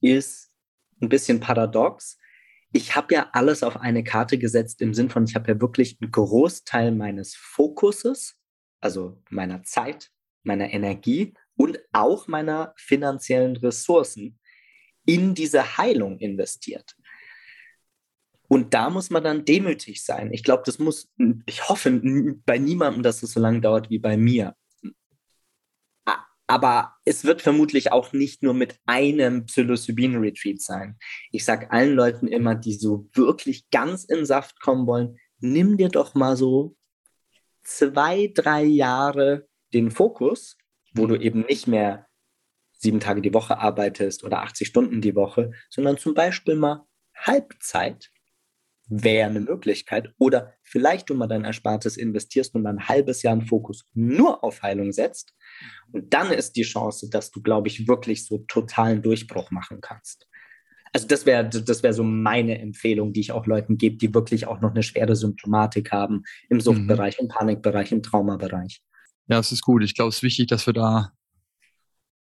ist 0.00 0.52
ein 1.00 1.08
bisschen 1.08 1.40
paradox. 1.40 2.16
Ich 2.72 2.96
habe 2.96 3.14
ja 3.14 3.28
alles 3.32 3.62
auf 3.62 3.76
eine 3.76 4.02
Karte 4.02 4.38
gesetzt 4.38 4.80
im 4.80 4.94
Sinn 4.94 5.10
von, 5.10 5.24
ich 5.24 5.34
habe 5.34 5.52
ja 5.52 5.60
wirklich 5.60 5.98
einen 6.00 6.10
Großteil 6.10 6.92
meines 6.92 7.34
Fokuses, 7.34 8.36
also 8.80 9.22
meiner 9.28 9.62
Zeit, 9.62 10.10
meiner 10.42 10.72
Energie 10.72 11.34
und 11.56 11.78
auch 11.92 12.28
meiner 12.28 12.72
finanziellen 12.76 13.56
Ressourcen 13.56 14.38
in 15.04 15.34
diese 15.34 15.76
Heilung 15.76 16.18
investiert. 16.18 16.96
Und 18.48 18.74
da 18.74 18.90
muss 18.90 19.10
man 19.10 19.24
dann 19.24 19.44
demütig 19.44 20.04
sein. 20.04 20.32
Ich 20.32 20.42
glaube, 20.42 20.62
das 20.66 20.78
muss, 20.78 21.10
ich 21.46 21.68
hoffe 21.68 21.90
bei 22.44 22.58
niemandem, 22.58 23.02
dass 23.02 23.22
es 23.22 23.32
so 23.32 23.40
lange 23.40 23.60
dauert 23.60 23.88
wie 23.88 23.98
bei 23.98 24.16
mir. 24.16 24.54
Aber 26.46 26.94
es 27.04 27.24
wird 27.24 27.40
vermutlich 27.40 27.92
auch 27.92 28.12
nicht 28.12 28.42
nur 28.42 28.54
mit 28.54 28.78
einem 28.84 29.46
Psilocybin-Retreat 29.46 30.60
sein. 30.60 30.98
Ich 31.30 31.44
sage 31.44 31.70
allen 31.70 31.94
Leuten 31.94 32.26
immer, 32.26 32.54
die 32.54 32.74
so 32.74 33.08
wirklich 33.14 33.70
ganz 33.70 34.04
in 34.04 34.26
Saft 34.26 34.60
kommen 34.60 34.86
wollen, 34.86 35.18
nimm 35.38 35.76
dir 35.76 35.88
doch 35.88 36.14
mal 36.14 36.36
so 36.36 36.76
zwei, 37.62 38.30
drei 38.34 38.64
Jahre 38.64 39.48
den 39.72 39.90
Fokus, 39.90 40.56
wo 40.94 41.06
du 41.06 41.16
eben 41.16 41.40
nicht 41.42 41.66
mehr 41.66 42.06
sieben 42.72 43.00
Tage 43.00 43.22
die 43.22 43.34
Woche 43.34 43.58
arbeitest 43.58 44.24
oder 44.24 44.42
80 44.42 44.68
Stunden 44.68 45.00
die 45.00 45.14
Woche, 45.14 45.52
sondern 45.70 45.98
zum 45.98 46.14
Beispiel 46.14 46.56
mal 46.56 46.84
Halbzeit 47.14 48.10
wäre 48.88 49.30
eine 49.30 49.40
Möglichkeit. 49.40 50.12
Oder 50.18 50.54
vielleicht 50.62 51.08
du 51.08 51.14
mal 51.14 51.28
dein 51.28 51.44
Erspartes 51.44 51.96
investierst 51.96 52.54
und 52.54 52.66
ein 52.66 52.88
halbes 52.88 53.22
Jahr 53.22 53.32
einen 53.32 53.46
Fokus 53.46 53.86
nur 53.94 54.42
auf 54.44 54.62
Heilung 54.62 54.92
setzt. 54.92 55.32
Und 55.92 56.12
dann 56.12 56.30
ist 56.32 56.56
die 56.56 56.62
Chance, 56.62 57.08
dass 57.10 57.30
du, 57.30 57.42
glaube 57.42 57.68
ich, 57.68 57.86
wirklich 57.88 58.26
so 58.26 58.38
totalen 58.48 59.02
Durchbruch 59.02 59.50
machen 59.50 59.80
kannst. 59.80 60.26
Also 60.92 61.06
das 61.06 61.24
wäre 61.24 61.48
das 61.48 61.82
wäre 61.82 61.94
so 61.94 62.04
meine 62.04 62.58
Empfehlung, 62.58 63.12
die 63.14 63.20
ich 63.20 63.32
auch 63.32 63.46
Leuten 63.46 63.78
gebe, 63.78 63.96
die 63.96 64.12
wirklich 64.12 64.46
auch 64.46 64.60
noch 64.60 64.72
eine 64.72 64.82
schwere 64.82 65.16
Symptomatik 65.16 65.90
haben 65.90 66.22
im 66.50 66.58
mhm. 66.58 66.60
Suchtbereich, 66.60 67.18
mhm. 67.18 67.24
im 67.24 67.28
Panikbereich, 67.28 67.92
im 67.92 68.02
Traumabereich. 68.02 68.82
Ja, 69.28 69.38
es 69.38 69.52
ist 69.52 69.62
gut. 69.62 69.82
Ich 69.82 69.94
glaube, 69.94 70.10
es 70.10 70.16
ist 70.16 70.22
wichtig, 70.22 70.48
dass 70.48 70.66
wir 70.66 70.74
da 70.74 71.12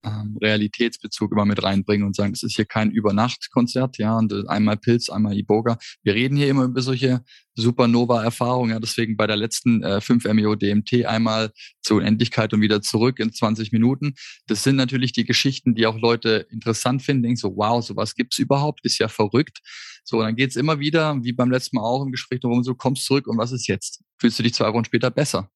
ähm, 0.03 0.39
Realitätsbezug 0.41 1.33
immer 1.33 1.45
mit 1.45 1.63
reinbringen 1.63 2.07
und 2.07 2.17
sagen, 2.17 2.33
es 2.33 2.43
ist 2.43 2.57
hier 2.57 2.65
kein 2.65 2.91
Übernachtkonzert, 2.91 3.99
ja, 3.99 4.17
und 4.17 4.33
äh, 4.33 4.43
einmal 4.49 4.77
Pilz, 4.77 5.11
einmal 5.11 5.37
Iboga. 5.37 5.79
Wir 6.03 6.15
reden 6.15 6.37
hier 6.37 6.49
immer 6.49 6.65
über 6.65 6.81
solche 6.83 7.23
Supernova-Erfahrungen, 7.55 8.71
ja, 8.71 8.81
deswegen 8.81 9.17
bei 9.17 9.27
der 9.27 9.37
letzten 9.37 9.83
äh, 9.83 10.01
5 10.01 10.25
MEO 10.33 10.55
DMT 10.55 11.05
einmal 11.05 11.53
zur 11.83 11.99
Unendlichkeit 11.99 12.55
und 12.55 12.61
wieder 12.61 12.81
zurück 12.83 13.19
in 13.19 13.33
20 13.33 13.73
Minuten. 13.73 14.15
Das 14.47 14.63
sind 14.63 14.77
natürlich 14.77 15.13
die 15.13 15.25
Geschichten, 15.25 15.75
die 15.75 15.87
auch 15.87 15.99
Leute 15.99 16.47
interessant 16.51 17.03
finden, 17.03 17.25
denken 17.25 17.37
so, 17.37 17.57
wow, 17.57 17.85
sowas 17.85 18.15
gibt's 18.15 18.39
überhaupt, 18.39 18.81
ist 18.85 18.99
ja 18.99 19.09
verrückt. 19.09 19.61
So, 20.05 20.21
dann 20.23 20.37
geht's 20.37 20.57
immer 20.57 20.79
wieder, 20.81 21.17
wie 21.23 21.33
beim 21.33 21.51
letzten 21.51 21.77
Mal 21.77 21.83
auch 21.83 22.03
im 22.03 22.11
Gespräch 22.11 22.41
darum, 22.41 22.65
so 22.65 22.75
kommst 22.75 23.05
zurück 23.05 23.27
und 23.27 23.39
was 23.39 23.53
ist 23.53 23.67
jetzt? 23.67 24.03
Fühlst 24.19 24.39
du 24.39 24.43
dich 24.43 24.55
zwei 24.55 24.73
Wochen 24.73 24.85
später 24.85 25.11
besser? 25.11 25.51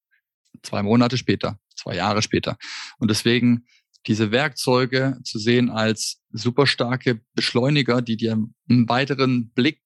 Zwei 0.61 0.83
Monate 0.83 1.17
später, 1.17 1.59
zwei 1.75 1.95
Jahre 1.95 2.21
später. 2.21 2.57
Und 2.99 3.09
deswegen 3.11 3.65
diese 4.07 4.31
Werkzeuge 4.31 5.19
zu 5.23 5.39
sehen 5.39 5.69
als 5.69 6.21
super 6.31 6.67
starke 6.67 7.21
Beschleuniger, 7.33 8.01
die 8.01 8.17
dir 8.17 8.33
einen 8.33 8.89
weiteren 8.89 9.51
Blick 9.51 9.81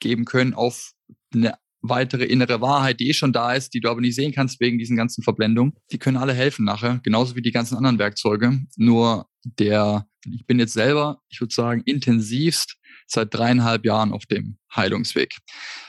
geben 0.00 0.24
können 0.24 0.54
auf 0.54 0.92
eine 1.34 1.54
weitere 1.82 2.24
innere 2.24 2.60
Wahrheit, 2.60 3.00
die 3.00 3.08
eh 3.08 3.12
schon 3.12 3.32
da 3.32 3.54
ist, 3.54 3.74
die 3.74 3.80
du 3.80 3.90
aber 3.90 4.00
nicht 4.00 4.14
sehen 4.14 4.32
kannst 4.32 4.60
wegen 4.60 4.78
diesen 4.78 4.96
ganzen 4.96 5.22
Verblendungen. 5.22 5.74
Die 5.90 5.98
können 5.98 6.16
alle 6.16 6.32
helfen 6.32 6.64
nachher, 6.64 7.00
genauso 7.02 7.34
wie 7.34 7.42
die 7.42 7.50
ganzen 7.50 7.76
anderen 7.76 7.98
Werkzeuge. 7.98 8.60
Nur 8.76 9.26
der, 9.44 10.06
ich 10.24 10.46
bin 10.46 10.58
jetzt 10.58 10.74
selber, 10.74 11.20
ich 11.28 11.40
würde 11.40 11.52
sagen, 11.52 11.82
intensivst 11.84 12.76
seit 13.06 13.34
dreieinhalb 13.34 13.84
Jahren 13.84 14.12
auf 14.12 14.26
dem 14.26 14.58
Heilungsweg. 14.74 15.36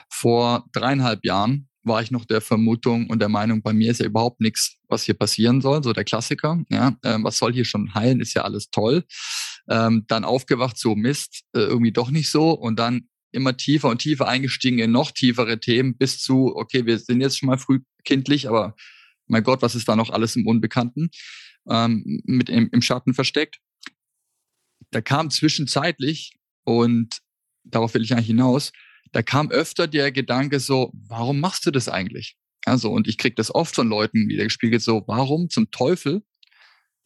Vor 0.10 0.66
dreieinhalb 0.74 1.24
Jahren 1.24 1.70
war 1.84 2.02
ich 2.02 2.12
noch 2.12 2.26
der 2.26 2.42
Vermutung 2.42 3.10
und 3.10 3.20
der 3.20 3.30
Meinung, 3.30 3.62
bei 3.62 3.74
mir 3.74 3.92
ist 3.92 4.00
ja 4.00 4.06
überhaupt 4.06 4.40
nichts, 4.40 4.78
was 4.88 5.04
hier 5.04 5.16
passieren 5.16 5.62
soll, 5.62 5.84
so 5.84 5.94
der 5.94 6.06
Klassiker. 6.06 6.64
Ja, 6.70 6.98
ähm, 7.04 7.24
was 7.24 7.38
soll 7.38 7.54
hier 7.54 7.66
schon 7.66 7.94
heilen, 7.94 8.22
ist 8.22 8.34
ja 8.34 8.44
alles 8.44 8.70
toll. 8.70 9.04
Ähm, 9.70 10.06
dann 10.08 10.24
aufgewacht, 10.24 10.78
so 10.78 10.96
Mist, 10.96 11.44
äh, 11.54 11.60
irgendwie 11.60 11.92
doch 11.92 12.10
nicht 12.10 12.30
so 12.30 12.52
und 12.52 12.80
dann 12.80 13.10
immer 13.32 13.58
tiefer 13.58 13.90
und 13.90 14.00
tiefer 14.00 14.28
eingestiegen 14.28 14.80
in 14.80 14.92
noch 14.92 15.12
tiefere 15.12 15.60
Themen 15.60 15.98
bis 15.98 16.20
zu, 16.20 16.56
okay, 16.56 16.86
wir 16.86 17.00
sind 17.00 17.22
jetzt 17.22 17.40
schon 17.40 17.48
mal 17.48 17.58
frühkindlich, 17.58 18.48
aber 18.48 18.76
mein 19.28 19.44
Gott, 19.44 19.62
was 19.62 19.76
ist 19.76 19.88
da 19.88 19.96
noch 19.96 20.10
alles 20.10 20.36
im 20.36 20.48
Unbekannten 20.48 21.10
ähm, 21.70 22.22
mit 22.26 22.50
im, 22.50 22.70
im 22.72 22.82
Schatten 22.82 23.14
versteckt? 23.14 23.60
Da 24.92 25.02
kam 25.02 25.32
zwischenzeitlich 25.32 26.38
und 26.64 27.20
darauf 27.64 27.94
will 27.94 28.04
ich 28.04 28.14
eigentlich 28.14 28.28
hinaus, 28.28 28.72
da 29.14 29.22
kam 29.22 29.52
öfter 29.52 29.88
der 29.88 30.12
Gedanke 30.12 30.60
so, 30.60 30.92
warum 30.94 31.40
machst 31.40 31.66
du 31.66 31.72
das 31.72 31.88
eigentlich? 31.88 32.36
Also, 32.66 32.92
und 32.92 33.08
ich 33.08 33.18
kriege 33.18 33.36
das 33.36 33.54
oft 33.54 33.76
von 33.76 33.88
Leuten 33.88 34.28
wieder 34.28 34.44
gespiegelt, 34.44 34.82
so, 34.82 35.04
warum 35.08 35.50
zum 35.50 35.70
Teufel? 35.72 36.24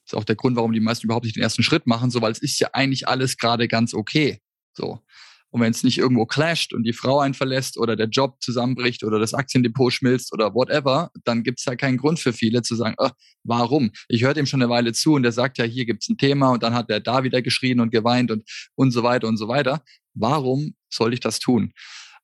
Das 0.06 0.14
ist 0.14 0.16
auch 0.16 0.24
der 0.24 0.36
Grund, 0.36 0.56
warum 0.56 0.72
die 0.72 0.80
meisten 0.80 1.06
überhaupt 1.06 1.26
nicht 1.26 1.36
den 1.36 1.44
ersten 1.44 1.64
Schritt 1.64 1.86
machen, 1.86 2.10
so, 2.10 2.22
weil 2.22 2.32
es 2.32 2.42
ist 2.42 2.60
ja 2.60 2.70
eigentlich 2.74 3.08
alles 3.08 3.38
gerade 3.38 3.68
ganz 3.68 3.94
okay. 3.94 4.40
So. 4.74 5.02
Und 5.50 5.62
wenn 5.62 5.72
es 5.72 5.84
nicht 5.84 5.98
irgendwo 5.98 6.26
clasht 6.26 6.74
und 6.74 6.84
die 6.84 6.94
Frau 6.94 7.20
einen 7.20 7.34
verlässt 7.34 7.78
oder 7.78 7.96
der 7.96 8.08
Job 8.08 8.38
zusammenbricht 8.42 9.04
oder 9.04 9.18
das 9.20 9.34
Aktiendepot 9.34 9.92
schmilzt 9.92 10.34
oder 10.34 10.54
whatever, 10.54 11.10
dann 11.24 11.44
gibt 11.44 11.60
es 11.60 11.66
ja 11.66 11.76
keinen 11.76 11.98
Grund 11.98 12.20
für 12.20 12.34
viele 12.34 12.62
zu 12.62 12.76
sagen, 12.76 12.96
oh, 13.00 13.10
warum? 13.44 13.92
Ich 14.08 14.24
höre 14.24 14.34
dem 14.34 14.46
schon 14.46 14.62
eine 14.62 14.70
Weile 14.70 14.94
zu 14.94 15.14
und 15.14 15.24
der 15.24 15.32
sagt 15.32 15.58
ja, 15.58 15.66
hier 15.66 15.86
gibt 15.86 16.04
es 16.04 16.10
ein 16.10 16.18
Thema 16.18 16.52
und 16.52 16.64
dann 16.64 16.74
hat 16.74 16.90
er 16.90 17.00
da 17.00 17.24
wieder 17.24 17.42
geschrien 17.42 17.80
und 17.80 17.92
geweint 17.92 18.30
und, 18.32 18.44
und 18.76 18.92
so 18.92 19.04
weiter 19.04 19.28
und 19.28 19.38
so 19.38 19.48
weiter. 19.48 19.84
Warum 20.14 20.76
soll 20.90 21.14
ich 21.14 21.20
das 21.20 21.40
tun? 21.40 21.72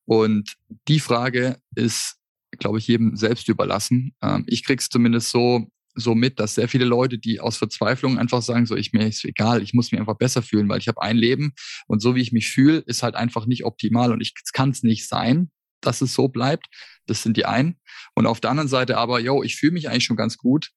Und 0.05 0.55
die 0.87 0.99
Frage 0.99 1.57
ist, 1.75 2.17
glaube 2.59 2.79
ich, 2.79 2.87
jedem 2.87 3.15
selbst 3.15 3.47
überlassen. 3.47 4.15
Ähm, 4.21 4.43
ich 4.47 4.63
krieg's 4.63 4.89
zumindest 4.89 5.29
so 5.29 5.67
so 5.95 6.15
mit, 6.15 6.39
dass 6.39 6.55
sehr 6.55 6.67
viele 6.67 6.85
Leute, 6.85 7.19
die 7.19 7.39
aus 7.39 7.57
Verzweiflung 7.57 8.17
einfach 8.17 8.41
sagen, 8.41 8.65
so 8.65 8.75
ich 8.75 8.93
mir 8.93 9.07
ist 9.07 9.23
egal, 9.25 9.61
ich 9.61 9.73
muss 9.73 9.91
mich 9.91 9.99
einfach 10.01 10.17
besser 10.17 10.41
fühlen, 10.41 10.67
weil 10.67 10.79
ich 10.79 10.87
habe 10.87 11.01
ein 11.01 11.17
Leben 11.17 11.53
und 11.87 12.01
so 12.01 12.15
wie 12.15 12.21
ich 12.21 12.31
mich 12.31 12.49
fühle, 12.49 12.79
ist 12.79 13.03
halt 13.03 13.15
einfach 13.15 13.45
nicht 13.45 13.63
optimal 13.63 14.11
und 14.11 14.21
ich 14.21 14.33
kann 14.53 14.71
es 14.71 14.83
nicht 14.83 15.07
sein, 15.07 15.51
dass 15.81 16.01
es 16.01 16.13
so 16.13 16.27
bleibt. 16.27 16.67
Das 17.05 17.21
sind 17.21 17.37
die 17.37 17.45
einen. 17.45 17.79
Und 18.15 18.25
auf 18.25 18.39
der 18.39 18.49
anderen 18.49 18.69
Seite 18.69 18.97
aber, 18.97 19.19
yo, 19.19 19.43
ich 19.43 19.55
fühle 19.55 19.73
mich 19.73 19.89
eigentlich 19.89 20.05
schon 20.05 20.17
ganz 20.17 20.37
gut. 20.37 20.71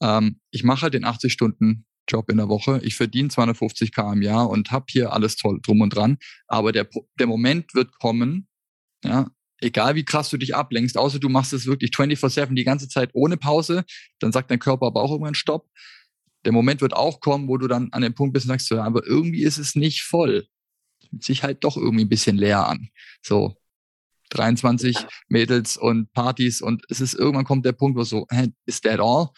Ähm, 0.00 0.40
ich 0.50 0.64
mache 0.64 0.82
halt 0.82 0.94
den 0.94 1.04
80 1.04 1.32
Stunden 1.32 1.86
Job 2.08 2.30
in 2.30 2.36
der 2.36 2.48
Woche. 2.48 2.80
Ich 2.82 2.96
verdiene 2.96 3.28
250k 3.28 4.12
im 4.12 4.22
Jahr 4.22 4.48
und 4.48 4.70
habe 4.70 4.86
hier 4.88 5.12
alles 5.12 5.36
toll 5.36 5.60
drum 5.62 5.80
und 5.80 5.94
dran. 5.94 6.18
Aber 6.46 6.72
der, 6.72 6.88
der 7.18 7.26
Moment 7.26 7.74
wird 7.74 7.92
kommen, 7.98 8.48
ja, 9.04 9.30
egal 9.60 9.94
wie 9.94 10.04
krass 10.04 10.30
du 10.30 10.36
dich 10.36 10.54
ablenkst, 10.54 10.98
außer 10.98 11.18
du 11.18 11.28
machst 11.28 11.52
es 11.52 11.66
wirklich 11.66 11.90
24-7 11.92 12.54
die 12.54 12.64
ganze 12.64 12.88
Zeit 12.88 13.10
ohne 13.12 13.36
Pause, 13.36 13.84
dann 14.18 14.32
sagt 14.32 14.50
dein 14.50 14.58
Körper 14.58 14.86
aber 14.86 15.02
auch 15.02 15.10
irgendwann 15.10 15.34
Stopp. 15.34 15.68
Der 16.44 16.52
Moment 16.52 16.80
wird 16.80 16.94
auch 16.94 17.20
kommen, 17.20 17.48
wo 17.48 17.56
du 17.56 17.68
dann 17.68 17.92
an 17.92 18.02
dem 18.02 18.14
Punkt 18.14 18.34
bist 18.34 18.46
und 18.46 18.50
sagst, 18.50 18.70
ja, 18.70 18.82
aber 18.82 19.06
irgendwie 19.06 19.44
ist 19.44 19.58
es 19.58 19.76
nicht 19.76 20.02
voll. 20.02 20.46
Fühlt 21.08 21.22
sich 21.22 21.42
halt 21.44 21.62
doch 21.62 21.76
irgendwie 21.76 22.04
ein 22.04 22.08
bisschen 22.08 22.36
leer 22.36 22.66
an. 22.66 22.88
So 23.22 23.56
23 24.30 24.96
Mädels 25.28 25.76
und 25.76 26.12
Partys 26.12 26.60
und 26.62 26.84
es 26.88 27.00
ist 27.00 27.14
irgendwann 27.14 27.44
kommt 27.44 27.64
der 27.64 27.72
Punkt, 27.72 27.96
wo 27.98 28.02
so, 28.02 28.26
hä, 28.30 28.48
is 28.66 28.80
that 28.80 28.98
all? 28.98 29.28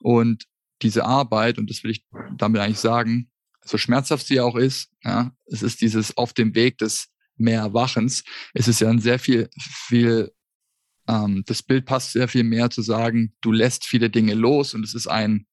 Und 0.00 0.44
diese 0.82 1.04
Arbeit, 1.04 1.58
und 1.58 1.70
das 1.70 1.82
will 1.82 1.90
ich 1.90 2.04
damit 2.36 2.60
eigentlich 2.60 2.78
sagen, 2.78 3.30
so 3.64 3.78
schmerzhaft 3.78 4.26
sie 4.26 4.40
auch 4.40 4.56
ist, 4.56 4.90
ja, 5.02 5.32
es 5.46 5.62
ist 5.62 5.80
dieses 5.80 6.16
auf 6.16 6.32
dem 6.32 6.54
Weg 6.54 6.78
des 6.78 7.08
mehr 7.36 7.60
Erwachens. 7.60 8.24
Es 8.52 8.68
ist 8.68 8.80
ja 8.80 8.90
ein 8.90 9.00
sehr 9.00 9.18
viel, 9.18 9.48
viel, 9.58 10.32
ähm, 11.08 11.42
das 11.46 11.62
Bild 11.62 11.86
passt 11.86 12.12
sehr 12.12 12.28
viel 12.28 12.44
mehr 12.44 12.70
zu 12.70 12.82
sagen, 12.82 13.34
du 13.40 13.52
lässt 13.52 13.84
viele 13.84 14.10
Dinge 14.10 14.34
los 14.34 14.74
und 14.74 14.84
es 14.84 14.94
ist 14.94 15.06
ein, 15.06 15.46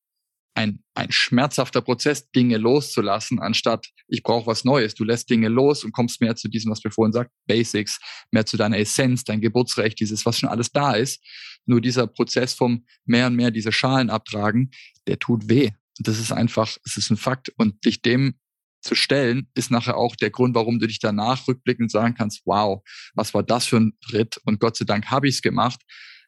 ein, 0.54 0.84
ein 0.96 1.12
schmerzhafter 1.12 1.82
Prozess, 1.82 2.30
Dinge 2.32 2.58
loszulassen, 2.58 3.40
anstatt 3.40 3.88
ich 4.08 4.24
brauche 4.24 4.48
was 4.48 4.66
Neues. 4.66 4.96
Du 4.96 5.04
lässt 5.04 5.30
Dinge 5.30 5.48
los 5.48 5.84
und 5.84 5.94
kommst 5.94 6.22
mehr 6.22 6.36
zu 6.36 6.50
diesem, 6.50 6.72
was 6.72 6.84
wir 6.84 6.92
vorhin 6.92 7.14
sagt, 7.14 7.32
Basics, 7.48 8.00
mehr 8.32 8.46
zu 8.46 8.58
deiner 8.58 8.78
Essenz, 8.78 9.24
dein 9.24 9.42
Geburtsrecht, 9.42 10.00
dieses, 10.00 10.26
was 10.26 10.40
schon 10.40 10.50
alles 10.50 10.72
da 10.72 10.94
ist. 10.94 11.24
Nur 11.66 11.80
dieser 11.80 12.08
Prozess 12.08 12.54
vom 12.54 12.86
mehr 13.06 13.28
und 13.28 13.36
mehr 13.36 13.52
diese 13.52 13.72
Schalen 13.72 14.10
abtragen, 14.10 14.72
der 15.08 15.20
tut 15.20 15.50
weh. 15.50 15.72
Das 16.00 16.20
ist 16.20 16.32
einfach, 16.32 16.78
es 16.86 16.98
ist 16.98 17.10
ein 17.12 17.18
Fakt. 17.18 17.50
Und 17.58 17.86
dich 17.86 18.02
dem 18.02 18.36
zu 18.82 18.96
stellen, 18.96 19.48
ist 19.54 19.72
nachher 19.72 19.96
auch 19.96 20.16
der 20.16 20.32
Grund, 20.32 20.56
warum 20.56 20.80
du 20.80 20.88
dich 20.88 21.00
danach 21.00 21.48
rückblickend 21.48 21.92
sagen 21.92 22.16
kannst, 22.16 22.42
wow, 22.46 22.82
was 23.14 23.34
war 23.34 23.44
das 23.44 23.68
für 23.68 23.78
ein 23.78 23.94
Ritt 24.12 24.42
und 24.46 24.60
Gott 24.60 24.76
sei 24.76 24.86
Dank 24.86 25.12
habe 25.12 25.28
ich 25.28 25.36
es 25.36 25.42
gemacht. 25.42 25.80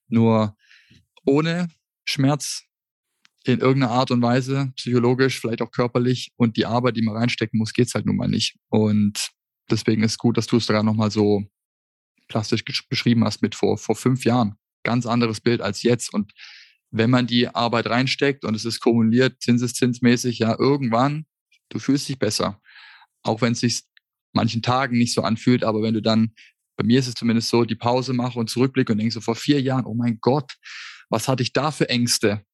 Nur 0.07 0.55
ohne 1.25 1.69
Schmerz 2.05 2.63
in 3.45 3.59
irgendeiner 3.59 3.91
Art 3.91 4.11
und 4.11 4.21
Weise, 4.21 4.71
psychologisch, 4.75 5.39
vielleicht 5.39 5.61
auch 5.61 5.71
körperlich 5.71 6.31
und 6.37 6.57
die 6.57 6.65
Arbeit, 6.65 6.95
die 6.95 7.01
man 7.01 7.17
reinstecken 7.17 7.57
muss, 7.57 7.73
geht's 7.73 7.93
halt 7.93 8.05
nun 8.05 8.15
mal 8.15 8.29
nicht. 8.29 8.55
Und 8.69 9.31
deswegen 9.69 10.03
ist 10.03 10.17
gut, 10.17 10.37
dass 10.37 10.47
du 10.47 10.57
es 10.57 10.65
da 10.65 10.81
nochmal 10.81 11.11
so 11.11 11.43
plastisch 12.29 12.63
beschrieben 12.87 13.23
hast 13.25 13.41
mit 13.41 13.55
vor, 13.55 13.77
vor 13.77 13.95
fünf 13.95 14.23
Jahren. 14.23 14.55
Ganz 14.83 15.05
anderes 15.05 15.41
Bild 15.41 15.61
als 15.61 15.83
jetzt. 15.83 16.13
Und 16.13 16.31
wenn 16.89 17.09
man 17.09 17.27
die 17.27 17.47
Arbeit 17.47 17.87
reinsteckt 17.87 18.45
und 18.45 18.55
es 18.55 18.65
ist 18.65 18.79
kumuliert, 18.79 19.41
zinseszinsmäßig, 19.41 20.39
ja, 20.39 20.57
irgendwann 20.57 21.25
Du 21.73 21.79
fühlst 21.79 22.07
dich 22.07 22.19
besser. 22.19 22.61
Auch 23.23 23.41
wenn 23.41 23.53
es 23.53 23.61
sich 23.61 23.81
manchen 24.31 24.61
Tagen 24.61 24.97
nicht 24.97 25.13
so 25.13 25.23
anfühlt, 25.23 25.63
aber 25.63 25.81
wenn 25.81 25.95
du 25.95 26.01
dann, 26.01 26.33
bei 26.77 26.85
mir 26.85 26.99
ist 26.99 27.07
es 27.07 27.15
zumindest 27.15 27.49
so, 27.49 27.65
die 27.65 27.75
Pause 27.75 28.13
mache 28.13 28.39
und 28.39 28.49
zurückblicke 28.49 28.91
und 28.91 28.99
denke 28.99 29.13
so 29.13 29.21
vor 29.21 29.35
vier 29.35 29.59
Jahren, 29.61 29.85
oh 29.85 29.93
mein 29.93 30.19
Gott, 30.21 30.53
was 31.09 31.27
hatte 31.27 31.43
ich 31.43 31.51
da 31.51 31.71
für 31.71 31.89
Ängste? 31.89 32.45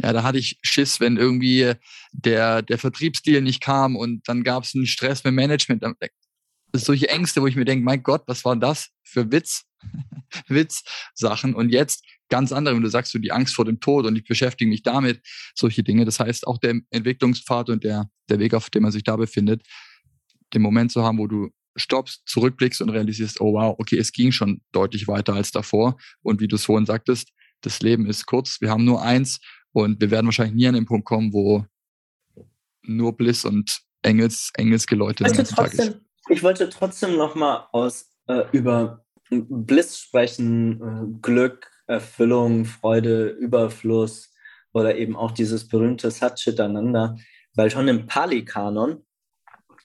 Ja, 0.00 0.12
da 0.12 0.22
hatte 0.22 0.38
ich 0.38 0.58
Schiss, 0.62 1.00
wenn 1.00 1.16
irgendwie 1.16 1.72
der, 2.12 2.62
der 2.62 2.78
Vertriebsdeal 2.78 3.42
nicht 3.42 3.60
kam 3.60 3.96
und 3.96 4.28
dann 4.28 4.44
gab 4.44 4.64
es 4.64 4.74
einen 4.74 4.86
Stress 4.86 5.24
mit 5.24 5.34
Management. 5.34 5.82
Sind 5.82 6.84
solche 6.84 7.08
Ängste, 7.08 7.42
wo 7.42 7.46
ich 7.46 7.56
mir 7.56 7.64
denke, 7.64 7.84
mein 7.84 8.02
Gott, 8.02 8.22
was 8.26 8.44
war 8.44 8.54
das 8.56 8.90
für 9.02 9.32
Witz? 9.32 9.64
Witz-Sachen. 10.48 11.54
Und 11.54 11.70
jetzt 11.70 12.04
ganz 12.28 12.52
andere, 12.52 12.74
wenn 12.74 12.82
du 12.82 12.90
sagst, 12.90 13.12
so 13.12 13.18
die 13.18 13.32
Angst 13.32 13.54
vor 13.54 13.64
dem 13.64 13.80
Tod 13.80 14.06
und 14.06 14.16
ich 14.16 14.24
beschäftige 14.24 14.68
mich 14.68 14.82
damit, 14.82 15.20
solche 15.54 15.82
Dinge. 15.82 16.04
Das 16.04 16.20
heißt, 16.20 16.46
auch 16.46 16.58
der 16.58 16.80
Entwicklungspfad 16.90 17.70
und 17.70 17.84
der, 17.84 18.10
der 18.28 18.38
Weg, 18.38 18.54
auf 18.54 18.70
dem 18.70 18.82
man 18.82 18.92
sich 18.92 19.02
da 19.02 19.16
befindet, 19.16 19.62
den 20.54 20.62
Moment 20.62 20.92
zu 20.92 21.02
haben, 21.02 21.18
wo 21.18 21.26
du 21.26 21.50
stoppst, 21.76 22.22
zurückblickst 22.26 22.82
und 22.82 22.90
realisierst, 22.90 23.40
oh 23.40 23.54
wow, 23.54 23.74
okay, 23.78 23.98
es 23.98 24.12
ging 24.12 24.32
schon 24.32 24.60
deutlich 24.72 25.08
weiter 25.08 25.34
als 25.34 25.50
davor. 25.50 25.96
Und 26.22 26.40
wie 26.40 26.48
du 26.48 26.56
es 26.56 26.64
vorhin 26.64 26.86
sagtest, 26.86 27.30
das 27.60 27.80
Leben 27.80 28.06
ist 28.06 28.26
kurz, 28.26 28.60
wir 28.60 28.70
haben 28.70 28.84
nur 28.84 29.02
eins 29.02 29.40
und 29.84 30.00
wir 30.00 30.10
werden 30.10 30.26
wahrscheinlich 30.26 30.54
nie 30.54 30.68
an 30.68 30.74
den 30.74 30.86
Punkt 30.86 31.06
kommen, 31.06 31.32
wo 31.32 31.64
nur 32.82 33.16
Bliss 33.16 33.44
und 33.44 33.80
Engels, 34.02 34.50
Engelsgeläute 34.54 35.24
ich 35.24 35.36
wollte 35.36 35.54
trotzdem, 35.54 35.94
Ich 36.28 36.42
wollte 36.42 36.68
trotzdem 36.68 37.16
nochmal 37.16 37.66
aus 37.72 38.10
äh, 38.26 38.44
über 38.52 39.04
Bliss 39.30 39.98
sprechen, 39.98 40.80
äh, 40.80 41.18
Glück, 41.20 41.70
Erfüllung, 41.86 42.64
Freude, 42.64 43.28
Überfluss 43.28 44.32
oder 44.72 44.96
eben 44.96 45.16
auch 45.16 45.32
dieses 45.32 45.68
berühmte 45.68 46.10
Satchitananda, 46.10 47.16
weil 47.54 47.70
schon 47.70 47.88
im 47.88 48.06
Pali-Kanon 48.06 49.04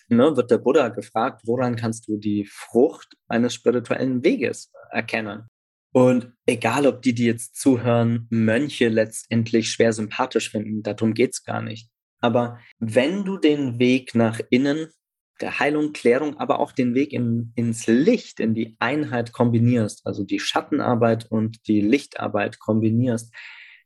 ne, 0.10 0.36
wird 0.36 0.52
der 0.52 0.58
Buddha 0.58 0.90
gefragt, 0.90 1.42
woran 1.46 1.76
kannst 1.76 2.08
du 2.08 2.18
die 2.18 2.46
Frucht 2.46 3.18
eines 3.28 3.54
spirituellen 3.54 4.24
Weges 4.24 4.72
erkennen? 4.92 5.50
Und 5.94 6.34
egal, 6.48 6.88
ob 6.88 7.04
die, 7.04 7.14
die 7.14 7.26
jetzt 7.26 7.56
zuhören, 7.56 8.28
Mönche 8.30 8.90
letztendlich 8.90 9.70
schwer 9.70 9.94
sympathisch 9.94 10.50
finden, 10.50 10.82
darum 10.82 11.14
geht 11.14 11.34
es 11.34 11.44
gar 11.44 11.62
nicht. 11.62 11.90
Aber 12.20 12.60
wenn 12.80 13.24
du 13.26 13.38
den 13.38 13.80
Weg 13.80 14.16
nach 14.16 14.42
innen 14.50 14.88
der 15.40 15.60
Heilung, 15.60 15.94
Klärung, 15.94 16.38
aber 16.38 16.60
auch 16.60 16.72
den 16.72 16.96
Weg 16.96 17.14
in, 17.14 17.52
ins 17.56 17.86
Licht, 17.88 18.40
in 18.40 18.56
die 18.56 18.76
Einheit 18.80 19.34
kombinierst, 19.34 20.06
also 20.06 20.24
die 20.24 20.40
Schattenarbeit 20.40 21.30
und 21.30 21.68
die 21.68 21.82
Lichtarbeit 21.82 22.60
kombinierst, 22.60 23.34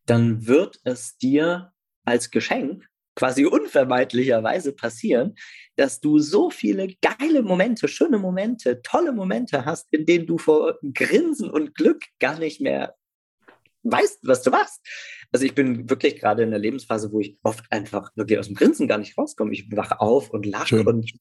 dann 0.05 0.47
wird 0.47 0.79
es 0.83 1.17
dir 1.17 1.73
als 2.05 2.31
Geschenk 2.31 2.87
quasi 3.17 3.45
unvermeidlicherweise 3.45 4.73
passieren, 4.73 5.35
dass 5.75 5.99
du 5.99 6.19
so 6.19 6.51
viele 6.51 6.87
geile 7.01 7.41
Momente, 7.41 7.87
schöne 7.87 8.19
Momente, 8.19 8.81
tolle 8.83 9.11
Momente 9.11 9.65
hast, 9.65 9.87
in 9.91 10.05
denen 10.05 10.27
du 10.27 10.37
vor 10.37 10.77
Grinsen 10.93 11.49
und 11.49 11.73
Glück 11.73 12.05
gar 12.19 12.37
nicht 12.37 12.61
mehr 12.61 12.95
weißt, 13.83 14.19
was 14.23 14.43
du 14.43 14.51
machst. 14.51 14.85
Also 15.31 15.45
ich 15.45 15.55
bin 15.55 15.89
wirklich 15.89 16.19
gerade 16.19 16.43
in 16.43 16.51
der 16.51 16.59
Lebensphase, 16.59 17.11
wo 17.11 17.19
ich 17.19 17.37
oft 17.41 17.65
einfach 17.71 18.11
wirklich 18.15 18.37
aus 18.37 18.47
dem 18.47 18.55
Grinsen 18.55 18.87
gar 18.87 18.99
nicht 18.99 19.17
rauskomme. 19.17 19.51
Ich 19.51 19.65
wache 19.75 19.99
auf 19.99 20.29
und 20.29 20.45
lache 20.45 20.83
und 20.83 21.11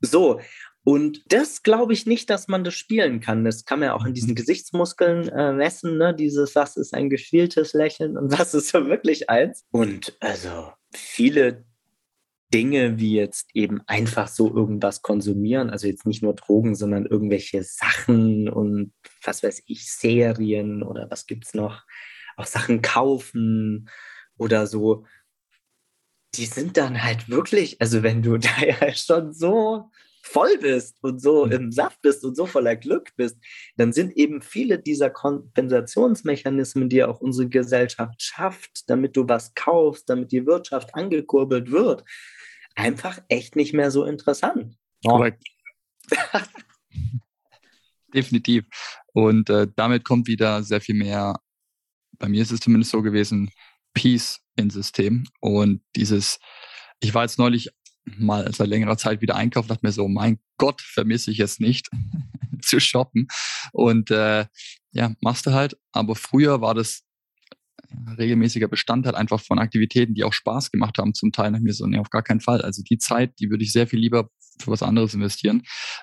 so. 0.00 0.40
Und 0.84 1.24
das 1.32 1.64
glaube 1.64 1.94
ich 1.94 2.06
nicht, 2.06 2.30
dass 2.30 2.46
man 2.46 2.62
das 2.62 2.74
spielen 2.74 3.18
kann. 3.18 3.44
Das 3.44 3.64
kann 3.64 3.80
man 3.80 3.88
ja 3.88 3.94
auch 3.94 4.06
in 4.06 4.14
diesen 4.14 4.36
Gesichtsmuskeln 4.36 5.28
äh, 5.30 5.52
messen, 5.52 5.98
ne? 5.98 6.14
Dieses, 6.14 6.54
was 6.54 6.76
ist 6.76 6.94
ein 6.94 7.10
gespieltes 7.10 7.72
Lächeln 7.72 8.16
und 8.16 8.38
was 8.38 8.54
ist 8.54 8.68
so 8.68 8.86
wirklich 8.86 9.28
eins. 9.28 9.64
Und 9.72 10.16
also 10.20 10.70
viele 10.96 11.64
Dinge 12.52 12.98
wie 12.98 13.14
jetzt 13.14 13.50
eben 13.54 13.80
einfach 13.86 14.28
so 14.28 14.54
irgendwas 14.54 15.02
konsumieren, 15.02 15.70
also 15.70 15.86
jetzt 15.86 16.06
nicht 16.06 16.22
nur 16.22 16.34
Drogen, 16.34 16.74
sondern 16.74 17.06
irgendwelche 17.06 17.62
Sachen 17.62 18.48
und 18.48 18.92
was 19.22 19.42
weiß 19.42 19.64
ich, 19.66 19.90
Serien 19.92 20.82
oder 20.82 21.10
was 21.10 21.26
gibt 21.26 21.46
es 21.46 21.54
noch, 21.54 21.84
auch 22.36 22.46
Sachen 22.46 22.82
kaufen 22.82 23.88
oder 24.38 24.66
so, 24.66 25.04
die 26.34 26.46
sind 26.46 26.76
dann 26.76 27.02
halt 27.02 27.28
wirklich, 27.28 27.80
also 27.80 28.02
wenn 28.02 28.22
du 28.22 28.36
da 28.38 28.60
ja 28.60 28.94
schon 28.94 29.32
so 29.32 29.90
voll 30.26 30.58
bist 30.58 30.96
und 31.02 31.22
so 31.22 31.46
mhm. 31.46 31.52
im 31.52 31.72
Saft 31.72 32.02
bist 32.02 32.24
und 32.24 32.36
so 32.36 32.46
voller 32.46 32.76
Glück 32.76 33.14
bist, 33.16 33.38
dann 33.76 33.92
sind 33.92 34.16
eben 34.16 34.42
viele 34.42 34.78
dieser 34.78 35.08
Kompensationsmechanismen, 35.08 36.88
die 36.88 37.04
auch 37.04 37.20
unsere 37.20 37.48
Gesellschaft 37.48 38.20
schafft, 38.20 38.90
damit 38.90 39.16
du 39.16 39.28
was 39.28 39.54
kaufst, 39.54 40.10
damit 40.10 40.32
die 40.32 40.44
Wirtschaft 40.44 40.94
angekurbelt 40.94 41.70
wird, 41.70 42.04
einfach 42.74 43.20
echt 43.28 43.56
nicht 43.56 43.72
mehr 43.72 43.90
so 43.90 44.04
interessant. 44.04 44.76
Korrekt. 45.04 45.44
Definitiv. 48.14 48.64
Und 49.12 49.48
äh, 49.48 49.68
damit 49.76 50.04
kommt 50.04 50.26
wieder 50.26 50.62
sehr 50.62 50.80
viel 50.80 50.96
mehr, 50.96 51.36
bei 52.18 52.28
mir 52.28 52.42
ist 52.42 52.50
es 52.50 52.60
zumindest 52.60 52.90
so 52.90 53.02
gewesen, 53.02 53.50
Peace 53.94 54.40
ins 54.56 54.74
System. 54.74 55.24
Und 55.40 55.82
dieses, 55.94 56.38
ich 57.00 57.14
war 57.14 57.22
jetzt 57.22 57.38
neulich 57.38 57.70
mal 58.18 58.52
seit 58.52 58.68
längerer 58.68 58.96
Zeit 58.96 59.20
wieder 59.20 59.36
einkaufen, 59.36 59.68
dachte 59.68 59.84
mir 59.84 59.92
so, 59.92 60.08
mein 60.08 60.38
Gott, 60.58 60.80
vermisse 60.80 61.30
ich 61.30 61.40
es 61.40 61.58
nicht 61.58 61.88
zu 62.62 62.80
shoppen. 62.80 63.26
Und 63.72 64.10
äh, 64.10 64.46
ja, 64.92 65.12
machst 65.20 65.46
du 65.46 65.52
halt. 65.52 65.76
Aber 65.92 66.14
früher 66.14 66.60
war 66.60 66.74
das 66.74 67.02
regelmäßiger 68.18 68.68
Bestandteil 68.68 69.14
einfach 69.14 69.40
von 69.40 69.58
Aktivitäten, 69.58 70.14
die 70.14 70.24
auch 70.24 70.32
Spaß 70.32 70.70
gemacht 70.70 70.98
haben 70.98 71.14
zum 71.14 71.32
Teil. 71.32 71.50
mir 71.52 71.72
so, 71.72 71.86
nee, 71.86 71.98
auf 71.98 72.10
gar 72.10 72.22
keinen 72.22 72.40
Fall. 72.40 72.62
Also 72.62 72.82
die 72.82 72.98
Zeit, 72.98 73.38
die 73.38 73.50
würde 73.50 73.64
ich 73.64 73.72
sehr 73.72 73.86
viel 73.86 74.00
lieber 74.00 74.30
für 74.60 74.70
was 74.70 74.82
anderes 74.82 75.14
investieren, 75.14 75.62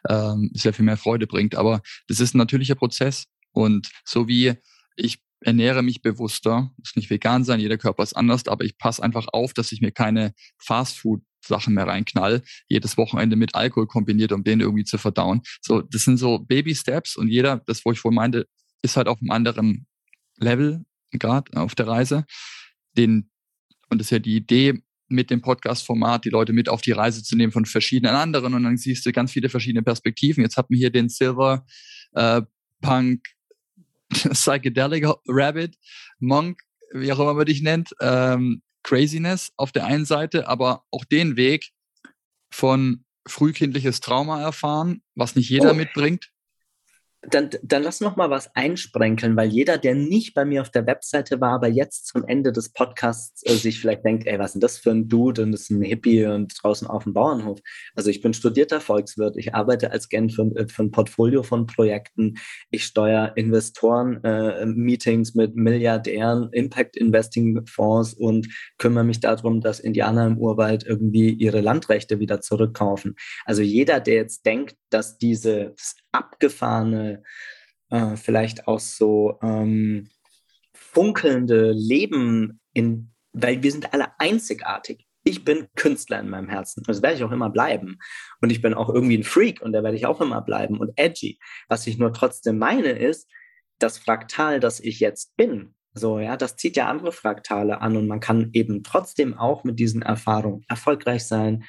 ähm, 0.09 0.51
sehr 0.53 0.73
viel 0.73 0.85
mehr 0.85 0.97
Freude 0.97 1.27
bringt. 1.27 1.55
Aber 1.55 1.81
das 2.07 2.19
ist 2.19 2.35
ein 2.35 2.37
natürlicher 2.37 2.75
Prozess. 2.75 3.25
Und 3.51 3.89
so 4.05 4.27
wie 4.27 4.53
ich 4.95 5.23
ernähre 5.41 5.83
mich 5.83 6.01
bewusster, 6.01 6.71
muss 6.77 6.95
nicht 6.95 7.09
vegan 7.09 7.43
sein, 7.43 7.59
jeder 7.59 7.77
Körper 7.77 8.03
ist 8.03 8.13
anders, 8.13 8.47
aber 8.47 8.63
ich 8.63 8.77
passe 8.77 9.03
einfach 9.03 9.27
auf, 9.33 9.53
dass 9.53 9.71
ich 9.71 9.81
mir 9.81 9.91
keine 9.91 10.33
Fastfood 10.57 11.21
Sachen 11.45 11.73
mehr 11.73 11.87
reinknall, 11.87 12.41
jedes 12.67 12.97
Wochenende 12.97 13.35
mit 13.35 13.55
Alkohol 13.55 13.87
kombiniert, 13.87 14.31
um 14.31 14.43
den 14.43 14.59
irgendwie 14.59 14.83
zu 14.83 14.97
verdauen. 14.97 15.41
So, 15.61 15.81
das 15.81 16.03
sind 16.03 16.17
so 16.17 16.39
Baby 16.39 16.75
Steps 16.75 17.15
und 17.15 17.27
jeder, 17.27 17.61
das 17.65 17.85
wo 17.85 17.91
ich 17.91 17.99
vorhin 17.99 18.15
meinte, 18.15 18.47
ist 18.81 18.97
halt 18.97 19.07
auf 19.07 19.19
einem 19.21 19.31
anderen 19.31 19.87
Level 20.37 20.85
gerade 21.11 21.55
auf 21.57 21.75
der 21.75 21.87
Reise. 21.87 22.25
Den, 22.97 23.29
und 23.89 23.99
das 23.99 24.07
ist 24.07 24.11
ja 24.11 24.19
die 24.19 24.35
Idee 24.35 24.81
mit 25.07 25.29
dem 25.29 25.41
Podcast-Format, 25.41 26.25
die 26.25 26.29
Leute 26.29 26.53
mit 26.53 26.69
auf 26.69 26.81
die 26.81 26.91
Reise 26.91 27.23
zu 27.23 27.35
nehmen 27.35 27.51
von 27.51 27.65
verschiedenen 27.65 28.15
anderen 28.15 28.53
und 28.53 28.63
dann 28.63 28.77
siehst 28.77 29.05
du 29.05 29.11
ganz 29.11 29.31
viele 29.31 29.49
verschiedene 29.49 29.83
Perspektiven. 29.83 30.43
Jetzt 30.43 30.57
hat 30.57 30.69
man 30.69 30.77
hier 30.77 30.89
den 30.89 31.09
Silver 31.09 31.65
äh, 32.13 32.41
Punk 32.81 33.21
Psychedelic 34.09 35.05
Rabbit 35.27 35.77
Monk, 36.19 36.61
wie 36.93 37.11
auch 37.11 37.19
immer 37.19 37.33
man 37.33 37.45
dich 37.45 37.61
nennt, 37.61 37.93
ähm, 38.01 38.61
Craziness 38.83 39.51
auf 39.57 39.71
der 39.71 39.85
einen 39.85 40.05
Seite, 40.05 40.47
aber 40.47 40.85
auch 40.91 41.05
den 41.05 41.35
Weg 41.35 41.71
von 42.53 43.05
frühkindliches 43.27 44.01
Trauma 44.01 44.41
erfahren, 44.41 45.01
was 45.15 45.35
nicht 45.35 45.49
jeder 45.49 45.71
oh. 45.71 45.75
mitbringt, 45.75 46.32
dann, 47.29 47.49
dann 47.61 47.83
lass 47.83 48.01
noch 48.01 48.15
mal 48.15 48.29
was 48.29 48.53
einsprenkeln, 48.55 49.35
weil 49.37 49.49
jeder, 49.49 49.77
der 49.77 49.95
nicht 49.95 50.33
bei 50.33 50.45
mir 50.45 50.61
auf 50.61 50.71
der 50.71 50.85
Webseite 50.85 51.39
war, 51.39 51.53
aber 51.53 51.67
jetzt 51.67 52.07
zum 52.07 52.25
Ende 52.25 52.51
des 52.51 52.69
Podcasts 52.69 53.43
äh, 53.45 53.55
sich 53.55 53.79
vielleicht 53.79 54.03
denkt, 54.03 54.27
ey, 54.27 54.39
was 54.39 54.47
ist 54.47 54.53
denn 54.55 54.61
das 54.61 54.77
für 54.77 54.91
ein 54.91 55.07
Dude 55.07 55.43
und 55.43 55.51
das 55.51 55.61
ist 55.61 55.69
ein 55.71 55.81
Hippie 55.81 56.25
und 56.25 56.53
draußen 56.61 56.87
auf 56.87 57.03
dem 57.03 57.13
Bauernhof. 57.13 57.59
Also 57.95 58.09
ich 58.09 58.21
bin 58.21 58.33
studierter 58.33 58.81
Volkswirt, 58.81 59.37
ich 59.37 59.55
arbeite 59.55 59.91
als 59.91 60.09
Gen 60.09 60.29
für, 60.29 60.43
äh, 60.55 60.67
für 60.67 60.83
ein 60.83 60.91
Portfolio 60.91 61.43
von 61.43 61.65
Projekten, 61.65 62.35
ich 62.71 62.83
steuere 62.85 63.37
Investoren-Meetings 63.37 65.29
äh, 65.29 65.37
mit 65.37 65.55
Milliardären, 65.55 66.49
Impact-Investing-Fonds 66.51 68.13
und 68.15 68.47
kümmere 68.77 69.05
mich 69.05 69.21
darum, 69.21 69.61
dass 69.61 69.79
Indianer 69.79 70.27
im 70.27 70.37
Urwald 70.37 70.85
irgendwie 70.85 71.29
ihre 71.29 71.61
Landrechte 71.61 72.19
wieder 72.19 72.41
zurückkaufen. 72.41 73.15
Also 73.45 73.61
jeder, 73.61 73.99
der 73.99 74.15
jetzt 74.15 74.45
denkt, 74.45 74.75
dass 74.89 75.17
dieses 75.17 76.02
abgefahrene, 76.13 77.23
äh, 77.89 78.15
vielleicht 78.15 78.67
auch 78.67 78.79
so 78.79 79.39
ähm, 79.41 80.09
funkelnde 80.73 81.71
Leben 81.71 82.59
in, 82.73 83.11
weil 83.33 83.61
wir 83.63 83.71
sind 83.71 83.93
alle 83.93 84.07
einzigartig. 84.19 85.05
Ich 85.25 85.45
bin 85.45 85.67
Künstler 85.75 86.19
in 86.19 86.29
meinem 86.29 86.49
Herzen. 86.49 86.83
Das 86.85 87.01
werde 87.01 87.15
ich 87.15 87.23
auch 87.23 87.31
immer 87.31 87.49
bleiben. 87.49 87.97
Und 88.41 88.51
ich 88.51 88.61
bin 88.61 88.73
auch 88.73 88.89
irgendwie 88.89 89.17
ein 89.17 89.23
Freak 89.23 89.61
und 89.61 89.71
da 89.71 89.81
werde 89.83 89.95
ich 89.95 90.05
auch 90.05 90.21
immer 90.21 90.41
bleiben 90.41 90.79
und 90.79 90.91
edgy. 90.97 91.39
Was 91.69 91.87
ich 91.87 91.97
nur 91.97 92.11
trotzdem 92.11 92.57
meine 92.57 92.89
ist, 92.89 93.29
das 93.79 93.97
Fraktal, 93.97 94.59
das 94.59 94.79
ich 94.79 94.99
jetzt 94.99 95.35
bin, 95.37 95.75
so, 95.93 96.19
ja, 96.19 96.37
das 96.37 96.55
zieht 96.55 96.75
ja 96.75 96.89
andere 96.89 97.11
Fraktale 97.11 97.79
an 97.81 97.95
und 97.95 98.07
man 98.07 98.19
kann 98.19 98.49
eben 98.53 98.83
trotzdem 98.83 99.37
auch 99.37 99.63
mit 99.63 99.79
diesen 99.79 100.01
Erfahrungen 100.01 100.65
erfolgreich 100.67 101.25
sein, 101.25 101.63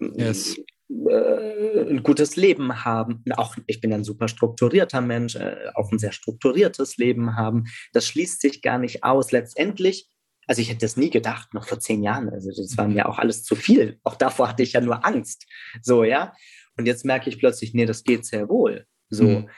yes 0.00 0.56
ein 0.88 2.02
gutes 2.02 2.36
Leben 2.36 2.84
haben. 2.84 3.24
Auch 3.36 3.56
ich 3.66 3.80
bin 3.80 3.92
ein 3.92 4.04
super 4.04 4.28
strukturierter 4.28 5.00
Mensch, 5.00 5.34
äh, 5.34 5.56
auch 5.74 5.90
ein 5.90 5.98
sehr 5.98 6.12
strukturiertes 6.12 6.96
Leben 6.96 7.36
haben. 7.36 7.64
Das 7.92 8.06
schließt 8.06 8.40
sich 8.40 8.62
gar 8.62 8.78
nicht 8.78 9.02
aus. 9.02 9.32
Letztendlich, 9.32 10.08
also 10.46 10.62
ich 10.62 10.68
hätte 10.68 10.80
das 10.80 10.96
nie 10.96 11.10
gedacht, 11.10 11.54
noch 11.54 11.66
vor 11.66 11.80
zehn 11.80 12.02
Jahren. 12.02 12.28
Also 12.28 12.50
das 12.50 12.76
war 12.76 12.86
mir 12.86 13.08
auch 13.08 13.18
alles 13.18 13.42
zu 13.42 13.56
viel. 13.56 13.98
Auch 14.04 14.14
davor 14.14 14.48
hatte 14.48 14.62
ich 14.62 14.74
ja 14.74 14.80
nur 14.80 15.04
Angst. 15.04 15.46
So, 15.82 16.04
ja. 16.04 16.34
Und 16.76 16.86
jetzt 16.86 17.04
merke 17.04 17.30
ich 17.30 17.38
plötzlich, 17.38 17.74
nee, 17.74 17.86
das 17.86 18.04
geht 18.04 18.24
sehr 18.24 18.48
wohl. 18.48 18.86
So. 19.08 19.24
Mhm. 19.24 19.48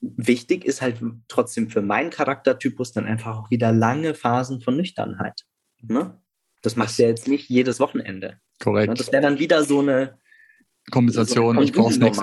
Wichtig 0.00 0.66
ist 0.66 0.82
halt 0.82 1.00
trotzdem 1.28 1.70
für 1.70 1.80
meinen 1.80 2.10
Charaktertypus 2.10 2.92
dann 2.92 3.06
einfach 3.06 3.38
auch 3.38 3.50
wieder 3.50 3.72
lange 3.72 4.12
Phasen 4.12 4.60
von 4.60 4.76
Nüchternheit. 4.76 5.44
Ne? 5.80 6.20
Das 6.60 6.76
machst 6.76 6.98
du 6.98 7.04
ja 7.04 7.08
jetzt 7.08 7.26
nicht 7.26 7.48
jedes 7.48 7.80
Wochenende. 7.80 8.38
Korrekt. 8.58 8.88
Ne? 8.88 8.94
Das 8.94 9.12
wäre 9.12 9.22
dann 9.22 9.38
wieder 9.38 9.64
so 9.64 9.80
eine, 9.80 10.18
Kompensation, 10.90 11.60
ich 11.62 11.72
brauche 11.72 11.98
nichts. 11.98 12.20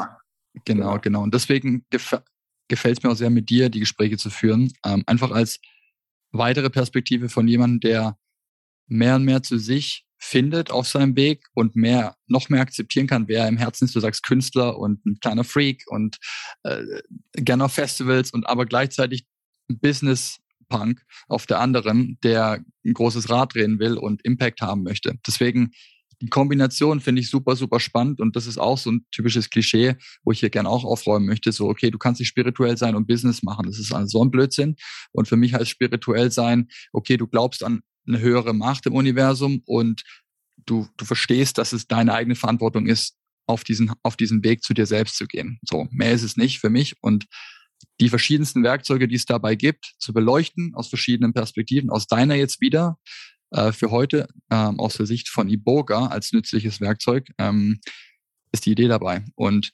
Genau, 0.66 1.00
genau. 1.00 1.24
Und 1.24 1.34
deswegen 1.34 1.86
gef 1.90 2.22
gefällt 2.68 2.98
es 2.98 3.04
mir 3.04 3.12
auch 3.12 3.18
sehr, 3.18 3.30
mit 3.30 3.50
dir 3.50 3.70
die 3.70 3.82
Gespräche 3.82 4.16
zu 4.16 4.30
führen. 4.30 4.72
Ähm, 4.86 5.04
einfach 5.06 5.32
als 5.32 5.60
weitere 6.32 6.70
Perspektive 6.70 7.28
von 7.28 7.48
jemandem, 7.48 7.82
der 7.82 8.18
mehr 8.88 9.16
und 9.16 9.26
mehr 9.26 9.44
zu 9.44 9.58
sich 9.58 10.06
findet 10.18 10.72
auf 10.72 10.88
seinem 10.88 11.16
Weg 11.18 11.48
und 11.54 11.76
mehr, 11.76 12.16
noch 12.28 12.48
mehr 12.50 12.62
akzeptieren 12.62 13.08
kann, 13.08 13.28
wer 13.28 13.48
im 13.48 13.58
Herzen 13.58 13.86
ist. 13.86 13.96
Du 13.96 14.00
sagst 14.00 14.24
Künstler 14.24 14.78
und 14.78 15.06
ein 15.06 15.20
kleiner 15.20 15.44
Freak 15.44 15.84
und 15.88 16.18
äh, 16.64 16.84
gerne 17.34 17.66
auf 17.66 17.74
Festivals 17.74 18.32
und 18.32 18.48
aber 18.48 18.66
gleichzeitig 18.66 19.26
Business 19.68 20.40
Punk 20.70 21.04
auf 21.28 21.46
der 21.46 21.60
anderen, 21.60 22.18
der 22.24 22.64
ein 22.86 22.94
großes 22.94 23.30
Rad 23.30 23.56
drehen 23.56 23.80
will 23.80 23.98
und 23.98 24.24
Impact 24.24 24.62
haben 24.62 24.84
möchte. 24.84 25.20
Deswegen 25.28 25.72
die 26.22 26.30
Kombination 26.30 27.02
finde 27.02 27.22
ich 27.22 27.30
super, 27.30 27.56
super 27.56 27.80
spannend 27.80 28.22
und 28.22 28.36
das 28.36 28.46
ist 28.46 28.60
auch 28.60 28.78
so 28.78 28.92
ein 28.92 29.06
typisches 29.12 29.50
Klischee, 29.50 29.96
wo 30.24 30.32
ich 30.32 30.40
hier 30.40 30.52
gerne 30.52 30.70
auch 30.70 30.86
aufräumen 30.86 31.26
möchte. 31.26 31.52
So, 31.52 31.68
okay, 31.68 31.90
du 31.90 31.98
kannst 31.98 32.20
nicht 32.20 32.30
spirituell 32.30 32.78
sein 32.78 32.96
und 32.96 33.08
Business 33.08 33.42
machen. 33.42 33.66
Das 33.66 33.80
ist 33.80 33.92
so 34.06 34.24
ein 34.24 34.32
Blödsinn. 34.32 34.76
Und 35.12 35.28
für 35.28 35.36
mich 35.36 35.54
heißt 35.54 35.70
spirituell 35.70 36.32
sein, 36.32 36.68
okay, 36.94 37.18
du 37.18 37.28
glaubst 37.28 37.64
an 37.64 37.82
eine 38.08 38.20
höhere 38.20 38.54
Macht 38.54 38.86
im 38.86 38.94
Universum 38.94 39.64
und 39.66 40.04
du, 40.66 40.88
du 40.98 41.06
verstehst, 41.06 41.58
dass 41.58 41.74
es 41.74 41.88
deine 41.88 42.14
eigene 42.14 42.36
Verantwortung 42.36 42.86
ist, 42.86 43.16
auf 43.48 43.64
diesen, 43.64 43.92
auf 44.04 44.16
diesen 44.16 44.44
Weg 44.44 44.64
zu 44.64 44.74
dir 44.74 44.86
selbst 44.86 45.18
zu 45.18 45.26
gehen. 45.26 45.60
So, 45.68 45.88
mehr 45.92 46.12
ist 46.12 46.24
es 46.24 46.38
nicht 46.38 46.60
für 46.60 46.70
mich 46.70 46.96
und 47.02 47.26
die 48.00 48.10
verschiedensten 48.10 48.64
Werkzeuge, 48.64 49.08
die 49.08 49.16
es 49.16 49.26
dabei 49.26 49.56
gibt, 49.56 49.96
zu 49.98 50.14
beleuchten 50.14 50.74
aus 50.76 50.90
verschiedenen 50.90 51.34
Perspektiven, 51.34 51.90
aus 51.90 52.06
deiner 52.06 52.36
jetzt 52.36 52.62
wieder, 52.62 52.98
äh, 53.52 53.72
für 53.72 53.92
heute 53.92 54.28
ähm, 54.50 54.80
aus 54.80 54.98
der 54.98 55.06
Sicht 55.06 55.30
von 55.30 55.50
Iboga 55.50 56.08
als 56.08 56.32
nützliches 56.32 56.82
Werkzeug 56.82 57.28
ähm, 57.38 57.80
ist 58.52 58.66
die 58.66 58.72
Idee 58.72 58.88
dabei. 58.88 59.24
Und 59.36 59.72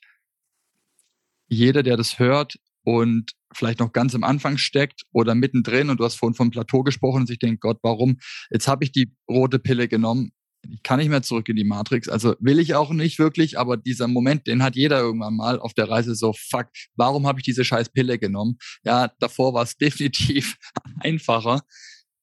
jeder, 1.48 1.82
der 1.82 1.96
das 1.96 2.18
hört 2.18 2.58
und 2.84 3.32
vielleicht 3.52 3.80
noch 3.80 3.92
ganz 3.92 4.14
am 4.14 4.24
Anfang 4.24 4.58
steckt 4.58 5.02
oder 5.12 5.34
mittendrin 5.34 5.90
und 5.90 6.00
du 6.00 6.04
hast 6.04 6.16
vorhin 6.16 6.34
vom 6.34 6.50
Plateau 6.50 6.82
gesprochen 6.82 7.22
und 7.22 7.26
sich 7.26 7.38
denkt, 7.38 7.60
Gott, 7.60 7.78
warum? 7.82 8.18
Jetzt 8.50 8.68
habe 8.68 8.84
ich 8.84 8.92
die 8.92 9.12
rote 9.28 9.58
Pille 9.58 9.88
genommen. 9.88 10.32
Ich 10.68 10.82
kann 10.82 10.98
nicht 10.98 11.08
mehr 11.08 11.22
zurück 11.22 11.48
in 11.48 11.56
die 11.56 11.64
Matrix. 11.64 12.08
Also 12.08 12.34
will 12.40 12.58
ich 12.58 12.74
auch 12.74 12.90
nicht 12.90 13.18
wirklich, 13.18 13.58
aber 13.58 13.76
dieser 13.76 14.08
Moment, 14.08 14.46
den 14.46 14.62
hat 14.62 14.74
jeder 14.76 15.00
irgendwann 15.00 15.36
mal 15.36 15.60
auf 15.60 15.72
der 15.72 15.88
Reise 15.88 16.14
so, 16.14 16.32
fuck, 16.32 16.66
warum 16.96 17.26
habe 17.26 17.38
ich 17.40 17.44
diese 17.44 17.64
scheiß 17.64 17.90
Pille 17.90 18.18
genommen? 18.18 18.58
Ja, 18.84 19.12
davor 19.20 19.54
war 19.54 19.62
es 19.62 19.76
definitiv 19.80 20.56
einfacher. 21.00 21.62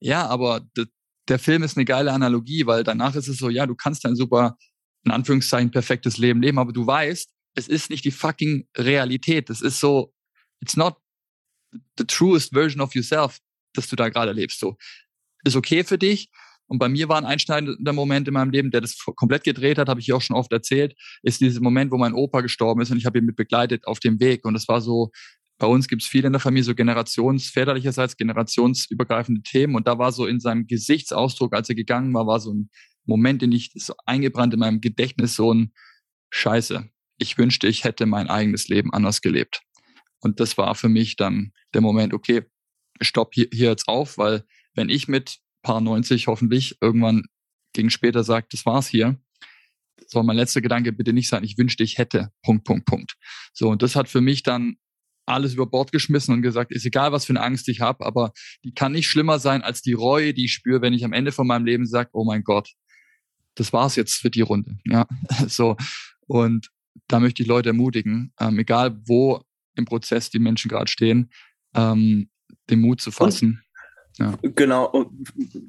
Ja, 0.02 0.28
aber 0.28 0.68
der 1.28 1.40
Film 1.40 1.64
ist 1.64 1.78
eine 1.78 1.86
geile 1.86 2.12
Analogie, 2.12 2.66
weil 2.66 2.84
danach 2.84 3.16
ist 3.16 3.28
es 3.28 3.38
so, 3.38 3.50
ja, 3.50 3.66
du 3.66 3.76
kannst 3.76 4.06
ein 4.06 4.16
super, 4.16 4.58
in 5.04 5.12
Anführungszeichen, 5.12 5.72
perfektes 5.72 6.18
Leben 6.18 6.42
leben, 6.42 6.60
aber 6.60 6.74
du 6.74 6.86
weißt, 6.86 7.30
es 7.56 7.68
ist 7.68 7.90
nicht 7.90 8.06
die 8.06 8.12
fucking 8.12 8.68
Realität. 8.78 9.50
Es 9.50 9.62
ist 9.62 9.80
so, 9.80 10.14
it's 10.60 10.76
not 10.76 10.98
the 11.98 12.06
truest 12.06 12.54
version 12.54 12.82
of 12.82 12.94
yourself, 12.96 13.40
dass 13.74 13.88
du 13.88 13.96
da 13.96 14.10
gerade 14.10 14.32
lebst. 14.34 14.60
So, 14.60 14.78
ist 15.44 15.56
okay 15.56 15.84
für 15.84 15.98
dich. 15.98 16.30
Und 16.68 16.80
bei 16.80 16.90
mir 16.90 17.08
war 17.10 17.18
ein 17.18 17.26
einschneidender 17.26 17.94
Moment 17.94 18.28
in 18.28 18.34
meinem 18.34 18.50
Leben, 18.50 18.72
der 18.72 18.82
das 18.82 18.98
komplett 19.16 19.44
gedreht 19.44 19.78
hat, 19.78 19.88
habe 19.88 20.00
ich 20.00 20.12
auch 20.14 20.22
schon 20.22 20.36
oft 20.36 20.52
erzählt, 20.52 20.96
ist 21.22 21.40
dieser 21.40 21.62
Moment, 21.62 21.92
wo 21.92 21.98
mein 21.98 22.14
Opa 22.14 22.42
gestorben 22.42 22.82
ist 22.82 22.90
und 22.90 22.98
ich 22.98 23.06
habe 23.06 23.20
ihn 23.20 23.26
mit 23.26 23.36
begleitet 23.36 23.86
auf 23.86 24.00
dem 24.00 24.20
Weg. 24.20 24.46
Und 24.46 24.56
das 24.56 24.68
war 24.68 24.82
so, 24.82 25.12
bei 25.58 25.68
uns 25.68 25.88
gibt 25.88 26.02
es 26.02 26.08
viel 26.08 26.26
in 26.26 26.34
der 26.34 26.42
Familie, 26.42 26.66
so 26.66 26.76
generationsväterlicherseits, 26.76 28.18
generationsübergreifende 28.18 29.42
Themen. 29.42 29.76
Und 29.76 29.88
da 29.88 29.98
war 29.98 30.12
so 30.12 30.26
in 30.26 30.40
seinem 30.40 30.68
Gesichtsausdruck, 30.68 31.54
als 31.54 31.70
er 31.70 31.76
gegangen 31.76 32.14
war, 32.14 32.28
war 32.28 32.40
so 32.40 32.54
ein 32.54 32.70
Moment, 33.06 33.42
den 33.42 33.52
ich 33.52 33.72
so 33.76 33.94
eingebrannt 34.06 34.54
in 34.54 34.60
meinem 34.60 34.82
Gedächtnis, 34.82 35.36
so 35.36 35.54
ein 35.54 35.72
Scheiße. 36.32 36.90
Ich 37.18 37.38
wünschte, 37.38 37.68
ich 37.68 37.84
hätte 37.84 38.06
mein 38.06 38.28
eigenes 38.28 38.68
Leben 38.68 38.92
anders 38.94 39.22
gelebt. 39.22 39.62
Und 40.20 40.40
das 40.40 40.58
war 40.58 40.76
für 40.76 40.90
mich 40.90 41.16
dann 41.16 41.54
der 41.74 41.82
Moment, 41.82 42.14
okay, 42.14 42.44
stopp 43.00 43.34
hier, 43.34 43.48
hier 43.54 43.70
jetzt 43.70 43.88
auf, 43.88 44.18
weil 44.18 44.44
wenn 44.74 44.90
ich 44.90 45.08
mit 45.08 45.40
paar 45.62 45.82
90 45.82 46.28
hoffentlich 46.28 46.78
irgendwann 46.82 47.24
gegen 47.74 47.90
später 47.90 48.24
sage, 48.24 48.48
das 48.50 48.66
war's 48.66 48.88
hier, 48.88 49.20
soll 50.08 50.24
mein 50.24 50.36
letzter 50.36 50.62
Gedanke 50.62 50.92
bitte 50.92 51.14
nicht 51.14 51.30
sein, 51.30 51.44
ich 51.44 51.58
wünschte, 51.58 51.84
ich 51.84 51.98
hätte, 51.98 52.32
Punkt, 52.44 52.66
Punkt, 52.66 52.86
Punkt. 52.86 53.16
So, 53.54 53.70
und 53.70 53.82
das 53.82 53.96
hat 53.96 54.10
für 54.10 54.22
mich 54.22 54.44
dann 54.44 54.78
alles 55.26 55.54
über 55.54 55.66
Bord 55.66 55.92
geschmissen 55.92 56.34
und 56.34 56.42
gesagt, 56.42 56.72
ist 56.72 56.86
egal, 56.86 57.12
was 57.12 57.26
für 57.26 57.32
eine 57.32 57.42
Angst 57.42 57.68
ich 57.70 57.82
habe, 57.82 58.06
aber 58.06 58.32
die 58.64 58.74
kann 58.74 58.92
nicht 58.92 59.08
schlimmer 59.08 59.40
sein 59.40 59.62
als 59.62 59.82
die 59.82 59.94
Reue, 59.94 60.34
die 60.34 60.46
ich 60.46 60.54
spüre, 60.54 60.82
wenn 60.82 60.94
ich 60.94 61.04
am 61.04 61.14
Ende 61.14 61.32
von 61.32 61.48
meinem 61.48 61.66
Leben 61.66 61.86
sage, 61.86 62.10
oh 62.14 62.24
mein 62.24 62.44
Gott, 62.44 62.74
das 63.56 63.74
war's 63.74 63.96
jetzt 63.96 64.16
für 64.16 64.30
die 64.30 64.42
Runde. 64.42 64.78
Ja, 64.86 65.08
so. 65.48 65.78
Und 66.28 66.70
da 67.08 67.20
möchte 67.20 67.44
ich 67.44 67.48
Leute 67.48 67.70
ermutigen, 67.70 68.34
ähm, 68.40 68.60
egal 68.60 68.98
wo 69.06 69.42
im 69.76 69.86
Prozess 69.86 70.30
die 70.30 70.40
Menschen 70.40 70.70
gerade 70.70 70.90
stehen, 70.90 71.32
ähm, 71.74 72.30
den 72.70 72.80
Mut 72.80 73.02
zu 73.02 73.12
fassen. 73.12 73.62
Ja. 74.18 74.38
Genau. 74.42 75.12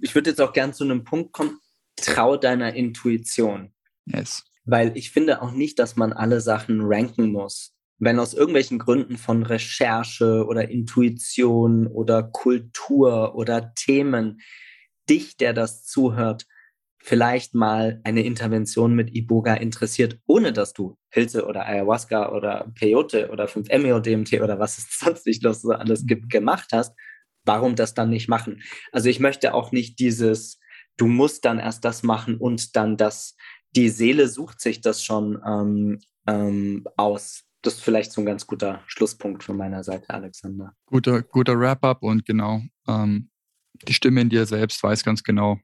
Ich 0.03 0.15
würde 0.15 0.31
jetzt 0.31 0.41
auch 0.41 0.53
gern 0.53 0.73
zu 0.73 0.85
einem 0.85 1.05
Punkt 1.05 1.33
kommen. 1.33 1.59
Trau 1.97 2.37
deiner 2.37 2.75
Intuition. 2.75 3.73
Yes. 4.05 4.45
Weil 4.65 4.97
ich 4.97 5.11
finde 5.11 5.43
auch 5.43 5.51
nicht, 5.53 5.79
dass 5.79 5.97
man 5.97 6.13
alle 6.13 6.41
Sachen 6.41 6.81
ranken 6.83 7.33
muss. 7.33 7.76
Wenn 7.99 8.19
aus 8.19 8.35
irgendwelchen 8.35 8.79
Gründen 8.79 9.17
von 9.17 9.43
Recherche 9.43 10.45
oder 10.47 10.69
Intuition 10.69 11.87
oder 11.87 12.23
Kultur 12.23 13.35
oder 13.35 13.73
Themen 13.75 14.41
dich, 15.09 15.37
der 15.37 15.53
das 15.53 15.85
zuhört, 15.85 16.47
vielleicht 17.07 17.55
mal 17.55 18.01
eine 18.03 18.25
Intervention 18.25 18.95
mit 18.95 19.15
Iboga 19.15 19.55
interessiert, 19.55 20.19
ohne 20.27 20.53
dass 20.53 20.73
du 20.73 20.99
Pilze 21.11 21.47
oder 21.47 21.65
Ayahuasca 21.65 22.33
oder 22.33 22.71
Peyote 22.75 23.31
oder 23.31 23.47
5-MeO-DMT 23.47 24.43
oder 24.43 24.59
was 24.59 24.79
es 24.79 24.99
sonst 24.99 25.25
nicht 25.25 25.45
noch 25.45 25.55
so 25.55 25.71
alles 25.71 26.05
gibt, 26.05 26.25
mhm. 26.25 26.29
gemacht 26.29 26.71
hast, 26.73 26.97
warum 27.45 27.77
das 27.77 27.95
dann 27.95 28.11
nicht 28.11 28.29
machen? 28.29 28.61
Also 28.91 29.09
ich 29.09 29.21
möchte 29.21 29.55
auch 29.55 29.71
nicht 29.71 30.01
dieses, 30.01 30.59
du 30.97 31.07
musst 31.07 31.45
dann 31.45 31.61
erst 31.61 31.85
das 31.85 32.03
machen 32.03 32.39
und 32.39 32.75
dann 32.75 32.97
das, 32.97 33.37
die 33.77 33.89
Seele 33.89 34.27
sucht 34.27 34.61
sich 34.61 34.81
das 34.81 35.05
schon 35.05 35.41
ähm, 35.47 36.01
ähm, 36.27 36.89
aus. 36.97 37.46
Das 37.67 37.75
ist 37.75 37.83
vielleicht 37.83 38.13
so 38.13 38.21
ein 38.21 38.27
ganz 38.27 38.47
guter 38.47 38.81
Schlusspunkt 38.87 39.43
von 39.43 39.57
meiner 39.57 39.83
Seite, 39.83 40.09
Alexander. 40.11 40.73
Guter, 40.87 41.23
guter 41.23 41.59
Wrap-up 41.59 42.01
und 42.01 42.25
genau, 42.25 42.63
ähm, 42.87 43.29
die 43.89 43.93
Stimme 43.93 44.21
in 44.21 44.29
dir 44.29 44.47
selbst 44.47 44.81
weiß 44.81 45.03
ganz 45.03 45.25
genau, 45.25 45.59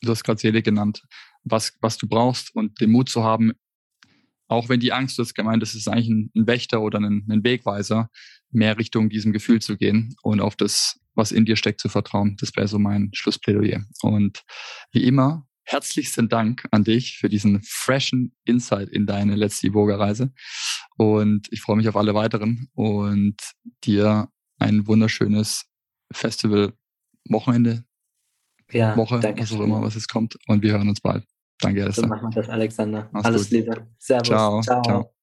du 0.00 0.10
hast 0.10 0.24
gerade 0.24 0.40
Seele 0.40 0.62
genannt, 0.62 1.02
was, 1.44 1.76
was 1.82 1.98
du 1.98 2.08
brauchst 2.08 2.54
und 2.54 2.80
den 2.80 2.90
Mut 2.90 3.10
zu 3.10 3.22
haben, 3.22 3.52
auch 4.48 4.70
wenn 4.70 4.80
die 4.80 4.94
Angst, 4.94 5.18
hast 5.18 5.34
gemeint, 5.34 5.62
das 5.62 5.74
ist 5.74 5.86
eigentlich 5.86 6.08
ein, 6.08 6.30
ein 6.34 6.46
Wächter 6.46 6.80
oder 6.80 6.98
ein, 6.98 7.26
ein, 7.30 7.44
Wegweiser, 7.44 8.08
mehr 8.50 8.78
Richtung 8.78 9.10
diesem 9.10 9.34
Gefühl 9.34 9.60
zu 9.60 9.76
gehen 9.76 10.14
und 10.22 10.40
auf 10.40 10.56
das, 10.56 10.98
was 11.14 11.30
in 11.30 11.44
dir 11.44 11.56
steckt, 11.56 11.80
zu 11.80 11.90
vertrauen. 11.90 12.38
Das 12.40 12.56
wäre 12.56 12.68
so 12.68 12.78
mein 12.78 13.10
Schlussplädoyer. 13.12 13.84
Und 14.00 14.44
wie 14.92 15.04
immer, 15.04 15.46
herzlichsten 15.64 16.28
Dank 16.28 16.66
an 16.70 16.84
dich 16.84 17.18
für 17.18 17.28
diesen 17.28 17.62
freshen 17.62 18.34
Insight 18.44 18.88
in 18.88 19.06
deine 19.06 19.36
letzte 19.36 19.66
Iboga-Reise. 19.68 20.32
Und 20.96 21.48
ich 21.50 21.60
freue 21.60 21.76
mich 21.76 21.88
auf 21.88 21.96
alle 21.96 22.14
weiteren 22.14 22.68
und 22.74 23.36
dir 23.84 24.28
ein 24.58 24.86
wunderschönes 24.86 25.66
Festival-Wochenende 26.12 27.84
ja, 28.70 28.96
Woche, 28.96 29.20
danke 29.20 29.42
was 29.42 29.52
auch 29.52 29.60
immer, 29.60 29.82
was 29.82 29.94
jetzt 29.94 30.08
kommt. 30.08 30.38
Und 30.46 30.62
wir 30.62 30.72
hören 30.72 30.88
uns 30.88 31.00
bald. 31.00 31.24
Danke, 31.60 31.82
Alistair. 31.82 32.04
So 32.04 32.08
machen 32.08 32.30
wir 32.30 32.42
das, 32.42 32.48
Alexander. 32.48 33.08
Mach's 33.12 33.24
Alles 33.24 33.42
gut. 33.44 33.50
Liebe. 33.50 33.86
Servus. 33.98 34.28
Ciao. 34.28 34.60
Ciao. 34.62 34.82
Ciao. 34.82 35.14